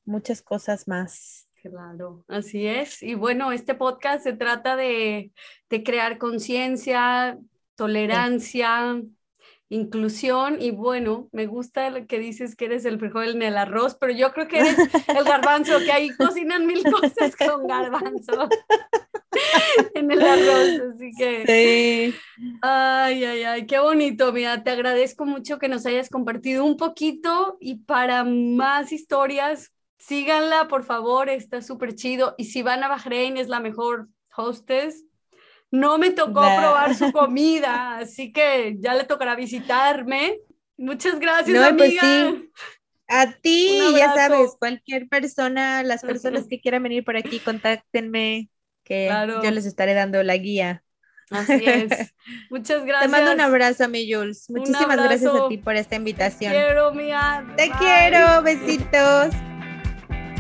muchas 0.05 0.43
cosas 0.43 0.89
más. 0.89 1.46
Claro, 1.71 2.25
así 2.29 2.67
es. 2.67 3.03
Y 3.03 3.15
bueno, 3.15 3.53
este 3.53 3.75
podcast 3.75 4.23
se 4.23 4.33
trata 4.33 4.77
de, 4.77 5.33
crear 5.85 6.19
conciencia, 6.19 7.39
tolerancia, 7.75 9.03
inclusión 9.69 10.59
y 10.61 10.71
bueno, 10.71 11.29
me 11.33 11.47
gusta 11.47 11.91
lo 11.91 12.07
que 12.07 12.21
dices 12.21 12.55
que 12.55 12.67
eres 12.67 12.85
el 12.85 13.01
frijol 13.01 13.31
en 13.31 13.43
el 13.43 13.59
arroz, 13.59 13.97
pero 13.99 14.13
yo 14.13 14.33
creo 14.33 14.47
que 14.47 14.61
eres 14.61 14.77
el 15.09 15.25
garbanzo, 15.25 15.79
que 15.81 15.91
ahí 15.91 16.11
cocinan 16.11 16.67
mil 16.67 16.85
cosas 16.85 17.35
con 17.37 17.67
garbanzo 17.67 18.49
en 19.95 20.11
el 20.11 20.23
arroz, 20.23 20.95
así 20.95 21.11
que... 21.19 22.13
Sí. 22.13 22.19
Ay, 22.63 23.25
ay, 23.25 23.43
ay, 23.43 23.67
qué 23.67 23.81
bonito, 23.81 24.33
mira, 24.33 24.63
te 24.63 24.71
agradezco 24.71 25.27
mucho 25.27 25.59
que 25.59 25.69
nos 25.69 25.85
hayas 25.85 26.11
compartido 26.11 26.65
un 26.65 26.77
poquito 26.77 27.57
y 27.61 27.77
para 27.77 28.23
más 28.23 28.93
historias, 28.93 29.73
síganla, 29.99 30.69
por 30.69 30.85
favor, 30.85 31.29
está 31.29 31.63
súper 31.63 31.95
chido 31.95 32.35
y 32.39 32.45
si 32.45 32.63
van 32.63 32.85
a 32.85 32.89
Bahrein 32.89 33.37
es 33.37 33.49
la 33.49 33.61
mejor 33.61 34.09
hostess 34.37 35.07
no 35.71 35.99
me 35.99 36.11
tocó 36.11 36.41
probar 36.41 36.95
su 36.95 37.13
comida, 37.13 37.99
así 37.99 38.33
que 38.33 38.77
ya 38.79 38.95
le 38.95 39.05
tocará 39.05 39.35
visitarme. 39.35 40.39
Muchas 40.77 41.19
gracias, 41.19 41.73
pues 41.77 42.03
amiga. 42.03 42.35
A 43.09 43.33
ti, 43.33 43.79
ya 43.97 44.13
sabes, 44.15 44.57
cualquier 44.59 45.09
persona, 45.09 45.83
las 45.85 46.03
personas 46.03 46.47
que 46.49 46.61
quieran 46.61 46.83
venir 46.83 47.05
por 47.05 47.17
aquí, 47.17 47.39
contáctenme, 47.39 48.51
que 48.83 49.09
yo 49.43 49.51
les 49.51 49.65
estaré 49.65 49.95
dando 49.95 50.23
la 50.23 50.37
guía. 50.37 50.83
Así 51.31 51.65
es. 51.65 52.15
Muchas 52.51 52.85
gracias. 52.85 53.11
Te 53.11 53.17
mando 53.17 53.33
un 53.33 53.41
abrazo, 53.41 53.89
mi 53.89 54.13
Jules. 54.13 54.49
Muchísimas 54.49 54.97
gracias 54.97 55.33
a 55.35 55.49
ti 55.49 55.59
por 55.59 55.77
esta 55.77 55.97
invitación. 55.97 56.53
Te 56.53 56.59
quiero, 56.59 56.95
mía. 56.95 57.47
Te 57.57 57.71
quiero, 57.79 58.43
besitos. 58.43 59.35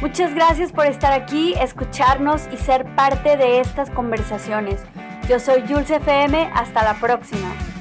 Muchas 0.01 0.34
gracias 0.34 0.72
por 0.72 0.86
estar 0.86 1.12
aquí, 1.12 1.55
escucharnos 1.55 2.49
y 2.53 2.59
ser 2.59 2.84
parte 2.94 3.36
de 3.36 3.61
estas 3.61 3.90
conversaciones. 3.90 4.84
Yo 5.28 5.40
soy 5.40 5.62
Jules 5.66 5.90
FM, 5.90 6.51
hasta 6.55 6.84
la 6.84 7.01
próxima. 7.01 7.76